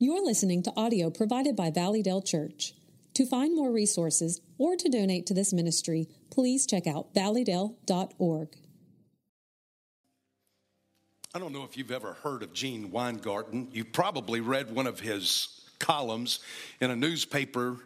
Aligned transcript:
You're 0.00 0.24
listening 0.24 0.62
to 0.62 0.72
audio 0.76 1.10
provided 1.10 1.56
by 1.56 1.72
Valleydale 1.72 2.22
Church. 2.22 2.72
To 3.14 3.26
find 3.26 3.56
more 3.56 3.72
resources 3.72 4.40
or 4.56 4.76
to 4.76 4.88
donate 4.88 5.26
to 5.26 5.34
this 5.34 5.52
ministry, 5.52 6.06
please 6.30 6.66
check 6.66 6.86
out 6.86 7.12
valleydale.org. 7.14 8.48
I 11.34 11.38
don't 11.40 11.52
know 11.52 11.64
if 11.64 11.76
you've 11.76 11.90
ever 11.90 12.12
heard 12.12 12.44
of 12.44 12.52
Gene 12.52 12.92
Weingarten. 12.92 13.70
You 13.72 13.84
probably 13.84 14.40
read 14.40 14.70
one 14.70 14.86
of 14.86 15.00
his 15.00 15.68
columns 15.80 16.38
in 16.80 16.92
a 16.92 16.96
newspaper 16.96 17.78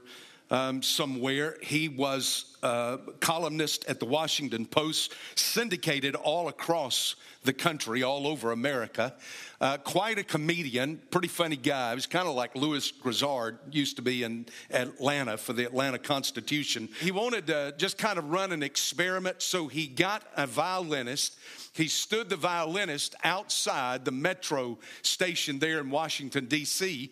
um, 0.52 0.82
somewhere. 0.82 1.56
He 1.62 1.88
was 1.88 2.56
a 2.62 2.98
columnist 3.18 3.84
at 3.86 3.98
the 3.98 4.04
Washington 4.04 4.66
Post, 4.66 5.14
syndicated 5.34 6.14
all 6.14 6.46
across 6.46 7.16
the 7.42 7.52
country, 7.52 8.04
all 8.04 8.28
over 8.28 8.52
America. 8.52 9.14
Uh, 9.60 9.76
quite 9.78 10.18
a 10.18 10.22
comedian, 10.22 11.00
pretty 11.10 11.26
funny 11.26 11.56
guy. 11.56 11.90
He 11.90 11.94
was 11.96 12.06
kind 12.06 12.28
of 12.28 12.34
like 12.34 12.54
Lewis 12.54 12.92
Grizzard 12.92 13.58
used 13.72 13.96
to 13.96 14.02
be 14.02 14.22
in 14.22 14.46
Atlanta 14.70 15.36
for 15.36 15.52
the 15.52 15.64
Atlanta 15.64 15.98
Constitution. 15.98 16.88
He 17.00 17.10
wanted 17.10 17.46
to 17.48 17.74
just 17.78 17.98
kind 17.98 18.18
of 18.18 18.30
run 18.30 18.52
an 18.52 18.62
experiment, 18.62 19.42
so 19.42 19.66
he 19.66 19.86
got 19.86 20.22
a 20.36 20.46
violinist. 20.46 21.36
He 21.72 21.88
stood 21.88 22.28
the 22.28 22.36
violinist 22.36 23.14
outside 23.24 24.04
the 24.04 24.12
metro 24.12 24.78
station 25.00 25.58
there 25.58 25.80
in 25.80 25.90
Washington, 25.90 26.44
D.C. 26.44 27.10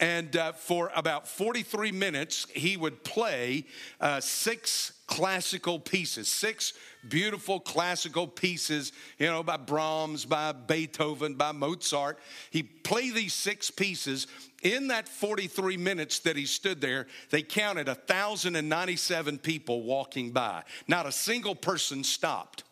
And 0.00 0.36
uh, 0.36 0.52
for 0.52 0.90
about 0.94 1.28
43 1.28 1.92
minutes, 1.92 2.46
he 2.52 2.76
would 2.76 3.04
play 3.04 3.64
uh, 4.00 4.20
six 4.20 4.92
classical 5.06 5.78
pieces, 5.78 6.28
six 6.28 6.72
beautiful 7.08 7.60
classical 7.60 8.26
pieces, 8.26 8.92
you 9.18 9.26
know, 9.26 9.42
by 9.42 9.56
Brahms, 9.56 10.24
by 10.24 10.52
Beethoven, 10.52 11.34
by 11.34 11.52
Mozart. 11.52 12.18
He 12.50 12.62
played 12.62 13.14
these 13.14 13.34
six 13.34 13.70
pieces. 13.70 14.26
In 14.62 14.88
that 14.88 15.08
43 15.08 15.76
minutes 15.76 16.20
that 16.20 16.36
he 16.36 16.46
stood 16.46 16.80
there, 16.80 17.06
they 17.30 17.42
counted 17.42 17.86
1,097 17.86 19.38
people 19.38 19.82
walking 19.82 20.32
by. 20.32 20.62
Not 20.88 21.06
a 21.06 21.12
single 21.12 21.54
person 21.54 22.02
stopped. 22.02 22.64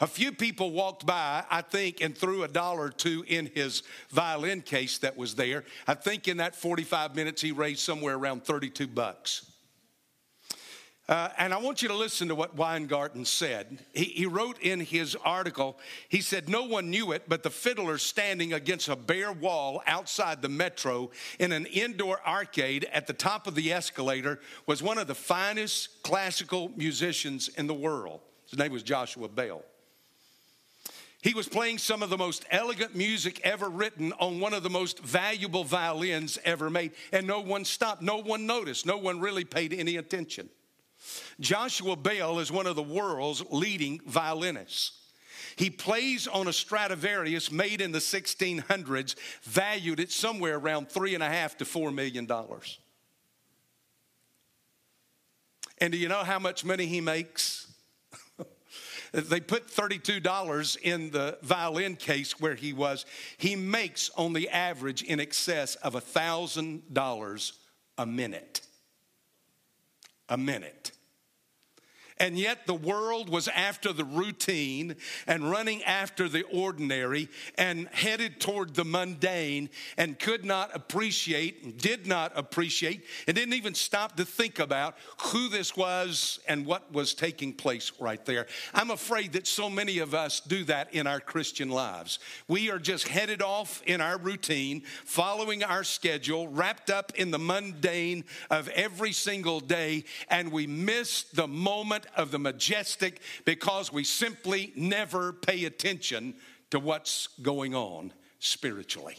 A 0.00 0.06
few 0.06 0.32
people 0.32 0.72
walked 0.72 1.06
by, 1.06 1.44
I 1.50 1.62
think, 1.62 2.00
and 2.00 2.16
threw 2.16 2.42
a 2.42 2.48
dollar 2.48 2.84
or 2.84 2.90
two 2.90 3.24
in 3.26 3.50
his 3.54 3.82
violin 4.10 4.62
case 4.62 4.98
that 4.98 5.16
was 5.16 5.34
there. 5.34 5.64
I 5.86 5.94
think 5.94 6.28
in 6.28 6.36
that 6.38 6.54
45 6.54 7.14
minutes 7.14 7.40
he 7.40 7.52
raised 7.52 7.80
somewhere 7.80 8.16
around 8.16 8.44
32 8.44 8.86
bucks. 8.88 9.50
Uh, 11.08 11.28
and 11.38 11.54
I 11.54 11.58
want 11.58 11.82
you 11.82 11.88
to 11.88 11.94
listen 11.94 12.28
to 12.28 12.34
what 12.34 12.56
Weingarten 12.56 13.24
said. 13.24 13.78
He, 13.94 14.04
he, 14.06 14.26
wrote 14.26 14.58
in 14.58 14.80
his 14.80 15.14
article, 15.24 15.78
he 16.08 16.20
said, 16.20 16.48
No 16.48 16.64
one 16.64 16.90
knew 16.90 17.12
it, 17.12 17.28
but 17.28 17.44
the 17.44 17.50
fiddler 17.50 17.96
standing 17.96 18.52
against 18.52 18.88
a 18.88 18.96
bare 18.96 19.30
wall 19.30 19.82
outside 19.86 20.42
the 20.42 20.48
metro 20.48 21.12
in 21.38 21.52
an 21.52 21.66
indoor 21.66 22.18
arcade 22.26 22.88
at 22.92 23.06
the 23.06 23.12
top 23.12 23.46
of 23.46 23.54
the 23.54 23.72
escalator 23.72 24.40
was 24.66 24.82
one 24.82 24.98
of 24.98 25.06
the 25.06 25.14
finest 25.14 26.02
classical 26.02 26.72
musicians 26.76 27.46
in 27.48 27.68
the 27.68 27.74
world. 27.74 28.20
His 28.50 28.58
name 28.58 28.72
was 28.72 28.82
Joshua 28.82 29.28
Bell. 29.28 29.62
He 31.26 31.34
was 31.34 31.48
playing 31.48 31.78
some 31.78 32.04
of 32.04 32.08
the 32.08 32.16
most 32.16 32.44
elegant 32.52 32.94
music 32.94 33.40
ever 33.42 33.68
written 33.68 34.12
on 34.20 34.38
one 34.38 34.54
of 34.54 34.62
the 34.62 34.70
most 34.70 35.00
valuable 35.00 35.64
violins 35.64 36.38
ever 36.44 36.70
made, 36.70 36.92
and 37.10 37.26
no 37.26 37.40
one 37.40 37.64
stopped. 37.64 38.00
No 38.00 38.18
one 38.18 38.46
noticed. 38.46 38.86
No 38.86 38.96
one 38.96 39.18
really 39.18 39.44
paid 39.44 39.72
any 39.72 39.96
attention. 39.96 40.48
Joshua 41.40 41.96
Bell 41.96 42.38
is 42.38 42.52
one 42.52 42.68
of 42.68 42.76
the 42.76 42.82
world's 42.84 43.42
leading 43.50 44.00
violinists. 44.06 45.00
He 45.56 45.68
plays 45.68 46.28
on 46.28 46.46
a 46.46 46.52
Stradivarius 46.52 47.50
made 47.50 47.80
in 47.80 47.90
the 47.90 47.98
1600s, 47.98 49.16
valued 49.42 49.98
at 49.98 50.12
somewhere 50.12 50.56
around 50.56 50.88
three 50.90 51.14
and 51.14 51.24
a 51.24 51.28
half 51.28 51.56
to 51.56 51.64
four 51.64 51.90
million 51.90 52.26
dollars. 52.26 52.78
And 55.78 55.90
do 55.90 55.98
you 55.98 56.06
know 56.06 56.22
how 56.22 56.38
much 56.38 56.64
money 56.64 56.86
he 56.86 57.00
makes? 57.00 57.65
They 59.12 59.40
put 59.40 59.68
$32 59.68 60.76
in 60.82 61.10
the 61.10 61.38
violin 61.42 61.96
case 61.96 62.38
where 62.40 62.54
he 62.54 62.72
was. 62.72 63.06
He 63.36 63.56
makes 63.56 64.10
on 64.16 64.32
the 64.32 64.48
average 64.48 65.02
in 65.02 65.20
excess 65.20 65.74
of 65.76 65.94
$1,000 65.94 67.52
a 67.98 68.06
minute. 68.06 68.60
A 70.28 70.36
minute. 70.36 70.92
And 72.18 72.38
yet 72.38 72.66
the 72.66 72.74
world 72.74 73.28
was 73.28 73.46
after 73.48 73.92
the 73.92 74.04
routine 74.04 74.96
and 75.26 75.50
running 75.50 75.82
after 75.84 76.30
the 76.30 76.44
ordinary 76.44 77.28
and 77.58 77.88
headed 77.88 78.40
toward 78.40 78.74
the 78.74 78.86
mundane 78.86 79.68
and 79.98 80.18
could 80.18 80.42
not 80.42 80.74
appreciate, 80.74 81.78
did 81.78 82.06
not 82.06 82.32
appreciate, 82.34 83.04
and 83.26 83.36
didn't 83.36 83.52
even 83.52 83.74
stop 83.74 84.16
to 84.16 84.24
think 84.24 84.58
about 84.58 84.96
who 85.24 85.50
this 85.50 85.76
was 85.76 86.40
and 86.48 86.64
what 86.64 86.90
was 86.90 87.12
taking 87.12 87.52
place 87.52 87.92
right 88.00 88.24
there. 88.24 88.46
I'm 88.72 88.90
afraid 88.90 89.34
that 89.34 89.46
so 89.46 89.68
many 89.68 89.98
of 89.98 90.14
us 90.14 90.40
do 90.40 90.64
that 90.64 90.94
in 90.94 91.06
our 91.06 91.20
Christian 91.20 91.68
lives. 91.68 92.18
We 92.48 92.70
are 92.70 92.78
just 92.78 93.08
headed 93.08 93.42
off 93.42 93.82
in 93.84 94.00
our 94.00 94.16
routine, 94.16 94.82
following 95.04 95.62
our 95.62 95.84
schedule, 95.84 96.48
wrapped 96.48 96.88
up 96.88 97.12
in 97.16 97.30
the 97.30 97.38
mundane 97.38 98.24
of 98.50 98.68
every 98.70 99.12
single 99.12 99.60
day, 99.60 100.04
and 100.28 100.50
we 100.50 100.66
miss 100.66 101.24
the 101.24 101.46
moment 101.46 102.05
of 102.16 102.30
the 102.30 102.38
majestic 102.38 103.20
because 103.44 103.92
we 103.92 104.04
simply 104.04 104.72
never 104.76 105.32
pay 105.32 105.64
attention 105.64 106.34
to 106.70 106.78
what's 106.78 107.28
going 107.42 107.74
on 107.74 108.12
spiritually. 108.38 109.16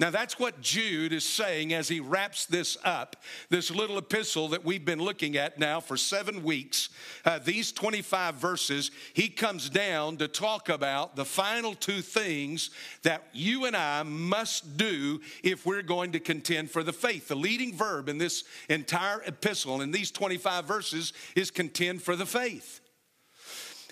Now, 0.00 0.10
that's 0.10 0.40
what 0.40 0.60
Jude 0.60 1.12
is 1.12 1.24
saying 1.24 1.72
as 1.72 1.88
he 1.88 2.00
wraps 2.00 2.46
this 2.46 2.76
up, 2.84 3.16
this 3.48 3.70
little 3.70 3.96
epistle 3.96 4.48
that 4.48 4.64
we've 4.64 4.84
been 4.84 4.98
looking 4.98 5.36
at 5.36 5.58
now 5.58 5.80
for 5.80 5.96
seven 5.96 6.42
weeks. 6.42 6.88
Uh, 7.24 7.38
these 7.38 7.70
25 7.70 8.34
verses, 8.34 8.90
he 9.12 9.28
comes 9.28 9.70
down 9.70 10.16
to 10.16 10.26
talk 10.26 10.68
about 10.68 11.14
the 11.14 11.24
final 11.24 11.74
two 11.74 12.00
things 12.00 12.70
that 13.02 13.28
you 13.32 13.66
and 13.66 13.76
I 13.76 14.02
must 14.02 14.76
do 14.76 15.20
if 15.44 15.64
we're 15.64 15.82
going 15.82 16.12
to 16.12 16.20
contend 16.20 16.72
for 16.72 16.82
the 16.82 16.92
faith. 16.92 17.28
The 17.28 17.36
leading 17.36 17.76
verb 17.76 18.08
in 18.08 18.18
this 18.18 18.42
entire 18.68 19.22
epistle, 19.22 19.80
in 19.80 19.92
these 19.92 20.10
25 20.10 20.64
verses, 20.64 21.12
is 21.36 21.52
contend 21.52 22.02
for 22.02 22.16
the 22.16 22.26
faith. 22.26 22.80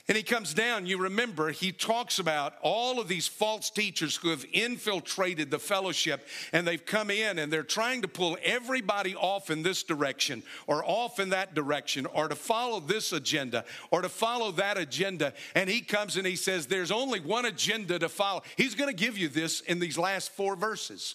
And 0.09 0.17
he 0.17 0.25
comes 0.25 0.53
down, 0.53 0.87
you 0.87 0.99
remember, 0.99 1.53
he 1.53 1.71
talks 1.71 2.19
about 2.19 2.55
all 2.61 2.99
of 2.99 3.07
these 3.07 3.29
false 3.29 3.71
teachers 3.71 4.17
who 4.17 4.31
have 4.31 4.45
infiltrated 4.53 5.49
the 5.49 5.61
fellowship 5.61 6.27
and 6.53 6.67
they've 6.67 6.85
come 6.85 7.09
in 7.09 7.39
and 7.39 7.53
they're 7.53 7.63
trying 7.63 8.03
to 8.03 8.09
pull 8.09 8.37
everybody 8.43 9.15
off 9.15 9.49
in 9.49 9.62
this 9.62 9.85
direction 9.85 10.43
or 10.67 10.85
off 10.85 11.21
in 11.21 11.29
that 11.29 11.55
direction 11.55 12.07
or 12.07 12.27
to 12.27 12.35
follow 12.35 12.81
this 12.81 13.12
agenda 13.12 13.65
or 13.93 14.03
to 14.03 14.09
follow 14.09 14.51
that 14.51 14.77
agenda. 14.77 15.35
And 15.55 15.71
he 15.71 15.81
comes 15.81 16.17
and 16.17 16.27
he 16.27 16.37
says, 16.37 16.67
There's 16.67 16.91
only 16.91 17.21
one 17.21 17.45
agenda 17.45 18.01
to 18.01 18.09
follow. 18.09 18.43
He's 18.57 18.75
going 18.75 18.91
to 18.91 18.97
give 18.97 19.17
you 19.17 19.29
this 19.29 19.61
in 19.61 19.79
these 19.79 19.97
last 19.97 20.33
four 20.33 20.57
verses. 20.57 21.15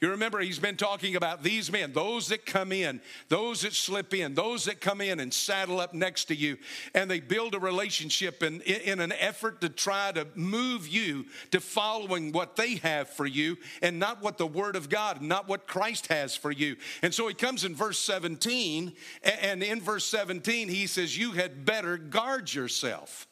You 0.00 0.08
remember, 0.08 0.40
he's 0.40 0.58
been 0.58 0.78
talking 0.78 1.14
about 1.14 1.42
these 1.42 1.70
men, 1.70 1.92
those 1.92 2.28
that 2.28 2.46
come 2.46 2.72
in, 2.72 3.02
those 3.28 3.60
that 3.62 3.74
slip 3.74 4.14
in, 4.14 4.32
those 4.32 4.64
that 4.64 4.80
come 4.80 5.02
in 5.02 5.20
and 5.20 5.32
saddle 5.32 5.78
up 5.78 5.92
next 5.92 6.26
to 6.26 6.34
you, 6.34 6.56
and 6.94 7.10
they 7.10 7.20
build 7.20 7.54
a 7.54 7.58
relationship 7.58 8.42
in, 8.42 8.62
in 8.62 9.00
an 9.00 9.12
effort 9.12 9.60
to 9.60 9.68
try 9.68 10.10
to 10.12 10.26
move 10.34 10.88
you 10.88 11.26
to 11.50 11.60
following 11.60 12.32
what 12.32 12.56
they 12.56 12.76
have 12.76 13.10
for 13.10 13.26
you 13.26 13.58
and 13.82 13.98
not 13.98 14.22
what 14.22 14.38
the 14.38 14.46
Word 14.46 14.74
of 14.74 14.88
God, 14.88 15.20
not 15.20 15.48
what 15.48 15.66
Christ 15.66 16.06
has 16.06 16.34
for 16.34 16.50
you. 16.50 16.76
And 17.02 17.12
so 17.12 17.28
he 17.28 17.34
comes 17.34 17.64
in 17.64 17.74
verse 17.74 17.98
17, 17.98 18.94
and 19.22 19.62
in 19.62 19.82
verse 19.82 20.06
17, 20.06 20.68
he 20.68 20.86
says, 20.86 21.18
You 21.18 21.32
had 21.32 21.66
better 21.66 21.98
guard 21.98 22.54
yourself. 22.54 23.28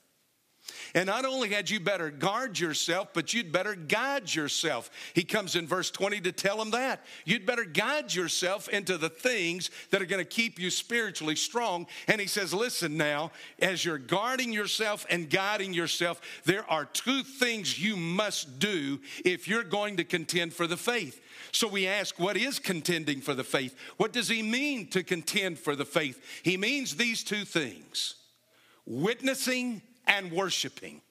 And 0.94 1.06
not 1.06 1.25
only 1.25 1.50
had 1.50 1.69
you 1.71 1.81
better 1.81 2.10
guard 2.10 2.59
yourself, 2.59 3.09
but 3.12 3.34
you'd 3.34 3.53
better 3.53 3.75
guide 3.75 4.34
yourself. 4.34 4.91
He 5.15 5.25
comes 5.25 5.56
in 5.56 5.66
verse 5.66 5.91
20 5.91 6.21
to 6.22 6.32
tell 6.32 6.61
him 6.61 6.70
that. 6.70 7.05
You'd 7.25 7.46
better 7.46 7.64
guide 7.64 8.14
yourself 8.14 8.69
into 8.69 8.99
the 8.99 9.08
things 9.08 9.70
that 9.90 10.00
are 10.00 10.06
going 10.06 10.25
to 10.25 10.29
keep 10.29 10.58
you 10.58 10.70
spiritually 10.70 11.37
strong. 11.37 11.87
And 12.06 12.20
he 12.20 12.26
says, 12.26 12.55
Listen 12.55 12.96
now, 12.96 13.32
as 13.61 13.85
you're 13.85 13.99
guarding 13.99 14.52
yourself 14.52 15.06
and 15.11 15.29
guiding 15.29 15.75
yourself, 15.75 16.20
there 16.44 16.69
are 16.70 16.85
two 16.85 17.23
things 17.23 17.82
you 17.82 17.96
must 17.96 18.58
do 18.58 19.00
if 19.25 19.49
you're 19.49 19.64
going 19.64 19.96
to 19.99 20.05
contend 20.05 20.52
for 20.52 20.67
the 20.67 20.76
faith. 20.76 21.20
So 21.52 21.69
we 21.69 21.87
ask, 21.87 22.19
what 22.19 22.37
is 22.37 22.58
contending 22.58 23.20
for 23.20 23.35
the 23.35 23.44
faith? 23.44 23.75
What 23.96 24.12
does 24.12 24.29
he 24.29 24.43
mean 24.43 24.88
to 24.90 25.02
contend 25.02 25.58
for 25.58 25.75
the 25.75 25.85
faith? 25.85 26.23
He 26.43 26.56
means 26.56 26.96
these 26.96 27.25
two 27.25 27.44
things 27.44 28.14
witnessing 28.87 29.82
and 30.08 30.32
worshiping. 30.32 31.02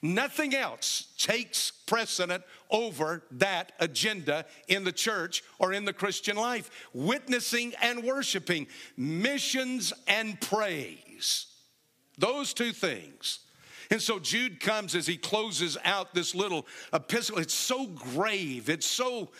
Nothing 0.00 0.54
else 0.54 1.08
takes 1.18 1.70
precedent 1.70 2.44
over 2.70 3.24
that 3.32 3.72
agenda 3.80 4.44
in 4.68 4.84
the 4.84 4.92
church 4.92 5.42
or 5.58 5.72
in 5.72 5.84
the 5.84 5.92
Christian 5.92 6.36
life. 6.36 6.70
Witnessing 6.92 7.74
and 7.82 8.04
worshiping, 8.04 8.68
missions 8.96 9.92
and 10.06 10.40
praise. 10.40 11.46
Those 12.16 12.54
two 12.54 12.72
things. 12.72 13.40
And 13.90 14.00
so 14.02 14.18
Jude 14.18 14.60
comes 14.60 14.94
as 14.94 15.06
he 15.06 15.16
closes 15.16 15.78
out 15.84 16.14
this 16.14 16.34
little 16.34 16.66
epistle. 16.92 17.38
It's 17.38 17.54
so 17.54 17.86
grave, 17.86 18.68
it's 18.68 18.86
so 18.86 19.30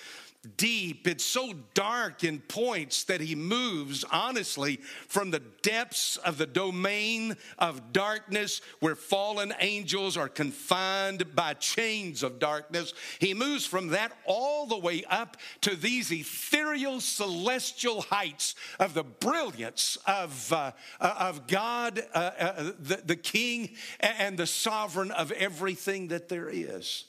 deep, 0.56 1.06
it's 1.08 1.25
so 1.25 1.52
dark 1.75 2.23
in 2.23 2.38
points 2.38 3.05
that 3.05 3.20
he 3.20 3.35
moves, 3.35 4.05
honestly, 4.05 4.76
from 5.08 5.31
the 5.31 5.43
depths 5.62 6.17
of 6.19 6.38
the 6.38 6.46
domain 6.46 7.37
of 7.58 7.93
darkness 7.93 8.61
where 8.79 8.94
fallen 8.94 9.52
angels 9.61 10.17
are 10.17 10.29
confined 10.29 11.35
by 11.35 11.55
chains 11.55 12.23
of 12.23 12.38
darkness. 12.38 12.94
He 13.19 13.35
moves 13.35 13.67
from 13.67 13.88
that 13.88 14.12
all 14.25 14.67
the 14.67 14.79
way 14.79 15.05
up 15.11 15.37
to 15.62 15.75
these 15.75 16.12
ethereal 16.12 17.00
celestial 17.00 18.02
heights 18.02 18.55
of 18.79 18.94
the 18.94 19.05
brilliance 19.05 19.99
of, 20.06 20.52
uh, 20.52 20.73
uh 21.00 21.14
of 21.19 21.46
God, 21.49 22.00
uh, 22.14 22.31
uh, 22.38 22.73
the, 22.79 23.02
the 23.05 23.17
King, 23.17 23.70
and 24.00 24.38
the 24.38 24.46
sovereign 24.46 25.11
of 25.11 25.32
everything 25.32 26.08
that 26.08 26.29
there 26.29 26.49
is. 26.49 27.05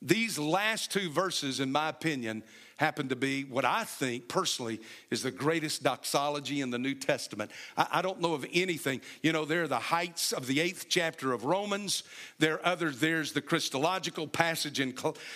These 0.00 0.38
last 0.38 0.92
two 0.92 1.10
verses, 1.10 1.58
in 1.58 1.72
my 1.72 1.88
opinion, 1.88 2.44
happen 2.76 3.08
to 3.08 3.16
be 3.16 3.42
what 3.42 3.64
I 3.64 3.82
think 3.82 4.28
personally 4.28 4.80
is 5.10 5.24
the 5.24 5.32
greatest 5.32 5.82
doxology 5.82 6.60
in 6.60 6.70
the 6.70 6.78
New 6.78 6.94
Testament. 6.94 7.50
I, 7.76 7.88
I, 7.94 8.02
don't 8.02 8.20
know 8.20 8.34
of 8.34 8.46
anything. 8.52 9.00
You 9.20 9.32
know, 9.32 9.44
there 9.44 9.64
are 9.64 9.68
the 9.68 9.80
heights 9.80 10.32
of 10.32 10.46
the 10.46 10.60
eighth 10.60 10.86
chapter 10.88 11.32
of 11.32 11.44
Romans. 11.44 12.04
There 12.38 12.54
are 12.54 12.66
others. 12.66 13.00
There's 13.00 13.32
the 13.32 13.40
Christological 13.40 14.28
passage 14.28 14.78
in, 14.78 14.94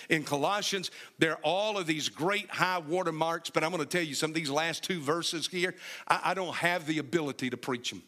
in 0.09 0.23
Colossians. 0.23 0.89
There 1.19 1.33
are 1.33 1.39
all 1.43 1.77
of 1.77 1.85
these 1.85 2.07
great 2.07 2.49
high 2.49 2.77
water 2.77 3.11
marks. 3.11 3.49
But 3.49 3.65
I'm 3.65 3.71
going 3.71 3.83
to 3.83 3.89
tell 3.89 4.05
you 4.05 4.15
some 4.15 4.31
of 4.31 4.35
these 4.35 4.49
last 4.49 4.83
two 4.83 5.01
verses 5.01 5.47
here, 5.47 5.75
I, 6.07 6.21
I 6.23 6.33
don't 6.33 6.55
have 6.55 6.87
the 6.87 6.99
ability 6.99 7.49
to 7.49 7.57
preach 7.57 7.89
them. 7.89 8.01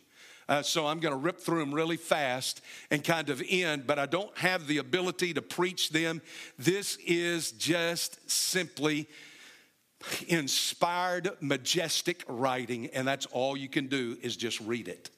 Uh, 0.48 0.62
so 0.62 0.86
I'm 0.86 1.00
going 1.00 1.14
to 1.14 1.20
rip 1.20 1.40
through 1.40 1.60
them 1.60 1.74
really 1.74 1.98
fast 1.98 2.62
and 2.92 3.04
kind 3.04 3.30
of 3.30 3.42
end, 3.50 3.88
but 3.88 3.98
I 3.98 4.06
don't 4.06 4.36
have 4.38 4.68
the 4.68 4.78
ability 4.78 5.34
to 5.34 5.42
preach 5.42 5.90
them. 5.90 6.22
This 6.58 6.98
is 7.06 7.52
just 7.52 8.30
simply 8.30 9.08
inspired, 10.28 11.32
majestic 11.42 12.24
writing, 12.28 12.88
and 12.88 13.08
that's 13.08 13.26
all 13.28 13.58
you 13.58 13.68
can 13.68 13.88
do 13.88 14.18
is 14.22 14.38
just 14.38 14.60
read 14.62 14.88
it. 14.88 15.10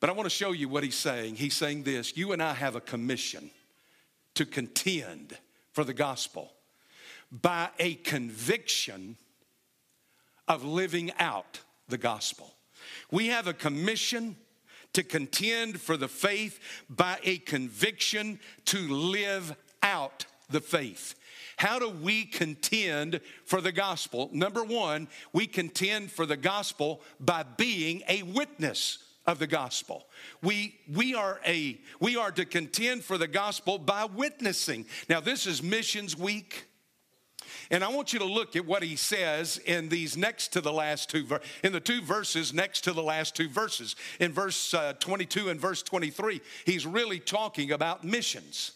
But 0.00 0.10
I 0.10 0.12
want 0.12 0.26
to 0.26 0.34
show 0.34 0.52
you 0.52 0.68
what 0.68 0.82
he's 0.82 0.96
saying. 0.96 1.36
He's 1.36 1.54
saying 1.54 1.84
this 1.84 2.16
You 2.16 2.32
and 2.32 2.42
I 2.42 2.52
have 2.52 2.74
a 2.74 2.80
commission 2.80 3.50
to 4.34 4.44
contend 4.44 5.38
for 5.72 5.84
the 5.84 5.94
gospel 5.94 6.52
by 7.30 7.68
a 7.78 7.94
conviction 7.94 9.16
of 10.48 10.64
living 10.64 11.12
out 11.18 11.60
the 11.88 11.98
gospel. 11.98 12.55
We 13.10 13.28
have 13.28 13.46
a 13.46 13.54
commission 13.54 14.36
to 14.92 15.02
contend 15.02 15.80
for 15.80 15.96
the 15.96 16.08
faith 16.08 16.58
by 16.88 17.18
a 17.22 17.38
conviction 17.38 18.40
to 18.66 18.78
live 18.88 19.54
out 19.82 20.26
the 20.48 20.60
faith. 20.60 21.14
How 21.56 21.78
do 21.78 21.88
we 21.88 22.24
contend 22.24 23.20
for 23.44 23.60
the 23.60 23.72
gospel? 23.72 24.30
Number 24.32 24.62
one, 24.62 25.08
we 25.32 25.46
contend 25.46 26.10
for 26.10 26.26
the 26.26 26.36
gospel 26.36 27.02
by 27.18 27.42
being 27.42 28.02
a 28.08 28.22
witness 28.22 28.98
of 29.26 29.38
the 29.38 29.46
gospel. 29.46 30.06
We, 30.42 30.78
we, 30.92 31.14
are 31.14 31.40
a, 31.46 31.80
we 32.00 32.16
are 32.16 32.30
to 32.30 32.44
contend 32.44 33.04
for 33.04 33.18
the 33.18 33.26
gospel 33.26 33.78
by 33.78 34.04
witnessing. 34.04 34.86
Now, 35.08 35.20
this 35.20 35.46
is 35.46 35.62
Missions 35.62 36.16
Week. 36.16 36.66
And 37.70 37.82
I 37.82 37.88
want 37.88 38.12
you 38.12 38.18
to 38.20 38.24
look 38.24 38.56
at 38.56 38.64
what 38.64 38.82
he 38.82 38.96
says 38.96 39.58
in 39.58 39.88
these 39.88 40.16
next 40.16 40.52
to 40.52 40.60
the 40.60 40.72
last 40.72 41.10
two, 41.10 41.26
in 41.64 41.72
the 41.72 41.80
two 41.80 42.02
verses 42.02 42.54
next 42.54 42.82
to 42.84 42.92
the 42.92 43.02
last 43.02 43.34
two 43.34 43.48
verses. 43.48 43.96
In 44.20 44.32
verse 44.32 44.72
uh, 44.74 44.94
22 45.00 45.48
and 45.48 45.60
verse 45.60 45.82
23, 45.82 46.40
he's 46.64 46.86
really 46.86 47.18
talking 47.18 47.72
about 47.72 48.04
missions. 48.04 48.75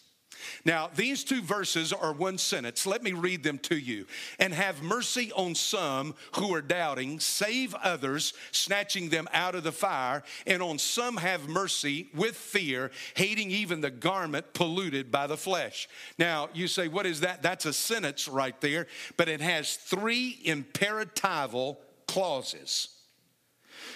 Now, 0.65 0.89
these 0.95 1.23
two 1.23 1.41
verses 1.41 1.93
are 1.93 2.13
one 2.13 2.37
sentence. 2.37 2.85
Let 2.85 3.03
me 3.03 3.13
read 3.13 3.43
them 3.43 3.57
to 3.59 3.77
you. 3.77 4.05
And 4.39 4.53
have 4.53 4.81
mercy 4.81 5.31
on 5.33 5.55
some 5.55 6.15
who 6.37 6.53
are 6.53 6.61
doubting, 6.61 7.19
save 7.19 7.73
others, 7.75 8.33
snatching 8.51 9.09
them 9.09 9.27
out 9.33 9.55
of 9.55 9.63
the 9.63 9.71
fire, 9.71 10.23
and 10.45 10.61
on 10.61 10.79
some 10.79 11.17
have 11.17 11.47
mercy 11.47 12.09
with 12.13 12.35
fear, 12.35 12.91
hating 13.15 13.51
even 13.51 13.81
the 13.81 13.91
garment 13.91 14.53
polluted 14.53 15.11
by 15.11 15.27
the 15.27 15.37
flesh. 15.37 15.87
Now, 16.17 16.49
you 16.53 16.67
say, 16.67 16.87
what 16.87 17.05
is 17.05 17.21
that? 17.21 17.41
That's 17.41 17.65
a 17.65 17.73
sentence 17.73 18.27
right 18.27 18.59
there, 18.61 18.87
but 19.17 19.29
it 19.29 19.41
has 19.41 19.75
three 19.75 20.39
imperatival 20.45 21.77
clauses. 22.07 22.89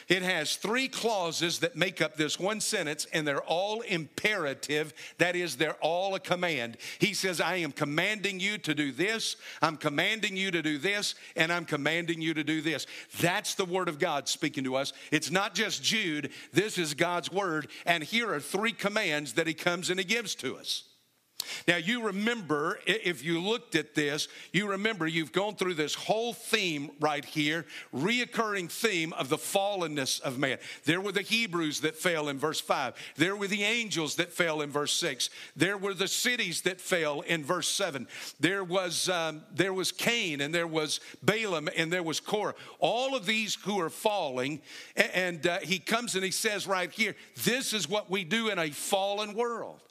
It 0.07 0.21
has 0.21 0.55
three 0.55 0.87
clauses 0.87 1.59
that 1.59 1.75
make 1.75 2.01
up 2.01 2.15
this 2.15 2.39
one 2.39 2.61
sentence, 2.61 3.07
and 3.11 3.27
they're 3.27 3.41
all 3.41 3.81
imperative. 3.81 4.93
That 5.17 5.35
is, 5.35 5.57
they're 5.57 5.77
all 5.81 6.15
a 6.15 6.19
command. 6.19 6.77
He 6.99 7.13
says, 7.13 7.41
I 7.41 7.57
am 7.57 7.71
commanding 7.71 8.39
you 8.39 8.57
to 8.59 8.75
do 8.75 8.91
this, 8.91 9.35
I'm 9.61 9.77
commanding 9.77 10.37
you 10.37 10.51
to 10.51 10.61
do 10.61 10.77
this, 10.77 11.15
and 11.35 11.51
I'm 11.51 11.65
commanding 11.65 12.21
you 12.21 12.33
to 12.35 12.43
do 12.43 12.61
this. 12.61 12.85
That's 13.19 13.55
the 13.55 13.65
word 13.65 13.89
of 13.89 13.99
God 13.99 14.27
speaking 14.27 14.63
to 14.65 14.75
us. 14.75 14.93
It's 15.11 15.31
not 15.31 15.55
just 15.55 15.83
Jude, 15.83 16.31
this 16.53 16.77
is 16.77 16.93
God's 16.93 17.31
word, 17.31 17.67
and 17.85 18.03
here 18.03 18.31
are 18.31 18.39
three 18.39 18.73
commands 18.73 19.33
that 19.33 19.47
he 19.47 19.53
comes 19.53 19.89
and 19.89 19.99
he 19.99 20.05
gives 20.05 20.35
to 20.35 20.57
us. 20.57 20.83
Now, 21.67 21.77
you 21.77 22.03
remember, 22.03 22.79
if 22.85 23.23
you 23.23 23.39
looked 23.39 23.75
at 23.75 23.95
this, 23.95 24.27
you 24.51 24.67
remember 24.69 25.07
you've 25.07 25.31
gone 25.31 25.55
through 25.55 25.73
this 25.75 25.95
whole 25.95 26.33
theme 26.33 26.91
right 26.99 27.25
here, 27.25 27.65
reoccurring 27.93 28.69
theme 28.69 29.13
of 29.13 29.29
the 29.29 29.37
fallenness 29.37 30.21
of 30.21 30.37
man. 30.37 30.59
There 30.85 31.01
were 31.01 31.11
the 31.11 31.21
Hebrews 31.21 31.81
that 31.81 31.95
fell 31.95 32.29
in 32.29 32.37
verse 32.37 32.61
5. 32.61 32.93
There 33.17 33.35
were 33.35 33.47
the 33.47 33.63
angels 33.63 34.15
that 34.15 34.31
fell 34.31 34.61
in 34.61 34.69
verse 34.69 34.93
6. 34.93 35.29
There 35.55 35.77
were 35.77 35.93
the 35.93 36.07
cities 36.07 36.61
that 36.61 36.79
fell 36.79 37.21
in 37.21 37.43
verse 37.43 37.67
7. 37.67 38.07
There 38.39 38.63
was, 38.63 39.09
um, 39.09 39.41
there 39.53 39.73
was 39.73 39.91
Cain, 39.91 40.41
and 40.41 40.53
there 40.53 40.67
was 40.67 40.99
Balaam, 41.23 41.69
and 41.75 41.91
there 41.91 42.03
was 42.03 42.19
Korah. 42.19 42.55
All 42.79 43.15
of 43.15 43.25
these 43.25 43.55
who 43.55 43.79
are 43.79 43.89
falling, 43.89 44.61
and 44.95 45.45
uh, 45.47 45.59
he 45.59 45.79
comes 45.79 46.15
and 46.15 46.23
he 46.23 46.31
says 46.31 46.67
right 46.67 46.91
here, 46.91 47.15
this 47.43 47.73
is 47.73 47.89
what 47.89 48.09
we 48.09 48.23
do 48.23 48.49
in 48.49 48.59
a 48.59 48.69
fallen 48.69 49.33
world. 49.33 49.81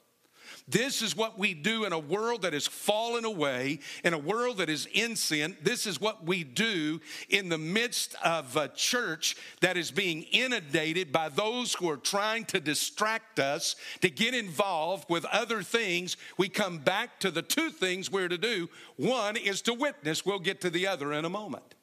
This 0.67 1.03
is 1.03 1.15
what 1.15 1.37
we 1.37 1.53
do 1.53 1.85
in 1.85 1.93
a 1.93 1.99
world 1.99 2.41
that 2.41 2.53
has 2.53 2.65
fallen 2.65 3.23
away, 3.23 3.79
in 4.03 4.13
a 4.15 4.17
world 4.17 4.57
that 4.57 4.69
is 4.69 4.87
in 4.91 5.15
sin. 5.15 5.55
This 5.61 5.85
is 5.85 6.01
what 6.01 6.25
we 6.25 6.43
do 6.43 6.99
in 7.29 7.49
the 7.49 7.57
midst 7.59 8.15
of 8.23 8.57
a 8.57 8.67
church 8.69 9.35
that 9.61 9.77
is 9.77 9.91
being 9.91 10.23
inundated 10.23 11.11
by 11.11 11.29
those 11.29 11.75
who 11.75 11.87
are 11.87 11.97
trying 11.97 12.45
to 12.45 12.59
distract 12.59 13.37
us, 13.37 13.75
to 14.01 14.09
get 14.09 14.33
involved 14.33 15.07
with 15.07 15.23
other 15.25 15.61
things. 15.61 16.17
We 16.35 16.49
come 16.49 16.79
back 16.79 17.19
to 17.19 17.29
the 17.29 17.43
two 17.43 17.69
things 17.69 18.11
we're 18.11 18.27
to 18.27 18.37
do. 18.37 18.67
One 18.95 19.37
is 19.37 19.61
to 19.63 19.73
witness, 19.73 20.25
we'll 20.25 20.39
get 20.39 20.61
to 20.61 20.71
the 20.71 20.87
other 20.87 21.13
in 21.13 21.25
a 21.25 21.29
moment. 21.29 21.75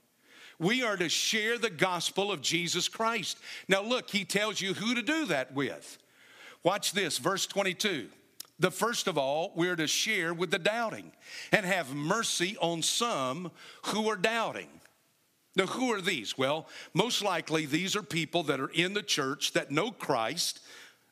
We 0.59 0.83
are 0.83 0.97
to 0.97 1.09
share 1.09 1.57
the 1.57 1.71
gospel 1.71 2.33
of 2.33 2.43
Jesus 2.43 2.89
Christ. 2.89 3.39
Now, 3.69 3.83
look, 3.83 4.11
he 4.11 4.25
tells 4.25 4.61
you 4.61 4.75
who 4.75 4.97
to 4.97 5.03
do 5.03 5.27
that 5.27 5.55
with. 5.55 5.99
Watch 6.65 6.93
this, 6.93 7.19
verse 7.19 7.47
22. 7.47 8.09
The 8.59 8.71
first 8.71 9.09
of 9.09 9.19
all, 9.19 9.53
we're 9.57 9.77
to 9.77 9.87
share 9.87 10.33
with 10.33 10.51
the 10.51 10.59
doubting 10.59 11.13
and 11.51 11.67
have 11.67 11.95
mercy 11.95 12.57
on 12.61 12.83
some 12.83 13.51
who 13.87 14.09
are 14.09 14.17
doubting. 14.17 14.69
Now, 15.55 15.67
who 15.67 15.93
are 15.93 16.01
these? 16.01 16.39
Well, 16.39 16.67
most 16.95 17.23
likely 17.23 17.67
these 17.67 17.95
are 17.97 18.03
people 18.03 18.43
that 18.45 18.61
are 18.61 18.71
in 18.71 18.95
the 18.95 19.03
church 19.03 19.53
that 19.53 19.71
know 19.71 19.91
Christ. 19.91 20.61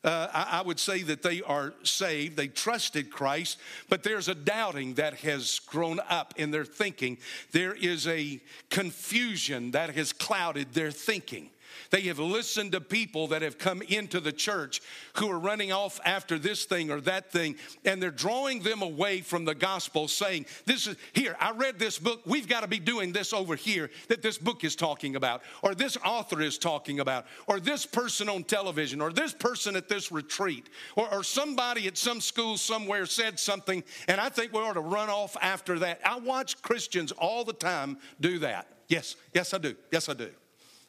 Uh, 0.03 0.27
I, 0.33 0.59
I 0.59 0.61
would 0.63 0.79
say 0.79 1.03
that 1.03 1.21
they 1.21 1.43
are 1.43 1.73
saved, 1.83 2.35
they 2.35 2.47
trusted 2.47 3.11
Christ, 3.11 3.59
but 3.87 4.01
there's 4.01 4.27
a 4.27 4.33
doubting 4.33 4.95
that 4.95 5.15
has 5.19 5.59
grown 5.59 5.99
up 6.09 6.33
in 6.37 6.49
their 6.49 6.65
thinking. 6.65 7.19
There 7.51 7.75
is 7.75 8.07
a 8.07 8.41
confusion 8.71 9.71
that 9.71 9.93
has 9.93 10.11
clouded 10.11 10.73
their 10.73 10.89
thinking. 10.89 11.51
They 11.91 12.01
have 12.03 12.19
listened 12.19 12.71
to 12.71 12.81
people 12.81 13.27
that 13.27 13.41
have 13.41 13.57
come 13.57 13.81
into 13.81 14.21
the 14.21 14.31
church 14.31 14.81
who 15.17 15.29
are 15.29 15.37
running 15.37 15.73
off 15.73 15.99
after 16.05 16.39
this 16.39 16.63
thing 16.63 16.89
or 16.89 17.01
that 17.01 17.31
thing, 17.31 17.57
and 17.83 18.01
they're 18.01 18.11
drawing 18.11 18.61
them 18.61 18.81
away 18.81 19.19
from 19.19 19.43
the 19.43 19.53
gospel, 19.53 20.07
saying, 20.07 20.45
This 20.65 20.87
is 20.87 20.95
here, 21.11 21.35
I 21.39 21.51
read 21.51 21.77
this 21.77 21.99
book. 21.99 22.21
We've 22.25 22.47
got 22.47 22.61
to 22.61 22.67
be 22.67 22.79
doing 22.79 23.11
this 23.11 23.33
over 23.33 23.55
here 23.55 23.91
that 24.07 24.21
this 24.21 24.37
book 24.37 24.63
is 24.63 24.75
talking 24.75 25.17
about, 25.17 25.43
or 25.61 25.75
this 25.75 25.97
author 25.97 26.41
is 26.41 26.57
talking 26.57 27.01
about, 27.01 27.25
or 27.45 27.59
this 27.59 27.85
person 27.85 28.29
on 28.29 28.45
television, 28.45 29.01
or 29.01 29.11
this 29.11 29.33
person 29.33 29.75
at 29.75 29.89
this 29.89 30.13
retreat, 30.13 30.69
or, 30.95 31.13
or 31.13 31.23
somebody 31.23 31.87
at 31.87 31.97
some 31.97 32.21
school 32.21 32.55
somewhere 32.57 33.05
said 33.05 33.37
something, 33.37 33.83
and 34.07 34.21
I 34.21 34.29
think 34.29 34.53
we 34.53 34.59
ought 34.59 34.73
to 34.73 34.79
run 34.79 35.09
off 35.09 35.35
after 35.41 35.77
that. 35.79 35.99
I 36.05 36.19
watch 36.19 36.61
Christians 36.61 37.11
all 37.11 37.43
the 37.43 37.53
time 37.53 37.97
do 38.21 38.39
that. 38.39 38.67
Yes, 38.87 39.17
yes, 39.33 39.53
I 39.53 39.57
do. 39.57 39.75
Yes, 39.91 40.07
I 40.07 40.13
do. 40.13 40.29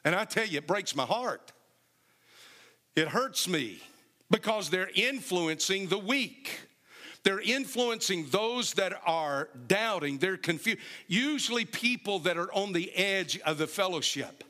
And 0.05 0.15
I 0.15 0.25
tell 0.25 0.47
you, 0.47 0.59
it 0.59 0.67
breaks 0.67 0.97
my 0.97 1.05
heart. 1.05 1.53
It 2.97 3.09
hurts 3.09 3.49
me 3.49 3.81
because 4.31 4.71
they're 4.71 4.91
influencing 4.95 5.89
the 5.89 5.99
weak. 5.99 6.61
They're 7.25 7.41
influencing 7.41 8.27
those 8.31 8.75
that 8.75 9.01
are 9.07 9.49
doubting. 9.69 10.19
They're 10.19 10.37
confused. 10.37 10.81
Usually, 11.07 11.65
people 11.65 12.19
that 12.21 12.37
are 12.37 12.53
on 12.53 12.73
the 12.73 12.93
edge 12.95 13.39
of 13.41 13.59
the 13.59 13.67
fellowship. 13.67 14.45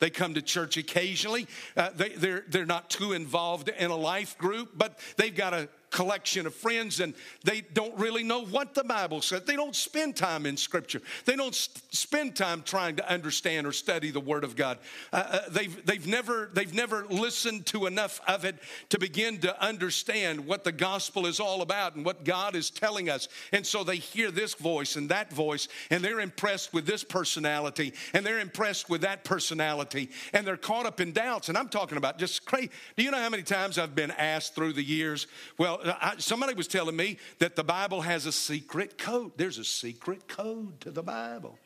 They 0.00 0.10
come 0.10 0.34
to 0.34 0.42
church 0.42 0.76
occasionally. 0.76 1.46
Uh, 1.76 1.90
they, 1.94 2.10
they're, 2.10 2.44
they're 2.48 2.66
not 2.66 2.88
too 2.88 3.12
involved 3.12 3.68
in 3.68 3.90
a 3.90 3.96
life 3.96 4.38
group, 4.38 4.70
but 4.76 4.98
they've 5.16 5.34
got 5.34 5.52
a 5.52 5.68
collection 5.90 6.46
of 6.46 6.54
friends 6.54 7.00
and 7.00 7.14
they 7.44 7.60
don't 7.60 7.96
really 7.98 8.22
know 8.22 8.44
what 8.44 8.74
the 8.74 8.84
Bible 8.84 9.22
says. 9.22 9.42
They 9.42 9.56
don't 9.56 9.76
spend 9.76 10.16
time 10.16 10.46
in 10.46 10.56
Scripture. 10.56 11.00
They 11.24 11.36
don't 11.36 11.54
spend 11.54 12.36
time 12.36 12.62
trying 12.62 12.96
to 12.96 13.10
understand 13.10 13.66
or 13.66 13.72
study 13.72 14.10
the 14.10 14.20
Word 14.20 14.44
of 14.44 14.56
God. 14.56 14.78
Uh, 15.12 15.24
uh, 15.28 15.40
they've, 15.50 15.86
they've, 15.86 16.06
never, 16.06 16.50
they've 16.52 16.74
never 16.74 17.06
listened 17.06 17.66
to 17.66 17.86
enough 17.86 18.20
of 18.26 18.44
it 18.44 18.56
to 18.90 18.98
begin 18.98 19.38
to 19.38 19.62
understand 19.64 20.46
what 20.46 20.64
the 20.64 20.72
gospel 20.72 21.26
is 21.26 21.40
all 21.40 21.62
about 21.62 21.94
and 21.94 22.04
what 22.04 22.24
God 22.24 22.54
is 22.54 22.70
telling 22.70 23.08
us. 23.08 23.28
And 23.52 23.66
so 23.66 23.84
they 23.84 23.96
hear 23.96 24.30
this 24.30 24.54
voice 24.54 24.96
and 24.96 25.08
that 25.08 25.32
voice, 25.32 25.68
and 25.90 26.04
they're 26.04 26.20
impressed 26.20 26.72
with 26.72 26.86
this 26.86 27.04
personality, 27.04 27.92
and 28.12 28.24
they're 28.24 28.40
impressed 28.40 28.90
with 28.90 29.02
that 29.02 29.24
personality, 29.24 30.10
and 30.32 30.46
they're 30.46 30.56
caught 30.56 30.86
up 30.86 31.00
in 31.00 31.12
doubts. 31.12 31.48
And 31.48 31.58
I'm 31.58 31.68
talking 31.68 31.98
about 31.98 32.18
just 32.18 32.44
crazy. 32.44 32.70
Do 32.96 33.02
you 33.02 33.10
know 33.10 33.18
how 33.18 33.30
many 33.30 33.42
times 33.42 33.78
I've 33.78 33.94
been 33.94 34.10
asked 34.12 34.54
through 34.54 34.72
the 34.72 34.82
years, 34.82 35.26
well, 35.58 35.77
I, 35.84 36.14
somebody 36.18 36.54
was 36.54 36.68
telling 36.68 36.96
me 36.96 37.18
that 37.38 37.56
the 37.56 37.64
Bible 37.64 38.00
has 38.00 38.26
a 38.26 38.32
secret 38.32 38.98
code. 38.98 39.32
There's 39.36 39.58
a 39.58 39.64
secret 39.64 40.28
code 40.28 40.80
to 40.82 40.90
the 40.90 41.02
Bible. 41.02 41.58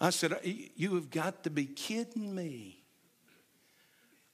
I 0.00 0.10
said, 0.10 0.32
uh, 0.32 0.36
You 0.42 0.94
have 0.94 1.10
got 1.10 1.44
to 1.44 1.50
be 1.50 1.66
kidding 1.66 2.34
me. 2.34 2.80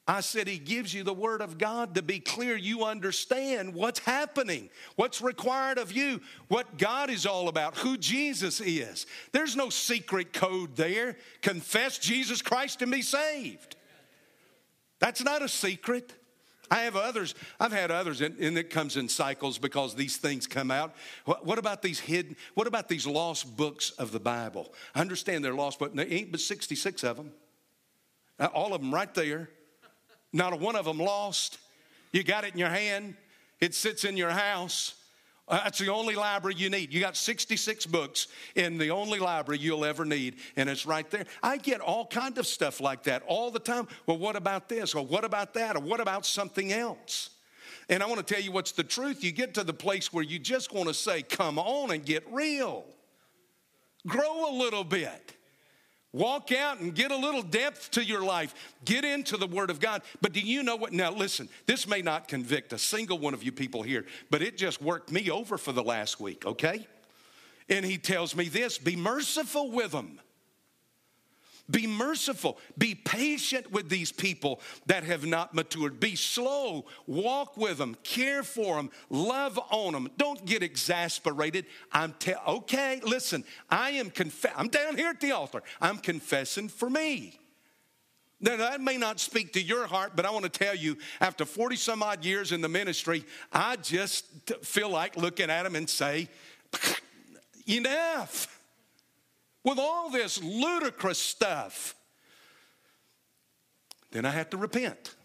I 0.09 0.21
said, 0.21 0.47
He 0.47 0.59
gives 0.59 0.95
you 0.95 1.03
the 1.03 1.13
Word 1.13 1.43
of 1.43 1.59
God 1.59 1.97
to 1.97 2.03
be 2.03 2.21
clear 2.21 2.57
you 2.57 2.85
understand 2.85 3.75
what's 3.75 3.99
happening, 3.99 4.71
what's 4.95 5.21
required 5.21 5.79
of 5.79 5.91
you, 5.91 6.21
what 6.49 6.79
God 6.79 7.11
is 7.11 7.27
all 7.27 7.49
about, 7.49 7.77
who 7.79 7.97
Jesus 7.97 8.61
is. 8.61 9.07
There's 9.33 9.57
no 9.57 9.69
secret 9.69 10.33
code 10.33 10.77
there. 10.77 11.17
Confess 11.43 11.99
Jesus 11.99 12.41
Christ 12.41 12.83
and 12.83 12.93
be 12.93 13.03
saved. 13.03 13.75
That's 15.01 15.25
not 15.25 15.43
a 15.43 15.49
secret. 15.49 16.15
I 16.71 16.81
have 16.81 16.97
others, 16.97 17.35
I've 17.61 17.73
had 17.73 17.91
others, 17.91 18.21
and, 18.21 18.39
and, 18.39 18.59
it 18.59 18.71
comes 18.71 18.97
in 18.97 19.09
cycles 19.09 19.59
because 19.59 19.95
these 19.95 20.17
things 20.17 20.47
come 20.47 20.71
out. 20.71 20.95
What, 21.25 21.47
what, 21.47 21.59
about 21.59 21.83
these 21.83 22.01
hidden, 22.01 22.37
what 22.55 22.67
about 22.67 22.89
these 22.89 23.07
lost 23.07 23.57
books 23.57 23.91
of 23.91 24.11
the 24.11 24.21
Bible? 24.21 24.73
I 24.95 25.01
understand 25.01 25.45
they're 25.45 25.55
lost, 25.55 25.79
but 25.79 25.95
there 25.95 26.07
ain't 26.09 26.33
but 26.33 26.41
66 26.41 27.05
of 27.05 27.17
them. 27.17 27.33
All 28.53 28.75
of 28.75 28.81
them 28.81 28.93
right 28.93 29.13
there. 29.15 29.49
Not 30.33 30.53
a 30.53 30.57
one 30.57 30.77
of 30.77 30.85
them 30.85 30.99
lost. 30.99 31.59
You 32.13 32.23
got 32.23 32.45
it 32.45 32.53
in 32.53 32.59
your 32.59 32.69
hand, 32.69 33.15
it 33.61 33.75
sits 33.75 34.05
in 34.05 34.17
your 34.17 34.31
house. 34.31 34.96
Uh, 35.49 35.63
that's 35.63 35.79
the 35.79 35.89
only 35.89 36.17
library 36.17 36.57
you 36.57 36.69
need. 36.69 36.93
You 36.93 37.01
got 37.01 37.17
66 37.17 37.87
books 37.87 38.27
in 38.57 38.79
the 38.79 38.91
only 38.91 39.21
library 39.21 39.61
you'll 39.61 39.85
ever 39.85 40.05
need, 40.05 40.37
and 40.57 40.69
it's 40.69 40.87
right 40.87 41.09
there. 41.11 41.25
I 41.43 41.57
get 41.57 41.81
all 41.81 42.07
kind 42.07 42.37
of 42.39 42.47
stuff 42.47 42.81
like 42.81 43.05
that 43.05 43.23
all 43.27 43.53
the 43.53 43.61
time. 43.61 43.87
Well, 44.07 44.19
what 44.19 44.35
about 44.35 44.69
this? 44.69 44.95
Or 44.95 45.07
what 45.07 45.25
about 45.25 45.55
that? 45.55 45.77
Or 45.77 45.81
what 45.81 46.01
about 46.01 46.27
something 46.27 46.73
else? 46.73 47.31
And 47.89 48.03
I 48.03 48.07
want 48.07 48.27
to 48.27 48.35
tell 48.35 48.43
you 48.43 48.51
what's 48.51 48.73
the 48.73 48.83
truth. 48.83 49.23
You 49.23 49.31
get 49.31 49.55
to 49.55 49.63
the 49.63 49.73
place 49.73 50.13
where 50.13 50.25
you 50.25 50.41
just 50.41 50.73
want 50.73 50.89
to 50.89 50.95
say, 50.95 51.23
come 51.23 51.59
on 51.59 51.93
and 51.93 52.05
get 52.05 52.25
real. 52.33 52.85
Grow 54.07 54.51
a 54.51 54.55
little 54.57 54.83
bit. 54.83 55.36
Walk 56.17 56.51
out 56.51 56.81
and 56.81 56.95
get 56.95 57.11
a 57.11 57.17
little 57.17 57.43
depth 57.43 57.91
to 57.91 58.03
your 58.03 58.25
life. 58.25 58.55
Get 58.87 59.05
into 59.05 59.37
the 59.37 59.47
Word 59.47 59.69
of 59.69 59.81
God. 59.81 60.01
But 60.23 60.33
do 60.33 60.41
you 60.41 60.63
know 60.63 60.75
what? 60.75 60.95
Now, 60.95 61.11
listen, 61.11 61.47
this 61.67 61.87
may 61.87 62.01
not 62.01 62.27
convict 62.27 62.73
a 62.73 62.79
single 62.79 63.19
one 63.19 63.35
of 63.35 63.43
you 63.43 63.53
people 63.53 63.83
here, 63.83 64.07
but 64.31 64.41
it 64.41 64.57
just 64.57 64.81
worked 64.81 65.13
me 65.13 65.31
over 65.31 65.59
for 65.59 65.73
the 65.73 65.83
last 65.83 66.19
week, 66.19 66.47
okay? 66.47 66.87
And 67.69 67.85
he 67.85 67.99
tells 67.99 68.35
me 68.35 68.49
this 68.49 68.79
be 68.79 68.97
merciful 68.97 69.71
with 69.71 69.93
them 69.93 70.19
be 71.71 71.87
merciful. 71.87 72.59
Be 72.79 72.95
patient 72.95 73.73
with 73.73 73.89
these 73.89 74.13
people 74.13 74.61
that 74.87 75.05
have 75.05 75.27
not 75.27 75.55
matured. 75.55 75.99
Be 75.99 76.15
slow. 76.15 76.87
Walk 77.07 77.57
with 77.57 77.79
them. 77.79 77.97
Care 78.03 78.43
for 78.43 78.77
them. 78.77 78.91
Love 79.11 79.59
on 79.71 79.93
them. 79.93 80.09
Don't 80.17 80.45
get 80.45 80.63
exasperated. 80.63 81.67
I'm 81.93 82.15
te- 82.19 82.35
okay. 82.47 83.01
Listen, 83.05 83.45
I 83.69 83.91
am 83.91 84.11
conf- 84.11 84.47
I'm 84.57 84.69
down 84.69 84.97
here 84.97 85.09
at 85.09 85.21
the 85.21 85.33
altar. 85.33 85.63
I'm 85.81 85.99
confessing 85.99 86.69
for 86.69 86.89
me. 86.89 87.39
Now, 88.39 88.57
that 88.59 88.81
may 88.81 88.99
not 88.99 89.19
speak 89.19 89.55
to 89.55 89.63
your 89.63 89.87
heart, 89.87 90.13
but 90.15 90.27
I 90.27 90.31
want 90.31 90.45
to 90.45 90.51
tell 90.51 90.75
you, 90.75 90.99
after 91.21 91.47
40 91.47 91.77
some 91.77 92.03
odd 92.03 92.23
years 92.25 92.53
in 92.53 92.61
the 92.61 92.69
ministry, 92.69 93.25
I 93.51 93.77
just 93.77 94.27
feel 94.63 94.91
like 94.91 95.17
looking 95.17 95.49
at 95.49 95.63
them 95.63 95.75
and 95.75 95.89
say, 95.89 96.29
enough 97.67 98.56
with 99.67 99.81
all 99.81 100.09
this 100.11 100.41
ludicrous 100.43 101.19
stuff, 101.19 101.97
then 104.13 104.25
I 104.25 104.31
have 104.31 104.49
to 104.51 104.57
repent. 104.57 105.17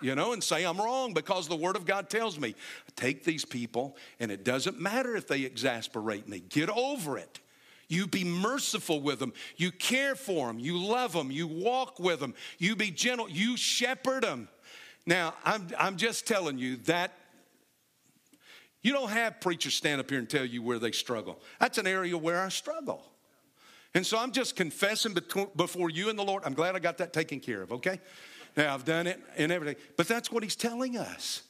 You 0.00 0.14
know, 0.14 0.32
and 0.32 0.42
say 0.44 0.64
I'm 0.64 0.78
wrong 0.78 1.12
because 1.14 1.48
the 1.48 1.56
Word 1.56 1.74
of 1.74 1.86
God 1.86 2.10
tells 2.10 2.38
me. 2.38 2.54
Take 2.94 3.24
these 3.24 3.44
people, 3.44 3.96
and 4.20 4.30
it 4.30 4.44
doesn't 4.44 4.80
matter 4.80 5.16
if 5.16 5.26
they 5.26 5.42
exasperate 5.42 6.28
me. 6.28 6.40
Get 6.48 6.68
over 6.68 7.16
it. 7.16 7.40
You 7.88 8.06
be 8.06 8.22
merciful 8.22 9.00
with 9.00 9.18
them. 9.18 9.32
You 9.56 9.72
care 9.72 10.14
for 10.14 10.48
them. 10.48 10.58
You 10.58 10.78
love 10.78 11.12
them. 11.12 11.30
You 11.30 11.46
walk 11.46 11.98
with 11.98 12.20
them. 12.20 12.34
You 12.58 12.76
be 12.76 12.90
gentle. 12.90 13.28
You 13.28 13.56
shepherd 13.56 14.24
them. 14.24 14.48
Now, 15.06 15.34
I'm, 15.44 15.68
I'm 15.78 15.96
just 15.96 16.26
telling 16.26 16.58
you 16.58 16.76
that 16.84 17.12
you 18.82 18.92
don't 18.92 19.10
have 19.10 19.40
preachers 19.40 19.74
stand 19.74 20.00
up 20.00 20.10
here 20.10 20.18
and 20.18 20.28
tell 20.28 20.44
you 20.44 20.62
where 20.62 20.78
they 20.78 20.92
struggle. 20.92 21.40
That's 21.58 21.78
an 21.78 21.86
area 21.86 22.16
where 22.16 22.40
I 22.40 22.50
struggle. 22.50 23.02
And 23.94 24.06
so 24.06 24.18
I'm 24.18 24.32
just 24.32 24.54
confessing 24.54 25.16
before 25.56 25.90
you 25.90 26.10
and 26.10 26.18
the 26.18 26.24
Lord. 26.24 26.42
I'm 26.44 26.54
glad 26.54 26.76
I 26.76 26.78
got 26.78 26.98
that 26.98 27.12
taken 27.12 27.40
care 27.40 27.62
of, 27.62 27.72
okay? 27.72 28.00
Now 28.56 28.74
I've 28.74 28.84
done 28.84 29.06
it 29.06 29.20
and 29.36 29.50
everything. 29.50 29.76
But 29.96 30.08
that's 30.08 30.30
what 30.30 30.42
he's 30.42 30.56
telling 30.56 30.96
us. 30.96 31.42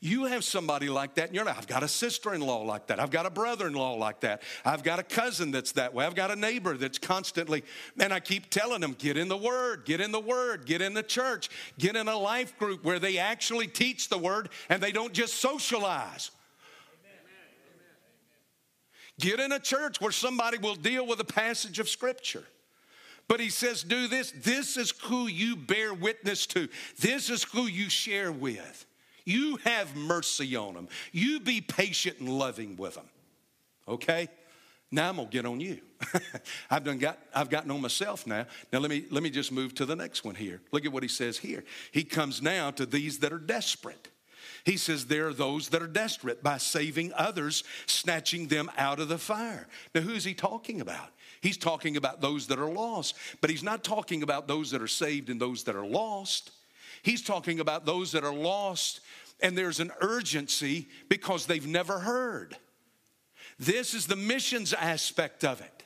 You 0.00 0.26
have 0.26 0.44
somebody 0.44 0.88
like 0.88 1.16
that 1.16 1.30
in 1.30 1.34
your 1.34 1.44
life. 1.44 1.56
I've 1.58 1.66
got 1.66 1.82
a 1.82 1.88
sister 1.88 2.32
in 2.32 2.40
law 2.40 2.62
like 2.62 2.86
that. 2.86 3.00
I've 3.00 3.10
got 3.10 3.26
a 3.26 3.30
brother 3.30 3.66
in 3.66 3.72
law 3.72 3.94
like 3.94 4.20
that. 4.20 4.42
I've 4.64 4.84
got 4.84 5.00
a 5.00 5.02
cousin 5.02 5.50
that's 5.50 5.72
that 5.72 5.92
way. 5.92 6.06
I've 6.06 6.14
got 6.14 6.30
a 6.30 6.36
neighbor 6.36 6.76
that's 6.76 6.98
constantly, 6.98 7.64
and 7.98 8.12
I 8.12 8.20
keep 8.20 8.48
telling 8.48 8.80
them, 8.80 8.94
get 8.96 9.16
in 9.16 9.26
the 9.26 9.36
Word, 9.36 9.84
get 9.84 10.00
in 10.00 10.12
the 10.12 10.20
Word, 10.20 10.66
get 10.66 10.82
in 10.82 10.94
the 10.94 11.02
church, 11.02 11.48
get 11.78 11.96
in 11.96 12.06
a 12.06 12.16
life 12.16 12.56
group 12.58 12.84
where 12.84 13.00
they 13.00 13.18
actually 13.18 13.66
teach 13.66 14.08
the 14.08 14.18
Word 14.18 14.50
and 14.68 14.80
they 14.80 14.92
don't 14.92 15.12
just 15.12 15.34
socialize. 15.34 16.30
Get 19.18 19.40
in 19.40 19.52
a 19.52 19.58
church 19.58 20.00
where 20.00 20.12
somebody 20.12 20.58
will 20.58 20.74
deal 20.74 21.06
with 21.06 21.20
a 21.20 21.24
passage 21.24 21.78
of 21.78 21.88
Scripture. 21.88 22.44
But 23.26 23.40
he 23.40 23.50
says, 23.50 23.82
do 23.82 24.08
this. 24.08 24.30
This 24.30 24.76
is 24.76 24.92
who 25.02 25.26
you 25.26 25.54
bear 25.54 25.92
witness 25.92 26.46
to, 26.48 26.68
this 26.98 27.30
is 27.30 27.44
who 27.44 27.66
you 27.66 27.90
share 27.90 28.32
with. 28.32 28.86
You 29.24 29.56
have 29.64 29.94
mercy 29.94 30.56
on 30.56 30.72
them. 30.72 30.88
You 31.12 31.38
be 31.40 31.60
patient 31.60 32.18
and 32.18 32.30
loving 32.30 32.76
with 32.76 32.94
them. 32.94 33.04
Okay? 33.86 34.28
Now 34.90 35.10
I'm 35.10 35.16
gonna 35.16 35.28
get 35.28 35.44
on 35.44 35.60
you. 35.60 35.80
I've 36.70 36.84
done 36.84 36.96
got 36.96 37.18
I've 37.34 37.50
gotten 37.50 37.70
on 37.70 37.82
myself 37.82 38.26
now. 38.26 38.46
Now 38.72 38.78
let 38.78 38.90
me 38.90 39.04
let 39.10 39.22
me 39.22 39.28
just 39.28 39.52
move 39.52 39.74
to 39.74 39.84
the 39.84 39.94
next 39.94 40.24
one 40.24 40.34
here. 40.34 40.62
Look 40.72 40.86
at 40.86 40.92
what 40.92 41.02
he 41.02 41.10
says 41.10 41.36
here. 41.36 41.62
He 41.92 42.04
comes 42.04 42.40
now 42.40 42.70
to 42.70 42.86
these 42.86 43.18
that 43.18 43.30
are 43.30 43.38
desperate. 43.38 44.08
He 44.64 44.76
says, 44.76 45.06
There 45.06 45.28
are 45.28 45.34
those 45.34 45.68
that 45.68 45.82
are 45.82 45.86
desperate 45.88 46.42
by 46.42 46.58
saving 46.58 47.12
others, 47.14 47.64
snatching 47.86 48.48
them 48.48 48.70
out 48.76 49.00
of 49.00 49.08
the 49.08 49.18
fire. 49.18 49.66
Now, 49.94 50.02
who 50.02 50.12
is 50.12 50.24
he 50.24 50.34
talking 50.34 50.80
about? 50.80 51.10
He's 51.40 51.56
talking 51.56 51.96
about 51.96 52.20
those 52.20 52.48
that 52.48 52.58
are 52.58 52.70
lost, 52.70 53.14
but 53.40 53.50
he's 53.50 53.62
not 53.62 53.84
talking 53.84 54.22
about 54.22 54.48
those 54.48 54.70
that 54.72 54.82
are 54.82 54.88
saved 54.88 55.30
and 55.30 55.40
those 55.40 55.64
that 55.64 55.76
are 55.76 55.86
lost. 55.86 56.50
He's 57.02 57.22
talking 57.22 57.60
about 57.60 57.86
those 57.86 58.12
that 58.12 58.24
are 58.24 58.34
lost, 58.34 59.00
and 59.40 59.56
there's 59.56 59.80
an 59.80 59.92
urgency 60.00 60.88
because 61.08 61.46
they've 61.46 61.66
never 61.66 62.00
heard. 62.00 62.56
This 63.58 63.94
is 63.94 64.06
the 64.06 64.16
missions 64.16 64.72
aspect 64.72 65.44
of 65.44 65.60
it. 65.60 65.77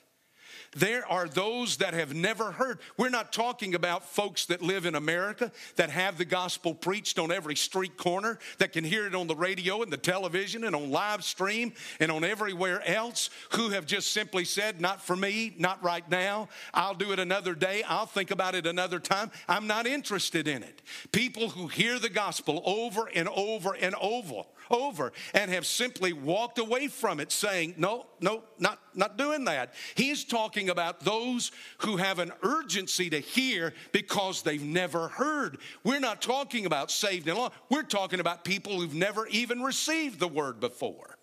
There 0.74 1.06
are 1.06 1.28
those 1.28 1.76
that 1.78 1.92
have 1.92 2.14
never 2.14 2.52
heard. 2.52 2.78
We're 2.96 3.10
not 3.10 3.32
talking 3.32 3.74
about 3.74 4.08
folks 4.08 4.46
that 4.46 4.62
live 4.62 4.86
in 4.86 4.94
America 4.94 5.52
that 5.76 5.90
have 5.90 6.16
the 6.16 6.24
gospel 6.24 6.74
preached 6.74 7.18
on 7.18 7.30
every 7.30 7.56
street 7.56 7.98
corner, 7.98 8.38
that 8.58 8.72
can 8.72 8.82
hear 8.82 9.06
it 9.06 9.14
on 9.14 9.26
the 9.26 9.36
radio 9.36 9.82
and 9.82 9.92
the 9.92 9.98
television 9.98 10.64
and 10.64 10.74
on 10.74 10.90
live 10.90 11.24
stream 11.24 11.74
and 12.00 12.10
on 12.10 12.24
everywhere 12.24 12.82
else, 12.88 13.28
who 13.50 13.68
have 13.70 13.84
just 13.84 14.12
simply 14.12 14.46
said, 14.46 14.80
Not 14.80 15.02
for 15.02 15.14
me, 15.14 15.54
not 15.58 15.82
right 15.84 16.08
now. 16.10 16.48
I'll 16.72 16.94
do 16.94 17.12
it 17.12 17.18
another 17.18 17.54
day. 17.54 17.82
I'll 17.82 18.06
think 18.06 18.30
about 18.30 18.54
it 18.54 18.66
another 18.66 18.98
time. 18.98 19.30
I'm 19.48 19.66
not 19.66 19.86
interested 19.86 20.48
in 20.48 20.62
it. 20.62 20.80
People 21.12 21.50
who 21.50 21.66
hear 21.66 21.98
the 21.98 22.08
gospel 22.08 22.62
over 22.64 23.10
and 23.14 23.28
over 23.28 23.74
and 23.74 23.94
over 24.00 24.42
over 24.70 25.12
and 25.34 25.50
have 25.50 25.66
simply 25.66 26.12
walked 26.12 26.58
away 26.58 26.88
from 26.88 27.20
it 27.20 27.32
saying, 27.32 27.74
no, 27.76 28.06
no, 28.20 28.42
not, 28.58 28.78
not 28.94 29.18
doing 29.18 29.44
that. 29.44 29.74
He's 29.94 30.24
talking 30.24 30.70
about 30.70 31.00
those 31.00 31.52
who 31.78 31.96
have 31.96 32.18
an 32.18 32.32
urgency 32.42 33.10
to 33.10 33.20
hear 33.20 33.74
because 33.92 34.42
they've 34.42 34.62
never 34.62 35.08
heard. 35.08 35.58
We're 35.84 36.00
not 36.00 36.22
talking 36.22 36.66
about 36.66 36.90
saved 36.90 37.28
and 37.28 37.38
lost. 37.38 37.54
We're 37.70 37.82
talking 37.82 38.20
about 38.20 38.44
people 38.44 38.80
who've 38.80 38.94
never 38.94 39.26
even 39.28 39.62
received 39.62 40.18
the 40.18 40.28
word 40.28 40.60
before. 40.60 41.18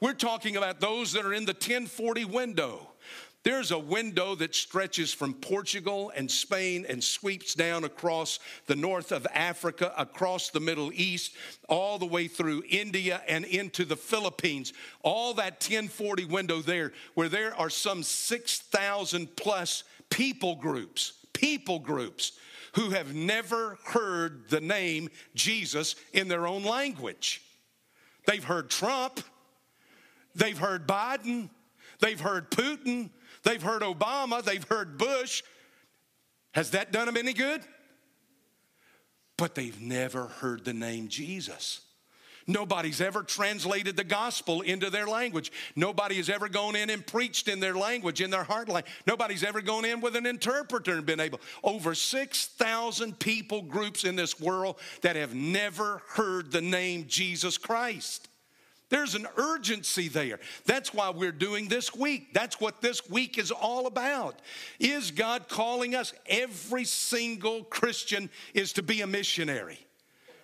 We're 0.00 0.14
talking 0.14 0.56
about 0.56 0.80
those 0.80 1.12
that 1.12 1.24
are 1.24 1.34
in 1.34 1.44
the 1.44 1.52
1040 1.52 2.24
window 2.24 2.89
There's 3.42 3.70
a 3.70 3.78
window 3.78 4.34
that 4.34 4.54
stretches 4.54 5.14
from 5.14 5.32
Portugal 5.32 6.12
and 6.14 6.30
Spain 6.30 6.84
and 6.86 7.02
sweeps 7.02 7.54
down 7.54 7.84
across 7.84 8.38
the 8.66 8.76
north 8.76 9.12
of 9.12 9.26
Africa, 9.32 9.94
across 9.96 10.50
the 10.50 10.60
Middle 10.60 10.92
East, 10.92 11.32
all 11.66 11.98
the 11.98 12.04
way 12.04 12.28
through 12.28 12.64
India 12.68 13.22
and 13.26 13.46
into 13.46 13.86
the 13.86 13.96
Philippines. 13.96 14.74
All 15.02 15.32
that 15.34 15.54
1040 15.54 16.26
window 16.26 16.60
there, 16.60 16.92
where 17.14 17.30
there 17.30 17.54
are 17.54 17.70
some 17.70 18.02
6,000 18.02 19.36
plus 19.36 19.84
people 20.10 20.56
groups, 20.56 21.14
people 21.32 21.78
groups 21.78 22.32
who 22.74 22.90
have 22.90 23.14
never 23.14 23.78
heard 23.84 24.50
the 24.50 24.60
name 24.60 25.08
Jesus 25.34 25.96
in 26.12 26.28
their 26.28 26.46
own 26.46 26.62
language. 26.62 27.42
They've 28.26 28.44
heard 28.44 28.68
Trump, 28.68 29.20
they've 30.34 30.58
heard 30.58 30.86
Biden, 30.86 31.48
they've 32.00 32.20
heard 32.20 32.50
Putin, 32.50 33.08
They've 33.42 33.62
heard 33.62 33.82
Obama, 33.82 34.42
they've 34.42 34.64
heard 34.64 34.98
Bush. 34.98 35.42
Has 36.52 36.72
that 36.72 36.92
done 36.92 37.06
them 37.06 37.16
any 37.16 37.32
good? 37.32 37.62
But 39.36 39.54
they've 39.54 39.80
never 39.80 40.26
heard 40.26 40.64
the 40.64 40.74
name 40.74 41.08
Jesus. 41.08 41.80
Nobody's 42.46 43.00
ever 43.00 43.22
translated 43.22 43.96
the 43.96 44.04
gospel 44.04 44.60
into 44.62 44.90
their 44.90 45.06
language. 45.06 45.52
Nobody 45.76 46.16
has 46.16 46.28
ever 46.28 46.48
gone 46.48 46.74
in 46.74 46.90
and 46.90 47.06
preached 47.06 47.48
in 47.48 47.60
their 47.60 47.74
language, 47.74 48.20
in 48.20 48.30
their 48.30 48.42
heart 48.44 48.68
language. 48.68 48.92
Nobody's 49.06 49.44
ever 49.44 49.60
gone 49.60 49.84
in 49.84 50.00
with 50.00 50.16
an 50.16 50.26
interpreter 50.26 50.94
and 50.94 51.06
been 51.06 51.20
able. 51.20 51.40
Over 51.62 51.94
6,000 51.94 53.18
people 53.18 53.62
groups 53.62 54.04
in 54.04 54.16
this 54.16 54.40
world 54.40 54.76
that 55.02 55.16
have 55.16 55.34
never 55.34 56.02
heard 56.08 56.50
the 56.50 56.60
name 56.60 57.04
Jesus 57.06 57.56
Christ. 57.56 58.29
There's 58.90 59.14
an 59.14 59.26
urgency 59.36 60.08
there. 60.08 60.40
That's 60.66 60.92
why 60.92 61.10
we're 61.10 61.32
doing 61.32 61.68
this 61.68 61.94
week. 61.94 62.34
That's 62.34 62.60
what 62.60 62.82
this 62.82 63.08
week 63.08 63.38
is 63.38 63.50
all 63.50 63.86
about. 63.86 64.40
Is 64.78 65.12
God 65.12 65.48
calling 65.48 65.94
us? 65.94 66.12
Every 66.26 66.84
single 66.84 67.64
Christian 67.64 68.28
is 68.52 68.72
to 68.74 68.82
be 68.82 69.00
a 69.00 69.06
missionary. 69.06 69.78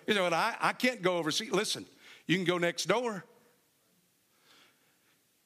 You 0.07 0.15
know 0.15 0.23
what? 0.23 0.33
I, 0.33 0.55
I 0.59 0.73
can't 0.73 1.01
go 1.01 1.17
overseas. 1.17 1.51
Listen, 1.51 1.85
you 2.25 2.37
can 2.37 2.45
go 2.45 2.57
next 2.57 2.85
door. 2.85 3.25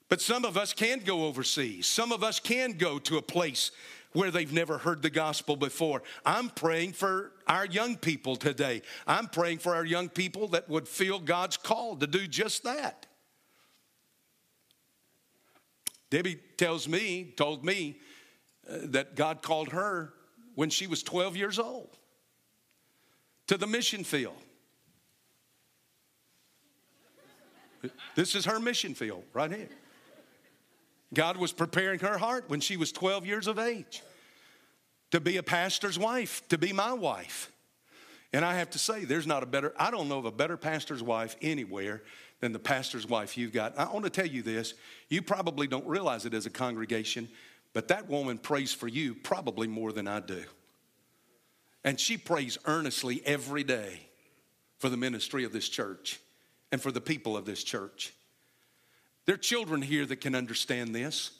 But 0.08 0.22
some 0.22 0.46
of 0.46 0.55
us 0.55 0.74
can 0.74 1.00
go 1.00 1.25
overseas. 1.25 1.88
Some 1.88 2.12
of 2.12 2.24
us 2.24 2.39
can 2.39 2.74
go 2.74 3.00
to 3.00 3.17
a 3.17 3.22
place 3.22 3.72
where 4.13 4.31
they've 4.31 4.51
never 4.51 4.77
heard 4.77 5.01
the 5.01 5.09
gospel 5.09 5.55
before. 5.55 6.03
I'm 6.25 6.49
praying 6.49 6.93
for 6.93 7.31
our 7.47 7.65
young 7.65 7.95
people 7.95 8.35
today. 8.35 8.81
I'm 9.07 9.27
praying 9.27 9.59
for 9.59 9.75
our 9.75 9.85
young 9.85 10.09
people 10.09 10.49
that 10.49 10.69
would 10.69 10.87
feel 10.87 11.19
God's 11.19 11.57
call 11.57 11.95
to 11.97 12.07
do 12.07 12.27
just 12.27 12.63
that. 12.63 13.05
Debbie 16.09 16.39
tells 16.57 16.87
me, 16.87 17.33
told 17.37 17.63
me 17.63 17.97
uh, 18.69 18.79
that 18.83 19.15
God 19.15 19.41
called 19.41 19.69
her 19.69 20.13
when 20.55 20.69
she 20.69 20.85
was 20.85 21.01
12 21.03 21.37
years 21.37 21.57
old 21.57 21.97
to 23.47 23.57
the 23.57 23.67
mission 23.67 24.03
field. 24.03 24.43
This 28.15 28.35
is 28.35 28.45
her 28.45 28.59
mission 28.59 28.93
field 28.93 29.23
right 29.33 29.51
here. 29.51 29.69
God 31.13 31.37
was 31.37 31.51
preparing 31.51 31.99
her 31.99 32.17
heart 32.17 32.45
when 32.47 32.61
she 32.61 32.77
was 32.77 32.91
12 32.91 33.25
years 33.25 33.47
of 33.47 33.59
age 33.59 34.01
to 35.11 35.19
be 35.19 35.37
a 35.37 35.43
pastor's 35.43 35.99
wife, 35.99 36.47
to 36.47 36.57
be 36.57 36.73
my 36.73 36.93
wife. 36.93 37.51
And 38.33 38.45
I 38.45 38.55
have 38.55 38.69
to 38.71 38.79
say, 38.79 39.03
there's 39.03 39.27
not 39.27 39.43
a 39.43 39.45
better, 39.45 39.73
I 39.77 39.91
don't 39.91 40.07
know 40.07 40.19
of 40.19 40.25
a 40.25 40.31
better 40.31 40.55
pastor's 40.55 41.03
wife 41.03 41.35
anywhere 41.41 42.01
than 42.39 42.53
the 42.53 42.59
pastor's 42.59 43.07
wife 43.07 43.37
you've 43.37 43.51
got. 43.51 43.77
I 43.77 43.91
want 43.91 44.05
to 44.05 44.09
tell 44.09 44.25
you 44.25 44.41
this. 44.41 44.73
You 45.09 45.21
probably 45.21 45.67
don't 45.67 45.85
realize 45.85 46.25
it 46.25 46.33
as 46.33 46.45
a 46.45 46.49
congregation, 46.49 47.27
but 47.73 47.89
that 47.89 48.07
woman 48.09 48.37
prays 48.37 48.73
for 48.73 48.87
you 48.87 49.15
probably 49.15 49.67
more 49.67 49.91
than 49.91 50.07
I 50.07 50.21
do. 50.21 50.43
And 51.83 51.99
she 51.99 52.17
prays 52.17 52.57
earnestly 52.65 53.21
every 53.25 53.63
day 53.63 54.07
for 54.79 54.87
the 54.87 54.97
ministry 54.97 55.43
of 55.43 55.51
this 55.51 55.67
church 55.67 56.19
and 56.71 56.81
for 56.81 56.91
the 56.91 57.01
people 57.01 57.35
of 57.35 57.45
this 57.45 57.63
church. 57.63 58.13
There 59.25 59.35
are 59.35 59.37
children 59.37 59.81
here 59.81 60.05
that 60.05 60.21
can 60.21 60.35
understand 60.35 60.95
this. 60.95 61.31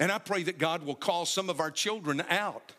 And 0.00 0.10
I 0.10 0.18
pray 0.18 0.42
that 0.44 0.58
God 0.58 0.84
will 0.84 0.94
call 0.94 1.26
some 1.26 1.48
of 1.48 1.60
our 1.60 1.70
children 1.70 2.22
out 2.28 2.72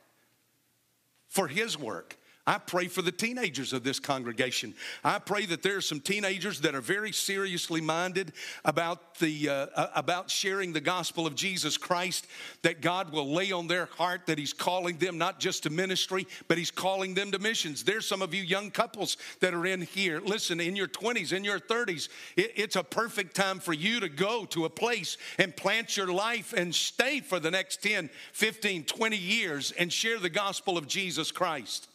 for 1.29 1.47
His 1.47 1.77
work. 1.77 2.17
I 2.45 2.57
pray 2.57 2.89
for 2.89 3.01
the 3.01 3.11
teenagers 3.11 3.71
of 3.71 3.85
this 3.85 4.01
congregation. 4.01 4.73
I 5.01 5.19
pray 5.19 5.45
that 5.45 5.63
there 5.63 5.77
are 5.77 5.81
some 5.81 6.01
teenagers 6.01 6.59
that 6.61 6.75
are 6.75 6.81
very 6.81 7.13
seriously 7.13 7.79
minded 7.79 8.33
about 8.65 9.15
the 9.15 9.47
uh, 9.47 9.53
uh, 9.73 9.87
about 9.95 10.29
sharing 10.29 10.73
the 10.73 10.81
gospel 10.81 11.25
of 11.25 11.35
Jesus 11.35 11.77
Christ. 11.77 12.27
That 12.63 12.81
God 12.81 13.13
will 13.13 13.31
lay 13.31 13.53
on 13.53 13.67
their 13.67 13.85
heart 13.85 14.25
that 14.25 14.37
He's 14.37 14.51
calling 14.51 14.97
them 14.97 15.17
not 15.17 15.39
just 15.39 15.63
to 15.63 15.69
ministry, 15.69 16.27
but 16.49 16.57
He's 16.57 16.69
calling 16.69 17.13
them 17.13 17.31
to 17.31 17.39
missions. 17.39 17.81
There's 17.81 18.05
some 18.05 18.21
of 18.21 18.33
you 18.33 18.43
young 18.43 18.71
couples 18.71 19.15
that 19.39 19.53
are 19.53 19.65
in 19.65 19.81
here. 19.81 20.19
Listen, 20.19 20.59
in 20.59 20.75
your 20.75 20.89
20s, 20.89 21.31
in 21.31 21.45
your 21.45 21.61
30s, 21.61 22.09
it, 22.35 22.51
it's 22.57 22.75
a 22.75 22.83
perfect 22.83 23.37
time 23.37 23.59
for 23.59 23.71
you 23.71 24.01
to 24.01 24.09
go 24.09 24.43
to 24.45 24.65
a 24.65 24.69
place 24.69 25.17
and 25.37 25.55
plant 25.55 25.95
your 25.95 26.11
life 26.11 26.51
and 26.51 26.75
stay 26.75 27.21
for 27.21 27.39
the 27.39 27.51
next 27.51 27.81
10, 27.81 28.09
15, 28.33 28.83
20 28.83 29.15
years 29.15 29.71
and 29.71 29.93
share 29.93 30.19
the 30.19 30.29
gospel 30.29 30.77
of 30.77 30.87
Jesus 30.89 31.31
Christ. 31.31 31.87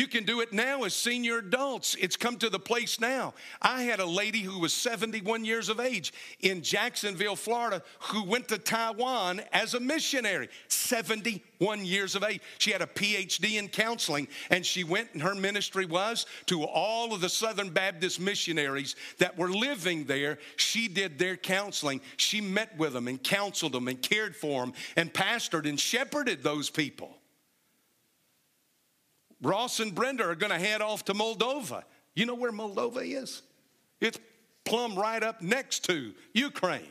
You 0.00 0.06
can 0.06 0.24
do 0.24 0.40
it 0.40 0.50
now 0.50 0.84
as 0.84 0.94
senior 0.94 1.36
adults. 1.36 1.94
It's 2.00 2.16
come 2.16 2.38
to 2.38 2.48
the 2.48 2.58
place 2.58 3.00
now. 3.00 3.34
I 3.60 3.82
had 3.82 4.00
a 4.00 4.06
lady 4.06 4.40
who 4.40 4.58
was 4.58 4.72
71 4.72 5.44
years 5.44 5.68
of 5.68 5.78
age 5.78 6.14
in 6.40 6.62
Jacksonville, 6.62 7.36
Florida, 7.36 7.82
who 8.04 8.24
went 8.24 8.48
to 8.48 8.56
Taiwan 8.56 9.42
as 9.52 9.74
a 9.74 9.80
missionary, 9.80 10.48
71 10.68 11.84
years 11.84 12.14
of 12.14 12.24
age. 12.24 12.40
She 12.56 12.70
had 12.70 12.80
a 12.80 12.86
PhD 12.86 13.58
in 13.58 13.68
counseling, 13.68 14.26
and 14.48 14.64
she 14.64 14.84
went, 14.84 15.10
and 15.12 15.20
her 15.20 15.34
ministry 15.34 15.84
was 15.84 16.24
to 16.46 16.64
all 16.64 17.12
of 17.12 17.20
the 17.20 17.28
Southern 17.28 17.68
Baptist 17.68 18.20
missionaries 18.20 18.96
that 19.18 19.36
were 19.36 19.50
living 19.50 20.04
there. 20.04 20.38
She 20.56 20.88
did 20.88 21.18
their 21.18 21.36
counseling. 21.36 22.00
She 22.16 22.40
met 22.40 22.74
with 22.78 22.94
them 22.94 23.06
and 23.06 23.22
counseled 23.22 23.72
them 23.72 23.86
and 23.86 24.00
cared 24.00 24.34
for 24.34 24.62
them 24.62 24.72
and 24.96 25.12
pastored 25.12 25.68
and 25.68 25.78
shepherded 25.78 26.42
those 26.42 26.70
people. 26.70 27.19
Ross 29.42 29.80
and 29.80 29.94
Brenda 29.94 30.24
are 30.24 30.34
going 30.34 30.52
to 30.52 30.58
head 30.58 30.82
off 30.82 31.04
to 31.06 31.14
Moldova. 31.14 31.82
You 32.14 32.26
know 32.26 32.34
where 32.34 32.52
Moldova 32.52 33.02
is? 33.02 33.42
It's 34.00 34.18
plumb 34.64 34.96
right 34.96 35.22
up 35.22 35.40
next 35.40 35.84
to 35.86 36.12
Ukraine. 36.32 36.86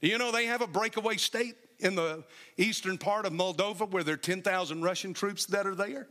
You 0.00 0.18
know 0.18 0.32
they 0.32 0.46
have 0.46 0.62
a 0.62 0.66
breakaway 0.66 1.16
state 1.16 1.56
in 1.78 1.94
the 1.94 2.24
eastern 2.56 2.98
part 2.98 3.26
of 3.26 3.32
Moldova 3.32 3.88
where 3.90 4.02
there 4.02 4.14
are 4.14 4.18
10,000 4.18 4.82
Russian 4.82 5.14
troops 5.14 5.46
that 5.46 5.66
are 5.66 5.74
there, 5.74 6.06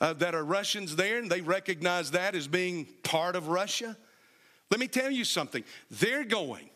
uh, 0.00 0.12
that 0.14 0.34
are 0.34 0.44
Russians 0.44 0.96
there, 0.96 1.18
and 1.18 1.30
they 1.30 1.40
recognize 1.40 2.10
that 2.12 2.34
as 2.34 2.48
being 2.48 2.86
part 3.02 3.36
of 3.36 3.48
Russia. 3.48 3.96
Let 4.70 4.80
me 4.80 4.88
tell 4.88 5.10
you 5.10 5.24
something. 5.24 5.64
They're 5.90 6.24
going 6.24 6.70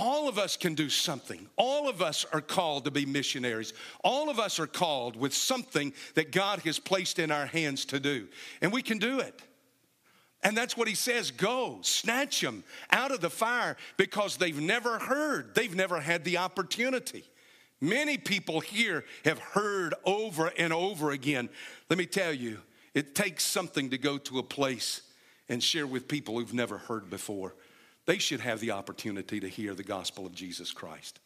all 0.00 0.30
of 0.30 0.38
us 0.38 0.56
can 0.56 0.74
do 0.74 0.88
something. 0.88 1.46
All 1.56 1.86
of 1.86 2.00
us 2.00 2.24
are 2.32 2.40
called 2.40 2.86
to 2.86 2.90
be 2.90 3.04
missionaries. 3.04 3.74
All 4.02 4.30
of 4.30 4.40
us 4.40 4.58
are 4.58 4.66
called 4.66 5.14
with 5.14 5.34
something 5.34 5.92
that 6.14 6.32
God 6.32 6.60
has 6.60 6.78
placed 6.78 7.18
in 7.18 7.30
our 7.30 7.44
hands 7.44 7.84
to 7.86 8.00
do. 8.00 8.26
And 8.62 8.72
we 8.72 8.80
can 8.80 8.96
do 8.96 9.20
it. 9.20 9.42
And 10.42 10.56
that's 10.56 10.74
what 10.74 10.88
he 10.88 10.94
says 10.94 11.30
go, 11.30 11.80
snatch 11.82 12.40
them 12.40 12.64
out 12.90 13.12
of 13.12 13.20
the 13.20 13.28
fire 13.28 13.76
because 13.98 14.38
they've 14.38 14.58
never 14.58 14.98
heard, 14.98 15.54
they've 15.54 15.74
never 15.74 16.00
had 16.00 16.24
the 16.24 16.38
opportunity. 16.38 17.24
Many 17.78 18.16
people 18.16 18.60
here 18.60 19.04
have 19.26 19.38
heard 19.38 19.94
over 20.06 20.50
and 20.56 20.72
over 20.72 21.10
again. 21.10 21.50
Let 21.90 21.98
me 21.98 22.06
tell 22.06 22.32
you, 22.32 22.58
it 22.94 23.14
takes 23.14 23.44
something 23.44 23.90
to 23.90 23.98
go 23.98 24.16
to 24.16 24.38
a 24.38 24.42
place 24.42 25.02
and 25.50 25.62
share 25.62 25.86
with 25.86 26.08
people 26.08 26.38
who've 26.38 26.54
never 26.54 26.78
heard 26.78 27.10
before 27.10 27.54
they 28.06 28.18
should 28.18 28.40
have 28.40 28.60
the 28.60 28.72
opportunity 28.72 29.40
to 29.40 29.48
hear 29.48 29.74
the 29.74 29.82
gospel 29.82 30.26
of 30.26 30.34
Jesus 30.34 30.72
Christ. 30.72 31.20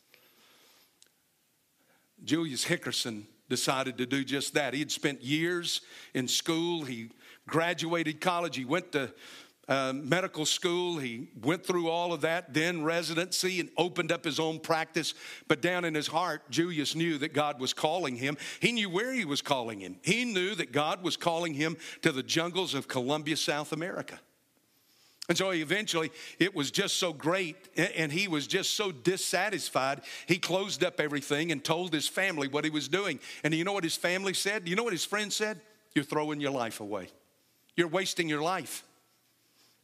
Julius 2.24 2.64
Hickerson 2.64 3.24
decided 3.48 3.98
to 3.98 4.06
do 4.06 4.24
just 4.24 4.54
that. 4.54 4.72
He 4.72 4.80
had 4.80 4.90
spent 4.90 5.22
years 5.22 5.80
in 6.14 6.28
school, 6.28 6.84
he 6.84 7.10
graduated 7.46 8.20
college, 8.20 8.56
he 8.56 8.64
went 8.64 8.92
to 8.92 9.12
uh, 9.68 9.92
medical 9.94 10.44
school. 10.44 10.98
He 10.98 11.28
went 11.42 11.64
through 11.64 11.88
all 11.88 12.12
of 12.12 12.20
that, 12.22 12.52
then 12.52 12.84
residency, 12.84 13.60
and 13.60 13.70
opened 13.76 14.12
up 14.12 14.24
his 14.24 14.38
own 14.38 14.58
practice. 14.60 15.14
But 15.48 15.62
down 15.62 15.84
in 15.84 15.94
his 15.94 16.06
heart, 16.06 16.50
Julius 16.50 16.94
knew 16.94 17.18
that 17.18 17.32
God 17.32 17.60
was 17.60 17.72
calling 17.72 18.16
him. 18.16 18.36
He 18.60 18.72
knew 18.72 18.90
where 18.90 19.12
he 19.12 19.24
was 19.24 19.40
calling 19.40 19.80
him. 19.80 19.96
He 20.02 20.24
knew 20.24 20.54
that 20.56 20.72
God 20.72 21.02
was 21.02 21.16
calling 21.16 21.54
him 21.54 21.76
to 22.02 22.12
the 22.12 22.22
jungles 22.22 22.74
of 22.74 22.88
Colombia, 22.88 23.36
South 23.36 23.72
America. 23.72 24.20
And 25.28 25.38
so 25.38 25.50
eventually 25.50 26.12
it 26.38 26.54
was 26.54 26.70
just 26.70 26.96
so 26.96 27.12
great, 27.12 27.56
and 27.76 28.12
he 28.12 28.28
was 28.28 28.46
just 28.46 28.74
so 28.74 28.92
dissatisfied. 28.92 30.02
He 30.26 30.38
closed 30.38 30.84
up 30.84 31.00
everything 31.00 31.50
and 31.50 31.64
told 31.64 31.94
his 31.94 32.06
family 32.06 32.46
what 32.46 32.64
he 32.64 32.70
was 32.70 32.88
doing. 32.88 33.18
And 33.42 33.54
you 33.54 33.64
know 33.64 33.72
what 33.72 33.84
his 33.84 33.96
family 33.96 34.34
said? 34.34 34.68
You 34.68 34.76
know 34.76 34.84
what 34.84 34.92
his 34.92 35.04
friends 35.04 35.34
said? 35.34 35.60
You're 35.94 36.04
throwing 36.04 36.40
your 36.40 36.50
life 36.50 36.80
away, 36.80 37.08
you're 37.76 37.88
wasting 37.88 38.28
your 38.28 38.42
life. 38.42 38.84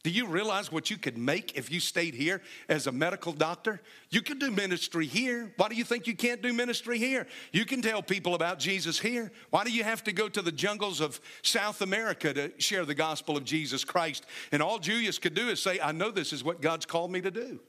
Do 0.03 0.09
you 0.09 0.25
realize 0.25 0.71
what 0.71 0.89
you 0.89 0.97
could 0.97 1.17
make 1.17 1.55
if 1.55 1.71
you 1.71 1.79
stayed 1.79 2.15
here 2.15 2.41
as 2.67 2.87
a 2.87 2.91
medical 2.91 3.33
doctor? 3.33 3.81
You 4.09 4.21
could 4.21 4.39
do 4.39 4.49
ministry 4.49 5.05
here. 5.05 5.53
Why 5.57 5.67
do 5.67 5.75
you 5.75 5.83
think 5.83 6.07
you 6.07 6.15
can't 6.15 6.41
do 6.41 6.53
ministry 6.53 6.97
here? 6.97 7.27
You 7.51 7.65
can 7.65 7.83
tell 7.83 8.01
people 8.01 8.33
about 8.33 8.57
Jesus 8.57 8.99
here. 8.99 9.31
Why 9.51 9.63
do 9.63 9.71
you 9.71 9.83
have 9.83 10.03
to 10.05 10.11
go 10.11 10.27
to 10.27 10.41
the 10.41 10.51
jungles 10.51 11.01
of 11.01 11.21
South 11.43 11.81
America 11.81 12.33
to 12.33 12.51
share 12.59 12.83
the 12.83 12.95
gospel 12.95 13.37
of 13.37 13.43
Jesus 13.43 13.83
Christ? 13.83 14.25
And 14.51 14.63
all 14.63 14.79
Julius 14.79 15.19
could 15.19 15.35
do 15.35 15.49
is 15.49 15.61
say, 15.61 15.79
I 15.79 15.91
know 15.91 16.09
this 16.09 16.33
is 16.33 16.43
what 16.43 16.61
God's 16.61 16.87
called 16.87 17.11
me 17.11 17.21
to 17.21 17.31
do. 17.31 17.59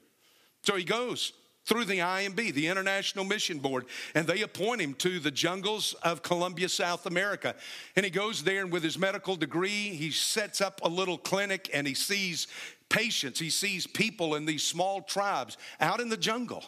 So 0.63 0.75
he 0.75 0.83
goes 0.83 1.33
through 1.65 1.85
the 1.85 1.99
IMB, 1.99 2.53
the 2.53 2.67
International 2.67 3.23
Mission 3.23 3.59
Board, 3.59 3.85
and 4.15 4.27
they 4.27 4.41
appoint 4.41 4.81
him 4.81 4.93
to 4.95 5.19
the 5.19 5.31
jungles 5.31 5.93
of 6.03 6.21
Colombia, 6.21 6.67
South 6.67 7.05
America. 7.05 7.55
And 7.95 8.03
he 8.03 8.11
goes 8.11 8.43
there, 8.43 8.61
and 8.61 8.71
with 8.71 8.83
his 8.83 8.97
medical 8.97 9.35
degree, 9.35 9.89
he 9.89 10.11
sets 10.11 10.61
up 10.61 10.81
a 10.83 10.89
little 10.89 11.17
clinic 11.17 11.69
and 11.73 11.87
he 11.87 11.93
sees 11.93 12.47
patients, 12.89 13.39
he 13.39 13.49
sees 13.49 13.87
people 13.87 14.35
in 14.35 14.45
these 14.45 14.63
small 14.63 15.01
tribes 15.01 15.57
out 15.79 15.99
in 15.99 16.09
the 16.09 16.17
jungle. 16.17 16.63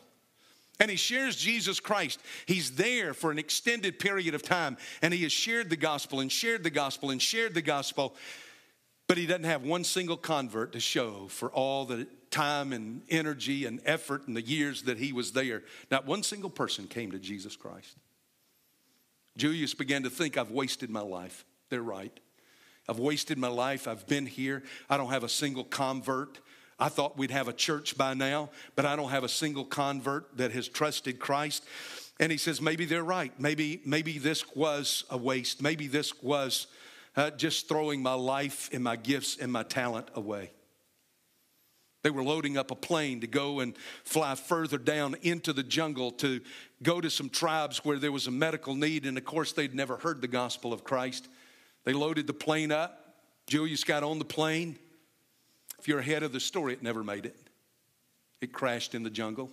And 0.79 0.91
he 0.91 0.97
shares 0.97 1.37
Jesus 1.37 1.79
Christ. 1.79 2.19
He's 2.45 2.71
there 2.71 3.13
for 3.13 3.31
an 3.31 3.39
extended 3.39 3.97
period 3.97 4.35
of 4.35 4.43
time, 4.43 4.75
and 5.01 5.13
he 5.13 5.23
has 5.23 5.31
shared 5.31 5.69
the 5.69 5.77
gospel 5.77 6.19
and 6.19 6.31
shared 6.31 6.63
the 6.63 6.69
gospel 6.69 7.11
and 7.11 7.21
shared 7.21 7.53
the 7.53 7.61
gospel. 7.61 8.15
But 9.07 9.17
he 9.17 9.27
doesn't 9.27 9.43
have 9.43 9.63
one 9.63 9.83
single 9.83 10.17
convert 10.17 10.71
to 10.73 10.79
show 10.79 11.27
for 11.27 11.49
all 11.51 11.85
the 11.85 12.07
time 12.31 12.73
and 12.73 13.01
energy 13.09 13.65
and 13.65 13.79
effort 13.85 14.27
and 14.27 14.35
the 14.35 14.41
years 14.41 14.83
that 14.83 14.97
he 14.97 15.13
was 15.13 15.31
there. 15.31 15.63
Not 15.91 16.05
one 16.05 16.23
single 16.23 16.49
person 16.49 16.87
came 16.87 17.11
to 17.11 17.19
Jesus 17.19 17.55
Christ. 17.55 17.95
Julius 19.37 19.73
began 19.73 20.03
to 20.03 20.09
think, 20.09 20.37
I've 20.37 20.51
wasted 20.51 20.89
my 20.89 21.01
life. 21.01 21.45
They're 21.69 21.81
right. 21.81 22.17
I've 22.87 22.99
wasted 22.99 23.37
my 23.37 23.47
life. 23.47 23.87
I've 23.87 24.07
been 24.07 24.25
here. 24.25 24.63
I 24.89 24.97
don't 24.97 25.11
have 25.11 25.23
a 25.23 25.29
single 25.29 25.63
convert. 25.63 26.39
I 26.79 26.89
thought 26.89 27.17
we'd 27.17 27.31
have 27.31 27.47
a 27.47 27.53
church 27.53 27.97
by 27.97 28.13
now, 28.13 28.49
but 28.75 28.85
I 28.85 28.95
don't 28.95 29.09
have 29.09 29.23
a 29.23 29.29
single 29.29 29.65
convert 29.65 30.37
that 30.37 30.51
has 30.51 30.67
trusted 30.67 31.19
Christ. 31.19 31.63
And 32.19 32.31
he 32.31 32.37
says, 32.37 32.61
maybe 32.61 32.85
they're 32.85 33.03
right. 33.03 33.37
Maybe, 33.39 33.81
maybe 33.85 34.17
this 34.17 34.55
was 34.55 35.03
a 35.09 35.17
waste. 35.17 35.61
Maybe 35.61 35.87
this 35.87 36.21
was 36.21 36.67
uh, 37.15 37.31
just 37.31 37.67
throwing 37.67 38.01
my 38.01 38.13
life 38.13 38.69
and 38.73 38.83
my 38.83 38.95
gifts 38.95 39.37
and 39.37 39.51
my 39.51 39.63
talent 39.63 40.09
away. 40.15 40.51
They 42.03 42.11
were 42.11 42.23
loading 42.23 42.55
up 42.55 42.69
a 42.69 42.75
plane 42.75 43.21
to 43.21 43.27
go 43.27 43.61
and 43.61 43.75
fly 44.03 44.35
further 44.35 44.77
down 44.77 45.15
into 45.23 45.53
the 45.53 45.63
jungle 45.63 46.11
to 46.11 46.39
go 46.83 47.01
to 47.01 47.09
some 47.09 47.29
tribes 47.29 47.83
where 47.83 47.97
there 47.97 48.11
was 48.11 48.27
a 48.27 48.31
medical 48.31 48.75
need. 48.75 49.07
And 49.07 49.17
of 49.17 49.25
course, 49.25 49.53
they'd 49.53 49.73
never 49.73 49.97
heard 49.97 50.21
the 50.21 50.27
gospel 50.27 50.71
of 50.71 50.83
Christ. 50.83 51.27
They 51.83 51.93
loaded 51.93 52.27
the 52.27 52.33
plane 52.33 52.71
up. 52.71 53.15
Julius 53.47 53.83
got 53.83 54.03
on 54.03 54.19
the 54.19 54.25
plane. 54.25 54.77
If 55.79 55.87
you're 55.87 55.97
ahead 55.97 56.21
of 56.21 56.31
the 56.31 56.39
story, 56.39 56.73
it 56.73 56.83
never 56.83 57.03
made 57.03 57.25
it. 57.25 57.35
It 58.39 58.53
crashed 58.53 58.93
in 58.93 59.01
the 59.01 59.09
jungle. 59.09 59.49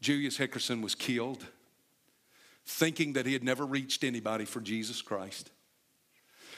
Julius 0.00 0.38
Hickerson 0.38 0.82
was 0.82 0.94
killed, 0.94 1.44
thinking 2.64 3.14
that 3.14 3.26
he 3.26 3.32
had 3.32 3.44
never 3.44 3.66
reached 3.66 4.04
anybody 4.04 4.46
for 4.46 4.60
Jesus 4.60 5.02
Christ. 5.02 5.50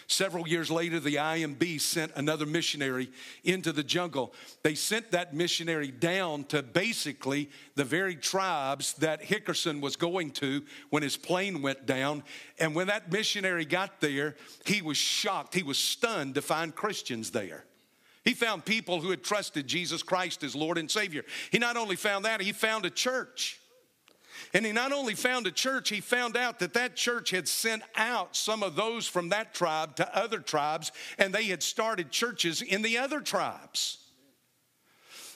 Several 0.09 0.47
years 0.47 0.71
later, 0.71 1.01
the 1.01 1.17
IMB 1.17 1.81
sent 1.81 2.13
another 2.15 2.47
missionary 2.47 3.11
into 3.43 3.73
the 3.73 3.83
jungle. 3.83 4.33
They 4.63 4.77
sent 4.77 5.11
that 5.11 5.35
missionary 5.35 5.91
down 5.91 6.45
to 6.45 6.63
basically 6.63 7.51
the 7.75 7.85
very 7.85 8.15
tribes 8.15 8.95
that 8.95 9.21
Hickerson 9.21 9.81
was 9.81 9.97
going 9.97 10.31
to 10.33 10.63
when 10.91 11.03
his 11.03 11.17
plane 11.17 11.61
went 11.61 11.87
down. 11.87 12.23
And 12.61 12.75
when 12.75 12.87
that 12.87 13.11
missionary 13.11 13.65
got 13.65 14.01
there, 14.01 14.37
he 14.65 14.81
was 14.81 14.97
shocked, 14.97 15.55
he 15.55 15.65
was 15.65 15.79
stunned 15.79 16.37
to 16.37 16.43
find 16.43 16.73
Christians 16.73 17.33
there. 17.33 17.65
He 18.25 18.35
found 18.35 18.65
people 18.65 19.01
who 19.01 19.11
had 19.11 19.25
trusted 19.25 19.67
Jesus 19.67 20.03
Christ 20.05 20.45
as 20.45 20.55
Lord 20.55 20.79
and 20.79 20.91
Savior. 20.91 21.25
He 21.51 21.59
not 21.59 21.77
only 21.77 21.97
found 21.97 22.25
that, 22.25 22.41
he 22.41 22.53
found 22.53 22.85
a 22.85 22.91
church. 22.91 23.61
And 24.53 24.65
he 24.65 24.73
not 24.73 24.93
only 24.93 25.15
found 25.15 25.47
a 25.47 25.51
church, 25.51 25.89
he 25.89 26.01
found 26.01 26.37
out 26.37 26.59
that 26.61 26.75
that 26.75 26.97
church 26.97 27.31
had 27.31 27.49
sent 27.49 27.83
out 27.97 28.37
some 28.37 28.63
of 28.63 28.77
those 28.77 29.07
from 29.07 29.31
that 29.31 29.55
tribe 29.55 29.97
to 29.97 30.17
other 30.17 30.39
tribes, 30.39 30.93
and 31.19 31.35
they 31.35 31.45
had 31.45 31.63
started 31.63 32.11
churches 32.11 32.63
in 32.63 32.83
the 32.83 32.99
other 32.99 33.21
tribes. 33.21 33.99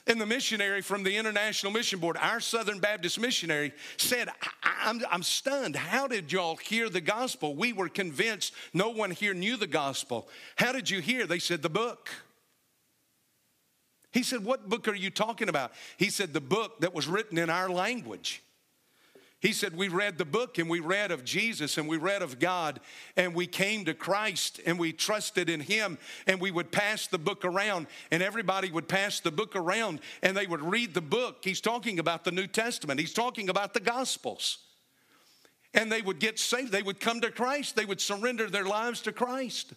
And 0.07 0.21
the 0.21 0.27
missionary 0.27 0.81
from 0.81 1.03
the 1.03 1.17
International 1.17 1.73
Mission 1.73 2.01
Board, 2.01 2.17
our 2.19 2.41
Southern 2.41 2.79
Baptist 2.79 3.21
missionary, 3.21 3.73
said, 3.97 4.29
I'm, 4.63 5.01
I'm 5.11 5.23
stunned. 5.23 5.77
How 5.77 6.07
did 6.07 6.33
y'all 6.33 6.57
hear 6.57 6.89
the 6.89 7.01
gospel? 7.01 7.55
We 7.55 7.73
were 7.73 7.89
convinced 7.89 8.55
no 8.73 8.91
one 8.91 9.11
here 9.11 9.35
knew 9.35 9.57
the 9.57 9.67
gospel. 9.67 10.29
How 10.57 10.73
did 10.73 10.89
you 10.89 11.01
hear? 11.01 11.27
They 11.27 11.39
said, 11.39 11.63
The 11.63 11.69
book. 11.69 12.09
He 14.11 14.23
said, 14.23 14.45
What 14.45 14.69
book 14.69 14.89
are 14.89 14.95
you 14.95 15.11
talking 15.11 15.49
about? 15.49 15.73
He 15.97 16.11
said, 16.11 16.33
The 16.33 16.41
book 16.41 16.81
that 16.81 16.95
was 16.95 17.07
written 17.07 17.39
in 17.39 17.51
our 17.51 17.69
language. 17.69 18.43
He 19.41 19.53
said, 19.53 19.75
We 19.75 19.89
read 19.89 20.19
the 20.19 20.27
book 20.27 20.59
and 20.59 20.69
we 20.69 20.81
read 20.81 21.11
of 21.11 21.25
Jesus 21.25 21.79
and 21.79 21.89
we 21.89 21.97
read 21.97 22.21
of 22.21 22.39
God 22.39 22.79
and 23.17 23.35
we 23.35 23.47
came 23.47 23.87
to 23.87 23.95
Christ 23.95 24.61
and 24.67 24.79
we 24.79 24.93
trusted 24.93 25.49
in 25.49 25.61
Him 25.61 25.97
and 26.27 26.41
we 26.41 26.51
would 26.51 26.71
pass 26.71 27.07
the 27.07 27.19
book 27.19 27.45
around 27.45 27.87
and 28.11 28.23
everybody 28.23 28.71
would 28.71 28.87
pass 28.87 29.19
the 29.21 29.31
book 29.31 29.57
around 29.57 30.01
and 30.23 30.37
they 30.37 30.47
would 30.47 30.61
read 30.61 30.93
the 30.93 31.01
book. 31.01 31.39
He's 31.43 31.63
talking 31.63 31.99
about 31.99 32.25
the 32.25 32.33
New 32.33 32.47
Testament, 32.47 33.01
he's 33.01 33.15
talking 33.15 33.49
about 33.49 33.73
the 33.73 33.81
Gospels. 33.81 34.59
And 35.73 35.91
they 35.91 36.03
would 36.03 36.19
get 36.19 36.39
saved, 36.39 36.73
they 36.73 36.83
would 36.83 37.01
come 37.01 37.21
to 37.21 37.31
Christ, 37.31 37.77
they 37.77 37.85
would 37.85 38.01
surrender 38.01 38.51
their 38.51 38.65
lives 38.65 39.01
to 39.03 39.13
Christ. 39.13 39.73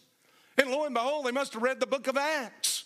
And 0.57 0.69
lo 0.69 0.85
and 0.85 0.93
behold, 0.93 1.25
they 1.25 1.31
must 1.31 1.53
have 1.53 1.63
read 1.63 1.79
the 1.79 1.87
book 1.87 2.07
of 2.07 2.17
Acts 2.17 2.82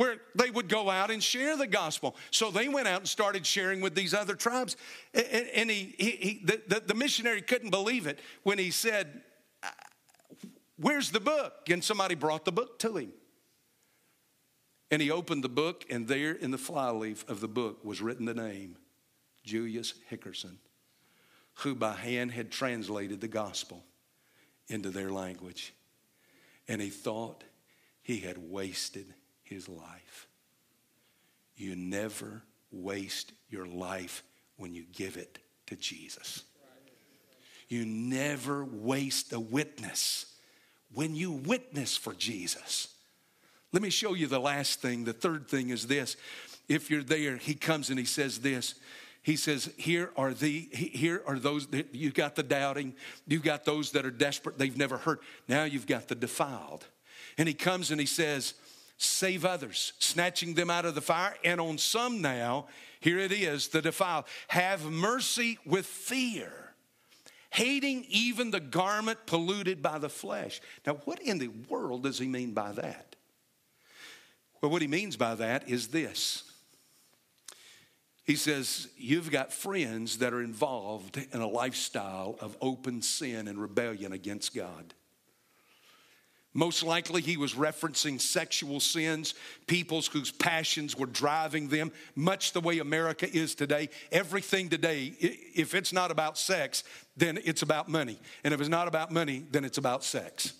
where 0.00 0.16
they 0.34 0.48
would 0.48 0.66
go 0.66 0.88
out 0.88 1.10
and 1.10 1.22
share 1.22 1.58
the 1.58 1.66
gospel. 1.66 2.16
So 2.30 2.50
they 2.50 2.68
went 2.68 2.88
out 2.88 3.00
and 3.00 3.08
started 3.08 3.44
sharing 3.44 3.82
with 3.82 3.94
these 3.94 4.14
other 4.14 4.34
tribes. 4.34 4.78
And, 5.12 5.70
he, 5.70 5.94
he, 5.98 6.10
he 6.12 6.40
the, 6.42 6.62
the, 6.66 6.80
the 6.86 6.94
missionary 6.94 7.42
couldn't 7.42 7.68
believe 7.68 8.06
it 8.06 8.18
when 8.42 8.56
he 8.56 8.70
said, 8.70 9.20
Where's 10.78 11.10
the 11.10 11.20
book? 11.20 11.68
And 11.68 11.84
somebody 11.84 12.14
brought 12.14 12.46
the 12.46 12.50
book 12.52 12.78
to 12.78 12.96
him. 12.96 13.12
And 14.90 15.02
he 15.02 15.10
opened 15.10 15.44
the 15.44 15.50
book, 15.50 15.84
and 15.90 16.08
there 16.08 16.32
in 16.32 16.50
the 16.50 16.56
flyleaf 16.56 17.28
of 17.28 17.40
the 17.40 17.48
book 17.48 17.84
was 17.84 18.00
written 18.00 18.24
the 18.24 18.32
name 18.32 18.78
Julius 19.44 19.92
Hickerson, 20.10 20.56
who 21.56 21.74
by 21.74 21.92
hand 21.92 22.32
had 22.32 22.50
translated 22.50 23.20
the 23.20 23.28
gospel 23.28 23.84
into 24.66 24.88
their 24.88 25.10
language. 25.10 25.74
And 26.68 26.80
he 26.80 26.88
thought 26.88 27.44
he 28.00 28.20
had 28.20 28.38
wasted 28.38 29.12
his 29.50 29.68
life. 29.68 30.28
You 31.56 31.76
never 31.76 32.42
waste 32.72 33.32
your 33.50 33.66
life 33.66 34.22
when 34.56 34.72
you 34.72 34.84
give 34.94 35.18
it 35.18 35.38
to 35.66 35.76
Jesus. 35.76 36.44
You 37.68 37.84
never 37.84 38.64
waste 38.64 39.32
a 39.32 39.40
witness 39.40 40.26
when 40.92 41.14
you 41.14 41.30
witness 41.30 41.96
for 41.96 42.14
Jesus. 42.14 42.88
Let 43.72 43.82
me 43.82 43.90
show 43.90 44.14
you 44.14 44.26
the 44.26 44.40
last 44.40 44.80
thing. 44.80 45.04
The 45.04 45.12
third 45.12 45.48
thing 45.48 45.70
is 45.70 45.86
this. 45.86 46.16
If 46.68 46.90
you're 46.90 47.02
there, 47.02 47.36
he 47.36 47.54
comes 47.54 47.90
and 47.90 47.98
he 47.98 48.04
says 48.04 48.38
this. 48.38 48.74
He 49.22 49.36
says, 49.36 49.72
Here 49.76 50.10
are 50.16 50.32
the 50.32 50.68
here 50.72 51.22
are 51.26 51.38
those 51.38 51.66
that 51.68 51.94
you 51.94 52.10
got 52.10 52.36
the 52.36 52.42
doubting, 52.42 52.94
you 53.26 53.38
got 53.38 53.64
those 53.64 53.92
that 53.92 54.06
are 54.06 54.10
desperate, 54.10 54.58
they've 54.58 54.76
never 54.76 54.96
heard. 54.96 55.20
Now 55.46 55.64
you've 55.64 55.86
got 55.86 56.08
the 56.08 56.14
defiled. 56.14 56.86
And 57.38 57.46
he 57.46 57.54
comes 57.54 57.90
and 57.90 58.00
he 58.00 58.06
says, 58.06 58.54
save 59.02 59.44
others, 59.44 59.94
snatching 59.98 60.54
them 60.54 60.68
out 60.70 60.84
of 60.84 60.94
the 60.94 61.00
fire. 61.00 61.34
And 61.42 61.60
on 61.60 61.78
some 61.78 62.20
now, 62.20 62.66
here 63.00 63.18
it 63.18 63.32
is, 63.32 63.68
the 63.68 63.80
defiled, 63.80 64.26
have 64.48 64.84
mercy 64.84 65.58
with 65.64 65.86
fear, 65.86 66.52
hating 67.50 68.04
even 68.08 68.50
the 68.50 68.60
garment 68.60 69.18
polluted 69.26 69.82
by 69.82 69.98
the 69.98 70.10
flesh. 70.10 70.60
Now, 70.86 70.94
what 71.06 71.20
in 71.22 71.38
the 71.38 71.48
world 71.48 72.02
does 72.02 72.18
he 72.18 72.26
mean 72.26 72.52
by 72.52 72.72
that? 72.72 73.16
Well, 74.60 74.70
what 74.70 74.82
he 74.82 74.88
means 74.88 75.16
by 75.16 75.34
that 75.36 75.68
is 75.68 75.88
this. 75.88 76.44
He 78.24 78.36
says, 78.36 78.88
You've 78.98 79.30
got 79.30 79.50
friends 79.50 80.18
that 80.18 80.34
are 80.34 80.42
involved 80.42 81.16
in 81.32 81.40
a 81.40 81.48
lifestyle 81.48 82.36
of 82.40 82.54
open 82.60 83.00
sin 83.00 83.48
and 83.48 83.58
rebellion 83.58 84.12
against 84.12 84.54
God. 84.54 84.92
Most 86.52 86.82
likely, 86.82 87.22
he 87.22 87.36
was 87.36 87.54
referencing 87.54 88.20
sexual 88.20 88.80
sins, 88.80 89.34
peoples 89.68 90.08
whose 90.08 90.32
passions 90.32 90.96
were 90.98 91.06
driving 91.06 91.68
them, 91.68 91.92
much 92.16 92.52
the 92.52 92.60
way 92.60 92.80
America 92.80 93.28
is 93.32 93.54
today. 93.54 93.88
Everything 94.10 94.68
today, 94.68 95.14
if 95.20 95.74
it's 95.74 95.92
not 95.92 96.10
about 96.10 96.36
sex, 96.36 96.82
then 97.16 97.38
it's 97.44 97.62
about 97.62 97.88
money. 97.88 98.18
And 98.42 98.52
if 98.52 98.60
it's 98.60 98.68
not 98.68 98.88
about 98.88 99.12
money, 99.12 99.44
then 99.52 99.64
it's 99.64 99.78
about 99.78 100.02
sex. 100.02 100.54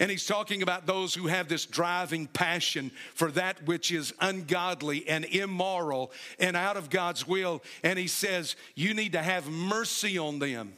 And 0.00 0.10
he's 0.10 0.26
talking 0.26 0.62
about 0.62 0.86
those 0.86 1.14
who 1.14 1.26
have 1.26 1.48
this 1.48 1.64
driving 1.64 2.26
passion 2.26 2.90
for 3.14 3.30
that 3.32 3.64
which 3.64 3.92
is 3.92 4.12
ungodly 4.20 5.08
and 5.08 5.24
immoral 5.24 6.12
and 6.38 6.56
out 6.56 6.76
of 6.76 6.90
God's 6.90 7.26
will. 7.26 7.62
And 7.82 7.98
he 7.98 8.06
says, 8.06 8.54
You 8.74 8.94
need 8.94 9.12
to 9.12 9.22
have 9.22 9.48
mercy 9.48 10.18
on 10.18 10.38
them. 10.38 10.72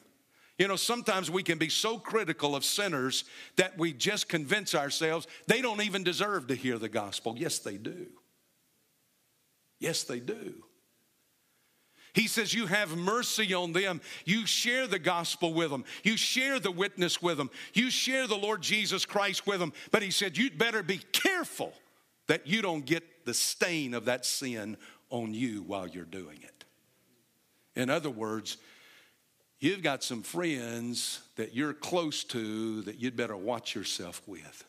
You 0.61 0.68
know, 0.68 0.77
sometimes 0.77 1.31
we 1.31 1.42
can 1.42 1.57
be 1.57 1.70
so 1.70 1.99
critical 1.99 2.55
of 2.55 2.66
sinners 2.66 3.25
that 3.57 3.79
we 3.79 3.94
just 3.94 4.29
convince 4.29 4.75
ourselves 4.75 5.27
they 5.46 5.62
don't 5.62 5.81
even 5.81 6.05
deserve 6.05 6.49
to 6.49 6.55
hear 6.55 6.79
the 6.79 6.90
gospel. 6.90 7.35
Yes, 7.35 7.61
they 7.61 7.79
do. 7.79 8.09
Yes, 9.79 10.03
they 10.03 10.20
do. 10.20 10.53
He 12.12 12.27
says, 12.27 12.53
You 12.53 12.66
have 12.66 12.94
mercy 12.94 13.55
on 13.55 13.73
them. 13.73 14.03
You 14.27 14.44
share 14.44 14.87
the 14.87 14.99
gospel 14.99 15.55
with 15.55 15.70
them. 15.70 15.87
You 16.03 16.18
share 16.18 16.61
the 16.61 16.70
witness 16.70 17.23
with 17.23 17.38
them. 17.38 17.49
You 17.73 17.90
share 17.90 18.27
the 18.27 18.37
Lord 18.37 18.61
Jesus 18.61 19.07
Christ 19.07 19.46
with 19.46 19.61
them. 19.61 19.73
But 19.90 20.03
he 20.03 20.11
said, 20.11 20.37
You'd 20.37 20.59
better 20.59 20.83
be 20.83 20.99
careful 21.12 21.73
that 22.27 22.46
you 22.46 22.61
don't 22.61 22.85
get 22.85 23.25
the 23.25 23.33
stain 23.33 23.94
of 23.94 24.05
that 24.05 24.27
sin 24.27 24.77
on 25.09 25.33
you 25.33 25.62
while 25.62 25.88
you're 25.88 26.05
doing 26.05 26.40
it. 26.42 26.64
In 27.77 27.88
other 27.88 28.11
words, 28.11 28.59
you've 29.61 29.83
got 29.83 30.03
some 30.03 30.23
friends 30.23 31.20
that 31.37 31.55
you're 31.55 31.75
close 31.75 32.25
to 32.25 32.83
that 32.83 32.99
you'd 32.99 33.16
better 33.16 33.37
watch 33.37 33.75
yourself 33.75 34.23
with. 34.27 34.64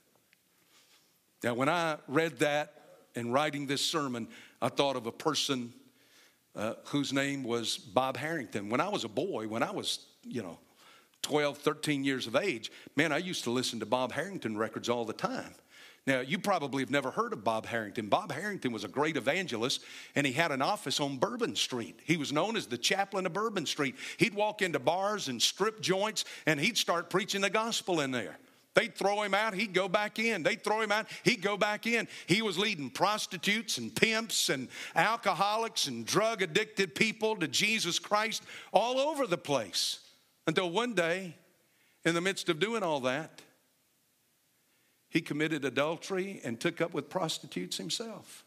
Now, 1.43 1.53
when 1.55 1.69
I 1.69 1.97
read 2.07 2.39
that 2.39 2.73
and 3.15 3.33
writing 3.33 3.65
this 3.65 3.83
sermon, 3.83 4.27
I 4.61 4.69
thought 4.69 4.95
of 4.95 5.07
a 5.07 5.11
person 5.11 5.73
uh, 6.55 6.73
whose 6.85 7.13
name 7.13 7.43
was 7.43 7.77
Bob 7.77 8.17
Harrington. 8.17 8.69
When 8.69 8.81
I 8.81 8.89
was 8.89 9.05
a 9.05 9.09
boy, 9.09 9.47
when 9.47 9.63
I 9.63 9.71
was, 9.71 10.05
you 10.27 10.43
know, 10.43 10.59
12, 11.23 11.57
13 11.59 12.03
years 12.03 12.27
of 12.27 12.35
age, 12.35 12.71
man, 12.95 13.11
I 13.11 13.17
used 13.17 13.43
to 13.45 13.51
listen 13.51 13.79
to 13.79 13.85
Bob 13.85 14.11
Harrington 14.11 14.57
records 14.57 14.89
all 14.89 15.05
the 15.05 15.13
time. 15.13 15.55
Now, 16.07 16.21
you 16.21 16.39
probably 16.39 16.81
have 16.81 16.89
never 16.89 17.11
heard 17.11 17.31
of 17.31 17.43
Bob 17.43 17.67
Harrington. 17.67 18.07
Bob 18.07 18.31
Harrington 18.31 18.71
was 18.71 18.83
a 18.83 18.87
great 18.87 19.17
evangelist, 19.17 19.83
and 20.15 20.25
he 20.25 20.33
had 20.33 20.51
an 20.51 20.61
office 20.61 20.99
on 20.99 21.17
Bourbon 21.17 21.55
Street. 21.55 21.99
He 22.03 22.17
was 22.17 22.33
known 22.33 22.55
as 22.55 22.65
the 22.65 22.77
chaplain 22.77 23.27
of 23.27 23.33
Bourbon 23.33 23.67
Street. 23.67 23.95
He'd 24.17 24.33
walk 24.33 24.63
into 24.63 24.79
bars 24.79 25.27
and 25.27 25.39
strip 25.39 25.79
joints, 25.79 26.25
and 26.47 26.59
he'd 26.59 26.77
start 26.77 27.11
preaching 27.11 27.41
the 27.41 27.51
gospel 27.51 28.01
in 28.01 28.09
there. 28.09 28.39
They'd 28.73 28.95
throw 28.95 29.21
him 29.21 29.33
out, 29.33 29.53
he'd 29.53 29.73
go 29.73 29.87
back 29.87 30.17
in. 30.17 30.43
They'd 30.43 30.63
throw 30.63 30.81
him 30.81 30.91
out, 30.91 31.07
he'd 31.23 31.41
go 31.41 31.55
back 31.55 31.85
in. 31.85 32.07
He 32.25 32.41
was 32.41 32.57
leading 32.57 32.89
prostitutes 32.89 33.77
and 33.77 33.93
pimps 33.93 34.49
and 34.49 34.69
alcoholics 34.95 35.87
and 35.87 36.05
drug 36.05 36.41
addicted 36.41 36.95
people 36.95 37.35
to 37.35 37.47
Jesus 37.47 37.99
Christ 37.99 38.43
all 38.71 38.97
over 38.97 39.27
the 39.27 39.37
place. 39.37 39.99
Until 40.47 40.71
one 40.71 40.93
day, 40.93 41.35
in 42.05 42.15
the 42.15 42.21
midst 42.21 42.49
of 42.49 42.59
doing 42.59 42.81
all 42.81 43.01
that, 43.01 43.41
he 45.11 45.21
committed 45.21 45.63
adultery 45.63 46.41
and 46.43 46.59
took 46.59 46.81
up 46.81 46.93
with 46.93 47.09
prostitutes 47.09 47.77
himself. 47.77 48.43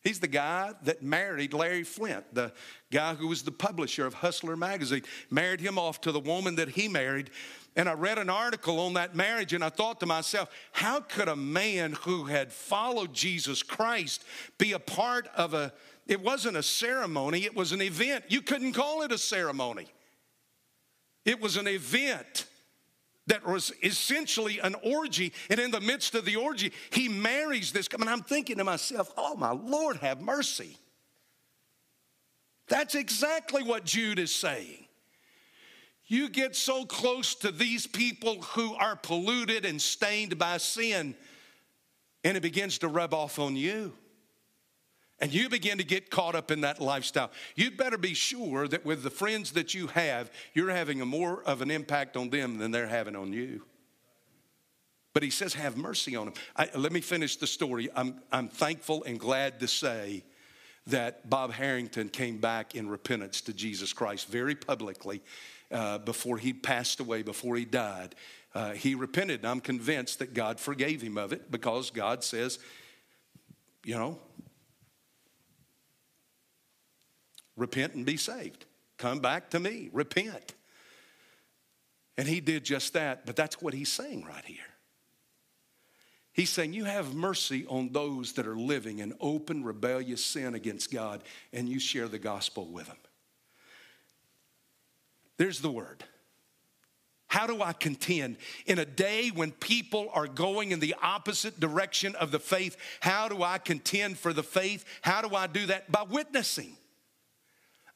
He's 0.00 0.20
the 0.20 0.28
guy 0.28 0.72
that 0.84 1.02
married 1.02 1.52
Larry 1.52 1.82
Flynt, 1.82 2.24
the 2.32 2.52
guy 2.90 3.14
who 3.14 3.28
was 3.28 3.42
the 3.42 3.50
publisher 3.50 4.06
of 4.06 4.14
Hustler 4.14 4.56
magazine, 4.56 5.02
married 5.30 5.60
him 5.60 5.76
off 5.76 6.00
to 6.02 6.12
the 6.12 6.20
woman 6.20 6.54
that 6.54 6.70
he 6.70 6.88
married 6.88 7.30
and 7.78 7.88
I 7.88 7.92
read 7.92 8.18
an 8.18 8.28
article 8.28 8.80
on 8.80 8.94
that 8.94 9.14
marriage, 9.14 9.52
and 9.52 9.62
I 9.62 9.68
thought 9.68 10.00
to 10.00 10.06
myself, 10.06 10.50
how 10.72 10.98
could 10.98 11.28
a 11.28 11.36
man 11.36 11.92
who 11.92 12.24
had 12.24 12.52
followed 12.52 13.14
Jesus 13.14 13.62
Christ 13.62 14.24
be 14.58 14.72
a 14.72 14.80
part 14.80 15.28
of 15.36 15.54
a, 15.54 15.72
it 16.04 16.20
wasn't 16.20 16.56
a 16.56 16.62
ceremony, 16.62 17.44
it 17.44 17.54
was 17.54 17.70
an 17.70 17.80
event. 17.80 18.24
You 18.26 18.42
couldn't 18.42 18.72
call 18.72 19.02
it 19.02 19.12
a 19.12 19.16
ceremony. 19.16 19.86
It 21.24 21.40
was 21.40 21.56
an 21.56 21.68
event 21.68 22.47
that 23.28 23.46
was 23.46 23.72
essentially 23.82 24.58
an 24.58 24.74
orgy. 24.82 25.32
And 25.48 25.60
in 25.60 25.70
the 25.70 25.80
midst 25.80 26.14
of 26.14 26.24
the 26.24 26.36
orgy, 26.36 26.72
he 26.90 27.08
marries 27.08 27.72
this. 27.72 27.88
I 27.94 27.98
mean, 27.98 28.08
I'm 28.08 28.22
thinking 28.22 28.56
to 28.58 28.64
myself, 28.64 29.12
oh, 29.16 29.36
my 29.36 29.52
Lord, 29.52 29.98
have 29.98 30.20
mercy. 30.20 30.76
That's 32.68 32.94
exactly 32.94 33.62
what 33.62 33.84
Jude 33.84 34.18
is 34.18 34.34
saying. 34.34 34.86
You 36.06 36.30
get 36.30 36.56
so 36.56 36.86
close 36.86 37.34
to 37.36 37.50
these 37.50 37.86
people 37.86 38.40
who 38.40 38.74
are 38.74 38.96
polluted 38.96 39.66
and 39.66 39.80
stained 39.80 40.38
by 40.38 40.56
sin, 40.56 41.14
and 42.24 42.36
it 42.36 42.40
begins 42.40 42.78
to 42.78 42.88
rub 42.88 43.12
off 43.12 43.38
on 43.38 43.56
you. 43.56 43.92
And 45.20 45.34
you 45.34 45.48
begin 45.48 45.78
to 45.78 45.84
get 45.84 46.10
caught 46.10 46.36
up 46.36 46.50
in 46.50 46.60
that 46.60 46.80
lifestyle. 46.80 47.30
You'd 47.56 47.76
better 47.76 47.98
be 47.98 48.14
sure 48.14 48.68
that 48.68 48.84
with 48.84 49.02
the 49.02 49.10
friends 49.10 49.52
that 49.52 49.74
you 49.74 49.88
have, 49.88 50.30
you're 50.54 50.70
having 50.70 51.00
a 51.00 51.06
more 51.06 51.42
of 51.42 51.60
an 51.60 51.70
impact 51.70 52.16
on 52.16 52.30
them 52.30 52.58
than 52.58 52.70
they're 52.70 52.86
having 52.86 53.16
on 53.16 53.32
you. 53.32 53.62
But 55.14 55.24
he 55.24 55.30
says, 55.30 55.54
have 55.54 55.76
mercy 55.76 56.14
on 56.14 56.26
them. 56.26 56.34
I, 56.54 56.68
let 56.76 56.92
me 56.92 57.00
finish 57.00 57.36
the 57.36 57.46
story. 57.48 57.88
I'm, 57.96 58.20
I'm 58.30 58.48
thankful 58.48 59.02
and 59.04 59.18
glad 59.18 59.58
to 59.60 59.66
say 59.66 60.22
that 60.86 61.28
Bob 61.28 61.52
Harrington 61.52 62.08
came 62.08 62.38
back 62.38 62.76
in 62.76 62.88
repentance 62.88 63.40
to 63.42 63.52
Jesus 63.52 63.92
Christ 63.92 64.28
very 64.28 64.54
publicly 64.54 65.20
uh, 65.72 65.98
before 65.98 66.38
he 66.38 66.52
passed 66.52 67.00
away, 67.00 67.22
before 67.22 67.56
he 67.56 67.64
died. 67.64 68.14
Uh, 68.54 68.72
he 68.72 68.94
repented. 68.94 69.40
and 69.40 69.48
I'm 69.48 69.60
convinced 69.60 70.20
that 70.20 70.34
God 70.34 70.60
forgave 70.60 71.02
him 71.02 71.18
of 71.18 71.32
it 71.32 71.50
because 71.50 71.90
God 71.90 72.22
says, 72.22 72.58
you 73.84 73.96
know, 73.96 74.20
repent 77.58 77.94
and 77.94 78.06
be 78.06 78.16
saved. 78.16 78.64
Come 78.96 79.20
back 79.20 79.50
to 79.50 79.60
me, 79.60 79.90
repent. 79.92 80.54
And 82.16 82.26
he 82.26 82.40
did 82.40 82.64
just 82.64 82.94
that, 82.94 83.26
but 83.26 83.36
that's 83.36 83.60
what 83.60 83.74
he's 83.74 83.90
saying 83.90 84.24
right 84.24 84.44
here. 84.44 84.58
He's 86.32 86.50
saying, 86.50 86.72
You 86.72 86.84
have 86.84 87.14
mercy 87.14 87.66
on 87.66 87.92
those 87.92 88.34
that 88.34 88.46
are 88.46 88.56
living 88.56 89.00
in 89.00 89.14
open, 89.20 89.64
rebellious 89.64 90.24
sin 90.24 90.54
against 90.54 90.92
God, 90.92 91.22
and 91.52 91.68
you 91.68 91.78
share 91.78 92.08
the 92.08 92.18
gospel 92.18 92.66
with 92.66 92.86
them. 92.86 92.96
There's 95.36 95.60
the 95.60 95.70
word. 95.70 96.04
How 97.28 97.46
do 97.46 97.62
I 97.62 97.72
contend 97.72 98.36
in 98.66 98.78
a 98.78 98.84
day 98.84 99.28
when 99.28 99.52
people 99.52 100.08
are 100.14 100.26
going 100.26 100.72
in 100.72 100.80
the 100.80 100.94
opposite 101.02 101.60
direction 101.60 102.14
of 102.16 102.30
the 102.30 102.38
faith? 102.38 102.76
How 103.00 103.28
do 103.28 103.42
I 103.42 103.58
contend 103.58 104.18
for 104.18 104.32
the 104.32 104.42
faith? 104.42 104.84
How 105.02 105.20
do 105.20 105.36
I 105.36 105.46
do 105.46 105.66
that? 105.66 105.92
By 105.92 106.04
witnessing. 106.04 106.76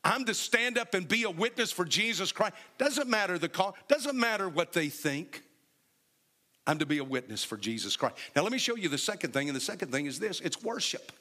I'm 0.05 0.25
to 0.25 0.35
stand 0.35 0.79
up 0.79 0.95
and 0.95 1.07
be 1.07 1.23
a 1.25 1.31
witness 1.31 1.71
for 1.71 1.85
Jesus 1.85 2.33
Christ. 2.33 2.55
Doesn't 2.79 3.09
matter 3.09 3.39
the 3.39 3.49
call, 3.49 3.77
doesn't 3.89 4.19
matter 4.19 4.49
what 4.49 4.73
they 4.73 4.89
think. 4.89 5.43
I'm 6.67 6.79
to 6.79 6.87
be 6.87 6.99
a 6.99 7.05
witness 7.05 7.43
for 7.43 7.57
Jesus 7.57 7.97
Christ. 7.97 8.17
Now, 8.37 8.43
let 8.43 8.53
me 8.53 8.59
show 8.59 8.77
you 8.77 8.89
the 8.89 8.99
second 8.99 9.33
thing, 9.33 9.49
and 9.49 9.57
the 9.57 9.61
second 9.61 9.91
thing 9.91 10.07
is 10.07 10.19
this 10.19 10.41
it's 10.41 10.63
worship. 10.63 11.13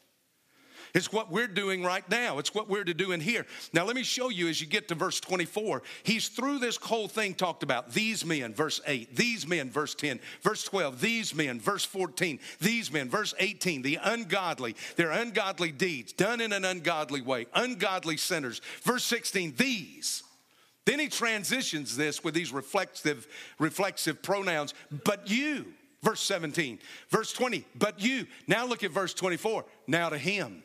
It's 0.93 1.11
what 1.11 1.31
we're 1.31 1.47
doing 1.47 1.83
right 1.83 2.07
now. 2.09 2.37
It's 2.39 2.53
what 2.53 2.69
we're 2.69 2.83
to 2.83 2.93
do 2.93 3.11
in 3.13 3.21
here. 3.21 3.45
Now, 3.73 3.85
let 3.85 3.95
me 3.95 4.03
show 4.03 4.29
you 4.29 4.49
as 4.49 4.59
you 4.59 4.67
get 4.67 4.87
to 4.89 4.95
verse 4.95 5.19
24. 5.19 5.83
He's 6.03 6.27
through 6.27 6.59
this 6.59 6.77
whole 6.77 7.07
thing 7.07 7.33
talked 7.33 7.63
about 7.63 7.93
these 7.93 8.25
men, 8.25 8.53
verse 8.53 8.81
8, 8.85 9.15
these 9.15 9.47
men, 9.47 9.69
verse 9.69 9.95
10, 9.95 10.19
verse 10.41 10.63
12, 10.65 10.99
these 10.99 11.33
men, 11.33 11.59
verse 11.59 11.85
14, 11.85 12.39
these 12.59 12.91
men, 12.91 13.09
verse 13.09 13.33
18, 13.39 13.81
the 13.81 13.99
ungodly, 14.03 14.75
their 14.97 15.11
ungodly 15.11 15.71
deeds 15.71 16.11
done 16.11 16.41
in 16.41 16.51
an 16.51 16.65
ungodly 16.65 17.21
way, 17.21 17.47
ungodly 17.53 18.17
sinners. 18.17 18.61
Verse 18.83 19.03
16, 19.05 19.55
these. 19.57 20.23
Then 20.85 20.99
he 20.99 21.07
transitions 21.07 21.95
this 21.95 22.23
with 22.23 22.33
these 22.33 22.51
reflexive, 22.51 23.27
reflexive 23.59 24.21
pronouns, 24.21 24.73
but 25.05 25.29
you. 25.29 25.73
Verse 26.01 26.21
17, 26.21 26.79
verse 27.09 27.31
20, 27.31 27.63
but 27.75 28.01
you. 28.01 28.25
Now 28.47 28.65
look 28.65 28.83
at 28.83 28.89
verse 28.89 29.13
24. 29.13 29.65
Now 29.87 30.09
to 30.09 30.17
him 30.17 30.63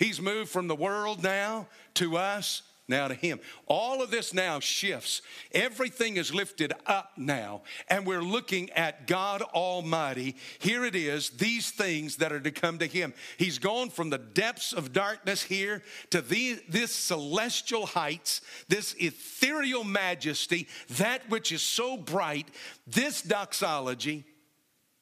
He's 0.00 0.18
moved 0.18 0.50
from 0.50 0.66
the 0.66 0.74
world 0.74 1.22
now 1.22 1.68
to 1.94 2.16
us, 2.16 2.62
now 2.88 3.06
to 3.06 3.12
Him. 3.12 3.38
All 3.66 4.02
of 4.02 4.10
this 4.10 4.32
now 4.32 4.58
shifts. 4.58 5.20
Everything 5.52 6.16
is 6.16 6.34
lifted 6.34 6.72
up 6.86 7.12
now, 7.18 7.60
and 7.86 8.06
we're 8.06 8.22
looking 8.22 8.70
at 8.70 9.06
God 9.06 9.42
Almighty. 9.42 10.36
Here 10.58 10.86
it 10.86 10.96
is, 10.96 11.28
these 11.28 11.70
things 11.70 12.16
that 12.16 12.32
are 12.32 12.40
to 12.40 12.50
come 12.50 12.78
to 12.78 12.86
Him. 12.86 13.12
He's 13.36 13.58
gone 13.58 13.90
from 13.90 14.08
the 14.08 14.16
depths 14.16 14.72
of 14.72 14.94
darkness 14.94 15.42
here 15.42 15.82
to 16.08 16.22
the, 16.22 16.58
this 16.66 16.92
celestial 16.92 17.84
heights, 17.84 18.40
this 18.68 18.94
ethereal 18.98 19.84
majesty, 19.84 20.66
that 20.96 21.28
which 21.28 21.52
is 21.52 21.60
so 21.60 21.98
bright, 21.98 22.48
this 22.86 23.20
doxology 23.20 24.24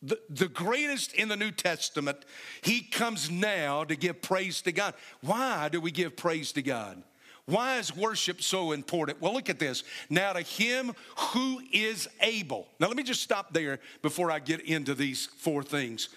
the, 0.03 0.19
the 0.31 0.49
greatest 0.49 1.13
in 1.15 1.29
the 1.29 1.37
New 1.37 1.51
Testament, 1.51 2.25
he 2.63 2.83
comes 2.83 3.31
now 3.31 3.85
to 3.85 3.97
give 3.97 4.23
praise 4.23 4.63
to 4.63 4.73
God. 4.73 4.95
Why 5.23 5.69
do 5.69 5.81
we 5.81 5.91
give 5.91 6.17
praise 6.17 6.53
to 6.53 6.63
God? 6.63 7.03
Why 7.47 7.79
is 7.79 7.97
worship 7.97 8.43
so 8.43 8.73
important? 8.73 9.23
Well, 9.23 9.33
look 9.33 9.49
at 9.49 9.59
this. 9.59 9.83
Now, 10.11 10.35
to 10.35 10.43
him 10.43 10.93
who 11.17 11.63
is 11.73 12.07
able. 12.21 12.69
Now, 12.79 12.89
let 12.89 12.97
me 12.97 13.03
just 13.03 13.23
stop 13.23 13.55
there 13.55 13.81
before 14.03 14.31
I 14.31 14.39
get 14.39 14.61
into 14.61 14.95
these 14.95 15.27
four 15.27 15.63
things. 15.63 16.11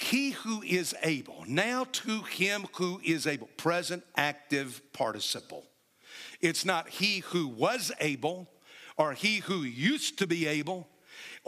He 0.00 0.30
who 0.30 0.62
is 0.62 0.94
able. 1.02 1.44
Now, 1.46 1.84
to 1.92 2.22
him 2.22 2.66
who 2.74 3.00
is 3.04 3.26
able. 3.26 3.48
Present 3.58 4.02
active 4.16 4.80
participle. 4.94 5.66
It's 6.40 6.64
not 6.64 6.88
he 6.88 7.18
who 7.18 7.46
was 7.46 7.92
able 8.00 8.48
or 8.96 9.12
he 9.12 9.38
who 9.38 9.62
used 9.62 10.18
to 10.18 10.26
be 10.26 10.46
able 10.46 10.88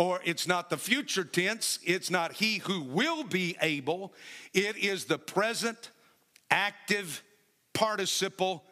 or 0.01 0.19
it's 0.25 0.49
not 0.49 0.71
the 0.71 0.79
future 0.79 1.25
tense, 1.25 1.79
it's 1.85 2.11
not 2.11 2.33
he 2.33 2.57
who 2.57 2.81
will 2.81 3.23
be 3.23 3.55
able, 3.61 4.15
it 4.55 4.75
is 4.79 5.05
the 5.05 5.19
present 5.19 5.91
active 6.51 7.23
participle 7.75 8.65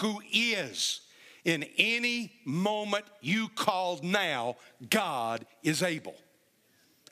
who 0.00 0.20
is. 0.32 1.02
in 1.44 1.64
any 1.78 2.32
moment 2.44 3.04
you 3.20 3.46
called 3.50 4.02
now, 4.02 4.56
God 4.90 5.46
is 5.62 5.84
able. 5.84 6.16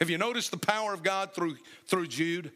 Have 0.01 0.11
you 0.11 0.19
noticed 0.19 0.51
the 0.51 0.57
power 0.57 0.93
of 0.93 1.05
God 1.05 1.33
through, 1.33 1.57
through 1.87 2.09
Jude? 2.09 2.51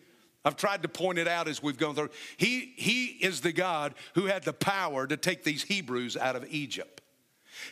I've 0.45 0.57
tried 0.57 0.83
to 0.83 0.89
point 0.89 1.21
it 1.21 1.29
out 1.29 1.47
as 1.47 1.63
we've 1.63 1.79
gone 1.79 1.95
through. 1.95 2.11
He, 2.39 2.73
he 2.75 3.05
is 3.07 3.41
the 3.41 3.53
God 3.53 3.95
who 4.17 4.27
had 4.27 4.43
the 4.43 4.53
power 4.53 5.07
to 5.07 5.17
take 5.17 5.45
these 5.45 5.63
Hebrews 5.63 6.17
out 6.17 6.35
of 6.35 6.45
Egypt. 6.51 7.03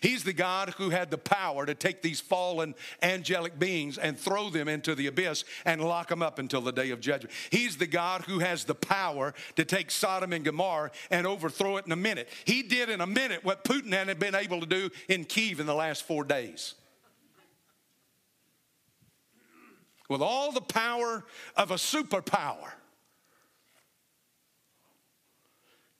He's 0.00 0.24
the 0.24 0.32
God 0.32 0.70
who 0.70 0.90
had 0.90 1.10
the 1.10 1.18
power 1.18 1.66
to 1.66 1.74
take 1.74 2.02
these 2.02 2.20
fallen 2.20 2.74
angelic 3.02 3.58
beings 3.58 3.98
and 3.98 4.18
throw 4.18 4.50
them 4.50 4.68
into 4.68 4.94
the 4.94 5.06
abyss 5.06 5.44
and 5.64 5.82
lock 5.82 6.08
them 6.08 6.22
up 6.22 6.38
until 6.38 6.60
the 6.60 6.72
day 6.72 6.90
of 6.90 7.00
judgment. 7.00 7.34
He's 7.50 7.76
the 7.76 7.86
God 7.86 8.22
who 8.22 8.38
has 8.40 8.64
the 8.64 8.74
power 8.74 9.34
to 9.56 9.64
take 9.64 9.90
Sodom 9.90 10.32
and 10.32 10.44
Gomorrah 10.44 10.90
and 11.10 11.26
overthrow 11.26 11.76
it 11.76 11.86
in 11.86 11.92
a 11.92 11.96
minute. 11.96 12.28
He 12.44 12.62
did 12.62 12.88
in 12.90 13.00
a 13.00 13.06
minute 13.06 13.44
what 13.44 13.64
Putin 13.64 13.92
hadn't 13.92 14.18
been 14.18 14.34
able 14.34 14.60
to 14.60 14.66
do 14.66 14.90
in 15.08 15.24
Kiev 15.24 15.60
in 15.60 15.66
the 15.66 15.74
last 15.74 16.04
four 16.04 16.24
days. 16.24 16.74
With 20.08 20.22
all 20.22 20.52
the 20.52 20.60
power 20.60 21.24
of 21.56 21.70
a 21.70 21.74
superpower. 21.74 22.70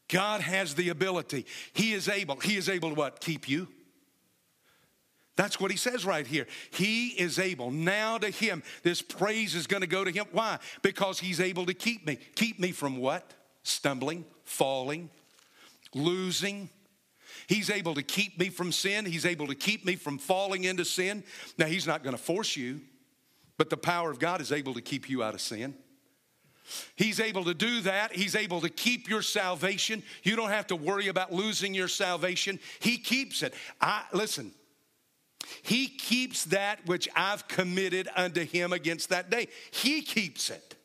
God 0.08 0.40
has 0.40 0.74
the 0.74 0.90
ability. 0.90 1.46
He 1.72 1.92
is 1.92 2.08
able. 2.08 2.36
He 2.36 2.56
is 2.56 2.68
able 2.68 2.90
to 2.90 2.94
what? 2.94 3.20
Keep 3.20 3.48
you. 3.48 3.68
That's 5.36 5.60
what 5.60 5.70
he 5.70 5.76
says 5.76 6.04
right 6.06 6.26
here. 6.26 6.46
He 6.70 7.08
is 7.08 7.38
able. 7.38 7.70
Now 7.70 8.16
to 8.18 8.30
him, 8.30 8.62
this 8.82 9.02
praise 9.02 9.54
is 9.54 9.66
going 9.66 9.82
to 9.82 9.86
go 9.86 10.02
to 10.02 10.10
him. 10.10 10.24
Why? 10.32 10.58
Because 10.82 11.20
he's 11.20 11.40
able 11.40 11.66
to 11.66 11.74
keep 11.74 12.06
me. 12.06 12.18
Keep 12.34 12.58
me 12.58 12.72
from 12.72 12.96
what? 12.96 13.34
Stumbling, 13.62 14.24
falling, 14.44 15.10
losing. 15.94 16.70
He's 17.48 17.68
able 17.68 17.94
to 17.94 18.02
keep 18.02 18.38
me 18.38 18.48
from 18.48 18.72
sin. 18.72 19.04
He's 19.04 19.26
able 19.26 19.46
to 19.48 19.54
keep 19.54 19.84
me 19.84 19.94
from 19.94 20.18
falling 20.18 20.64
into 20.64 20.84
sin. 20.84 21.22
Now, 21.58 21.66
he's 21.66 21.86
not 21.86 22.02
going 22.02 22.16
to 22.16 22.22
force 22.22 22.56
you, 22.56 22.80
but 23.58 23.68
the 23.68 23.76
power 23.76 24.10
of 24.10 24.18
God 24.18 24.40
is 24.40 24.52
able 24.52 24.72
to 24.74 24.80
keep 24.80 25.08
you 25.08 25.22
out 25.22 25.34
of 25.34 25.40
sin. 25.40 25.74
He's 26.96 27.20
able 27.20 27.44
to 27.44 27.54
do 27.54 27.82
that. 27.82 28.12
He's 28.12 28.34
able 28.34 28.60
to 28.62 28.68
keep 28.68 29.08
your 29.08 29.22
salvation. 29.22 30.02
You 30.24 30.34
don't 30.34 30.48
have 30.48 30.66
to 30.68 30.76
worry 30.76 31.08
about 31.08 31.32
losing 31.32 31.74
your 31.74 31.88
salvation. 31.88 32.58
He 32.80 32.98
keeps 32.98 33.42
it. 33.42 33.54
I 33.80 34.02
listen, 34.12 34.52
he 35.62 35.88
keeps 35.88 36.44
that 36.46 36.86
which 36.86 37.08
I've 37.14 37.46
committed 37.48 38.08
unto 38.16 38.44
him 38.44 38.72
against 38.72 39.10
that 39.10 39.30
day. 39.30 39.48
He 39.70 40.02
keeps 40.02 40.50
it. 40.50 40.76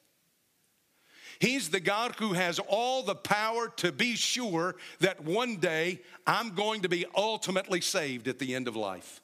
He's 1.39 1.69
the 1.69 1.79
God 1.79 2.15
who 2.19 2.33
has 2.33 2.59
all 2.59 3.01
the 3.01 3.15
power 3.15 3.69
to 3.77 3.91
be 3.91 4.15
sure 4.15 4.75
that 4.99 5.23
one 5.23 5.57
day 5.57 6.01
I'm 6.27 6.53
going 6.53 6.81
to 6.81 6.89
be 6.89 7.05
ultimately 7.15 7.81
saved 7.81 8.27
at 8.27 8.37
the 8.37 8.53
end 8.53 8.67
of 8.67 8.75
life. 8.75 9.21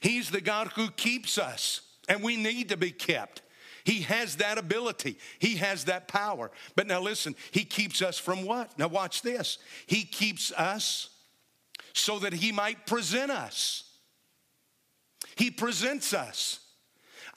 He's 0.00 0.30
the 0.30 0.40
God 0.40 0.68
who 0.68 0.88
keeps 0.90 1.36
us, 1.36 1.82
and 2.08 2.22
we 2.22 2.36
need 2.36 2.70
to 2.70 2.76
be 2.78 2.90
kept. 2.90 3.42
He 3.84 4.00
has 4.00 4.36
that 4.36 4.56
ability, 4.56 5.18
He 5.38 5.56
has 5.56 5.84
that 5.84 6.08
power. 6.08 6.50
But 6.74 6.86
now 6.86 7.02
listen, 7.02 7.34
He 7.50 7.64
keeps 7.64 8.00
us 8.00 8.18
from 8.18 8.46
what? 8.46 8.78
Now 8.78 8.88
watch 8.88 9.20
this. 9.20 9.58
He 9.86 10.04
keeps 10.04 10.52
us 10.52 11.10
so 11.94 12.18
that 12.18 12.34
he 12.34 12.52
might 12.52 12.86
present 12.86 13.30
us. 13.30 13.84
He 15.36 15.50
presents 15.50 16.12
us. 16.12 16.60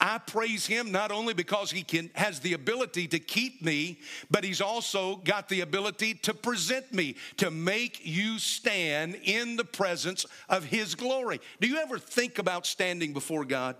I 0.00 0.18
praise 0.18 0.66
him 0.66 0.92
not 0.92 1.10
only 1.10 1.34
because 1.34 1.72
he 1.72 1.82
can 1.82 2.10
has 2.14 2.38
the 2.38 2.52
ability 2.52 3.08
to 3.08 3.18
keep 3.18 3.64
me, 3.64 3.98
but 4.30 4.44
he's 4.44 4.60
also 4.60 5.16
got 5.16 5.48
the 5.48 5.62
ability 5.62 6.14
to 6.14 6.34
present 6.34 6.92
me, 6.92 7.16
to 7.38 7.50
make 7.50 8.00
you 8.04 8.38
stand 8.38 9.16
in 9.24 9.56
the 9.56 9.64
presence 9.64 10.24
of 10.48 10.64
his 10.64 10.94
glory. 10.94 11.40
Do 11.60 11.66
you 11.66 11.78
ever 11.78 11.98
think 11.98 12.38
about 12.38 12.64
standing 12.64 13.12
before 13.12 13.44
God? 13.44 13.74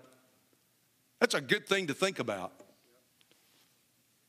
That's 1.21 1.35
a 1.35 1.41
good 1.41 1.69
thing 1.69 1.87
to 1.89 1.95
think 1.95 2.19
about. 2.19 2.53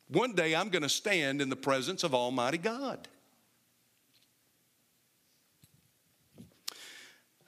One 0.10 0.34
day 0.34 0.56
I'm 0.56 0.70
going 0.70 0.84
to 0.84 0.90
stand 0.90 1.42
in 1.42 1.50
the 1.50 1.56
presence 1.56 2.04
of 2.04 2.14
Almighty 2.14 2.58
God. 2.58 3.08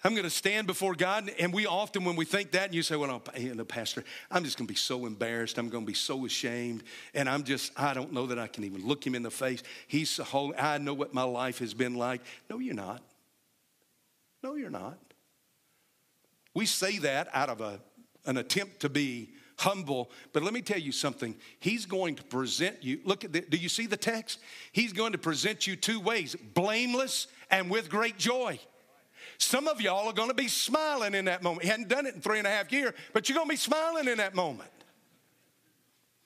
I'm 0.03 0.13
going 0.13 0.23
to 0.23 0.31
stand 0.31 0.65
before 0.65 0.95
God. 0.95 1.31
And 1.39 1.53
we 1.53 1.67
often, 1.67 2.03
when 2.03 2.15
we 2.15 2.25
think 2.25 2.51
that, 2.51 2.65
and 2.65 2.75
you 2.75 2.81
say, 2.81 2.95
well, 2.95 3.21
know, 3.37 3.65
Pastor, 3.65 4.03
I'm 4.31 4.43
just 4.43 4.57
going 4.57 4.67
to 4.67 4.71
be 4.71 4.77
so 4.77 5.05
embarrassed. 5.05 5.57
I'm 5.59 5.69
going 5.69 5.83
to 5.83 5.87
be 5.87 5.93
so 5.93 6.25
ashamed. 6.25 6.83
And 7.13 7.29
I'm 7.29 7.43
just, 7.43 7.71
I 7.77 7.93
don't 7.93 8.11
know 8.11 8.25
that 8.27 8.39
I 8.39 8.47
can 8.47 8.63
even 8.63 8.85
look 8.85 9.05
him 9.05 9.13
in 9.13 9.21
the 9.21 9.31
face. 9.31 9.61
He's 9.87 10.09
so 10.09 10.23
holy. 10.23 10.57
I 10.57 10.79
know 10.79 10.93
what 10.93 11.13
my 11.13 11.23
life 11.23 11.59
has 11.59 11.73
been 11.73 11.95
like. 11.95 12.21
No, 12.49 12.57
you're 12.57 12.73
not. 12.73 13.03
No, 14.43 14.55
you're 14.55 14.71
not. 14.71 14.97
We 16.55 16.65
say 16.65 16.97
that 16.99 17.29
out 17.33 17.49
of 17.49 17.61
a, 17.61 17.79
an 18.25 18.37
attempt 18.37 18.79
to 18.81 18.89
be 18.89 19.29
humble. 19.57 20.09
But 20.33 20.41
let 20.41 20.53
me 20.53 20.61
tell 20.61 20.79
you 20.79 20.91
something. 20.91 21.35
He's 21.59 21.85
going 21.85 22.15
to 22.15 22.23
present 22.23 22.83
you. 22.83 23.01
Look 23.05 23.23
at 23.23 23.33
the, 23.33 23.41
do 23.41 23.57
you 23.57 23.69
see 23.69 23.85
the 23.85 23.97
text? 23.97 24.39
He's 24.71 24.93
going 24.93 25.11
to 25.11 25.19
present 25.19 25.67
you 25.67 25.75
two 25.75 25.99
ways 25.99 26.35
blameless 26.35 27.27
and 27.51 27.69
with 27.69 27.87
great 27.87 28.17
joy. 28.17 28.59
Some 29.41 29.67
of 29.67 29.81
y'all 29.81 30.07
are 30.07 30.13
going 30.13 30.29
to 30.29 30.35
be 30.35 30.47
smiling 30.47 31.15
in 31.15 31.25
that 31.25 31.41
moment. 31.41 31.63
He 31.63 31.69
hadn't 31.69 31.89
done 31.89 32.05
it 32.05 32.13
in 32.13 32.21
three 32.21 32.37
and 32.37 32.45
a 32.45 32.51
half 32.51 32.71
years, 32.71 32.93
but 33.11 33.27
you're 33.27 33.35
going 33.35 33.47
to 33.47 33.51
be 33.53 33.57
smiling 33.57 34.07
in 34.07 34.19
that 34.19 34.35
moment. 34.35 34.69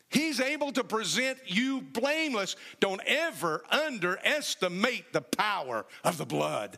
He's 0.09 0.41
able 0.41 0.73
to 0.73 0.83
present 0.83 1.39
you 1.45 1.81
blameless. 1.81 2.57
Don't 2.81 3.01
ever 3.05 3.63
underestimate 3.71 5.13
the 5.13 5.21
power 5.21 5.85
of 6.03 6.17
the 6.17 6.25
blood. 6.25 6.77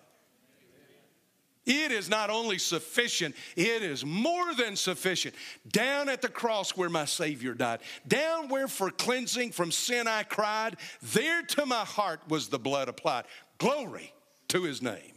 It 1.66 1.92
is 1.92 2.08
not 2.08 2.30
only 2.30 2.60
sufficient, 2.60 3.36
it 3.56 3.82
is 3.82 4.06
more 4.06 4.54
than 4.54 4.76
sufficient. 4.76 5.34
Down 5.70 6.08
at 6.08 6.22
the 6.22 6.30
cross 6.30 6.78
where 6.78 6.90
my 6.90 7.06
Savior 7.06 7.56
died, 7.56 7.80
down 8.08 8.48
where 8.48 8.68
for 8.68 8.92
cleansing 8.92 9.52
from 9.52 9.72
sin 9.72 10.08
I 10.08 10.22
cried, 10.22 10.78
there 11.02 11.42
to 11.42 11.66
my 11.66 11.84
heart 11.84 12.22
was 12.30 12.48
the 12.48 12.60
blood 12.60 12.90
applied. 12.90 13.26
Glory 13.58 14.14
to 14.50 14.64
his 14.64 14.84
name. 14.84 15.17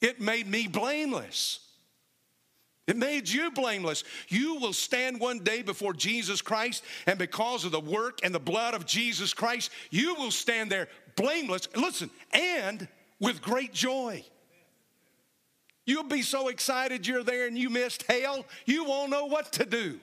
It 0.00 0.20
made 0.20 0.46
me 0.46 0.66
blameless. 0.66 1.60
It 2.86 2.96
made 2.96 3.28
you 3.28 3.50
blameless. 3.50 4.04
You 4.28 4.56
will 4.56 4.72
stand 4.72 5.18
one 5.18 5.40
day 5.40 5.62
before 5.62 5.92
Jesus 5.92 6.40
Christ, 6.40 6.84
and 7.06 7.18
because 7.18 7.64
of 7.64 7.72
the 7.72 7.80
work 7.80 8.20
and 8.22 8.34
the 8.34 8.38
blood 8.38 8.74
of 8.74 8.86
Jesus 8.86 9.34
Christ, 9.34 9.70
you 9.90 10.14
will 10.14 10.30
stand 10.30 10.70
there 10.70 10.88
blameless. 11.16 11.68
Listen, 11.74 12.10
and 12.32 12.86
with 13.18 13.42
great 13.42 13.72
joy. 13.72 14.24
You'll 15.84 16.04
be 16.04 16.22
so 16.22 16.48
excited 16.48 17.06
you're 17.06 17.22
there 17.22 17.46
and 17.46 17.56
you 17.56 17.70
missed 17.70 18.04
hell, 18.08 18.44
you 18.66 18.84
won't 18.84 19.10
know 19.10 19.26
what 19.26 19.52
to 19.52 19.64
do. 19.64 19.98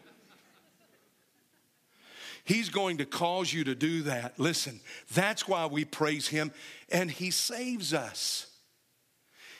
He's 2.45 2.69
going 2.69 2.97
to 2.97 3.05
cause 3.05 3.53
you 3.53 3.63
to 3.65 3.75
do 3.75 4.03
that. 4.03 4.37
Listen, 4.37 4.81
that's 5.13 5.47
why 5.47 5.65
we 5.65 5.85
praise 5.85 6.27
Him, 6.27 6.51
and 6.91 7.09
He 7.09 7.31
saves 7.31 7.93
us. 7.93 8.47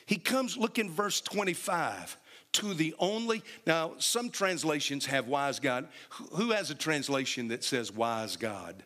He 0.06 0.16
comes, 0.16 0.56
look 0.56 0.78
in 0.78 0.90
verse 0.90 1.20
25 1.20 2.16
to 2.52 2.74
the 2.74 2.94
only. 2.98 3.42
Now, 3.66 3.92
some 3.98 4.30
translations 4.30 5.06
have 5.06 5.28
wise 5.28 5.60
God. 5.60 5.88
Who 6.32 6.50
has 6.52 6.70
a 6.70 6.74
translation 6.74 7.48
that 7.48 7.64
says 7.64 7.92
wise 7.92 8.36
God? 8.36 8.82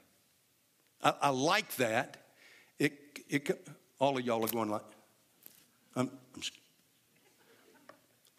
I, 1.02 1.14
I 1.22 1.28
like 1.30 1.76
that. 1.76 2.16
It, 2.78 2.92
it, 3.28 3.68
all 3.98 4.16
of 4.18 4.24
y'all 4.24 4.44
are 4.44 4.48
going 4.48 4.70
like, 4.70 4.82
I'm, 5.96 6.10
I'm, 6.34 6.42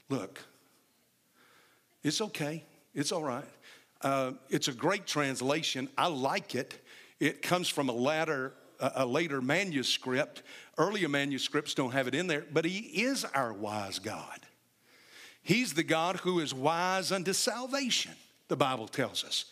look, 0.10 0.40
it's 2.04 2.22
okay. 2.22 2.64
It's 2.94 3.12
all 3.12 3.24
right. 3.24 3.46
Uh, 4.02 4.32
it's 4.50 4.68
a 4.68 4.74
great 4.74 5.06
translation. 5.06 5.90
I 5.98 6.08
like 6.08 6.56
it. 6.56 6.82
It 7.20 7.42
comes 7.42 7.68
from 7.68 7.90
a 7.90 7.94
latter, 7.94 8.54
a 8.80 9.06
later 9.06 9.42
manuscript 9.42 10.44
Earlier 10.80 11.10
manuscripts 11.10 11.74
don't 11.74 11.92
have 11.92 12.08
it 12.08 12.16
in 12.16 12.28
there, 12.28 12.46
but 12.54 12.64
He 12.64 13.04
is 13.04 13.26
our 13.26 13.52
wise 13.52 14.00
God. 14.00 14.40
He's 15.44 15.74
the 15.74 15.84
God 15.84 16.16
who 16.16 16.40
is 16.40 16.54
wise 16.54 17.12
unto 17.12 17.34
salvation, 17.34 18.14
the 18.48 18.56
Bible 18.56 18.88
tells 18.88 19.26
us. 19.26 19.46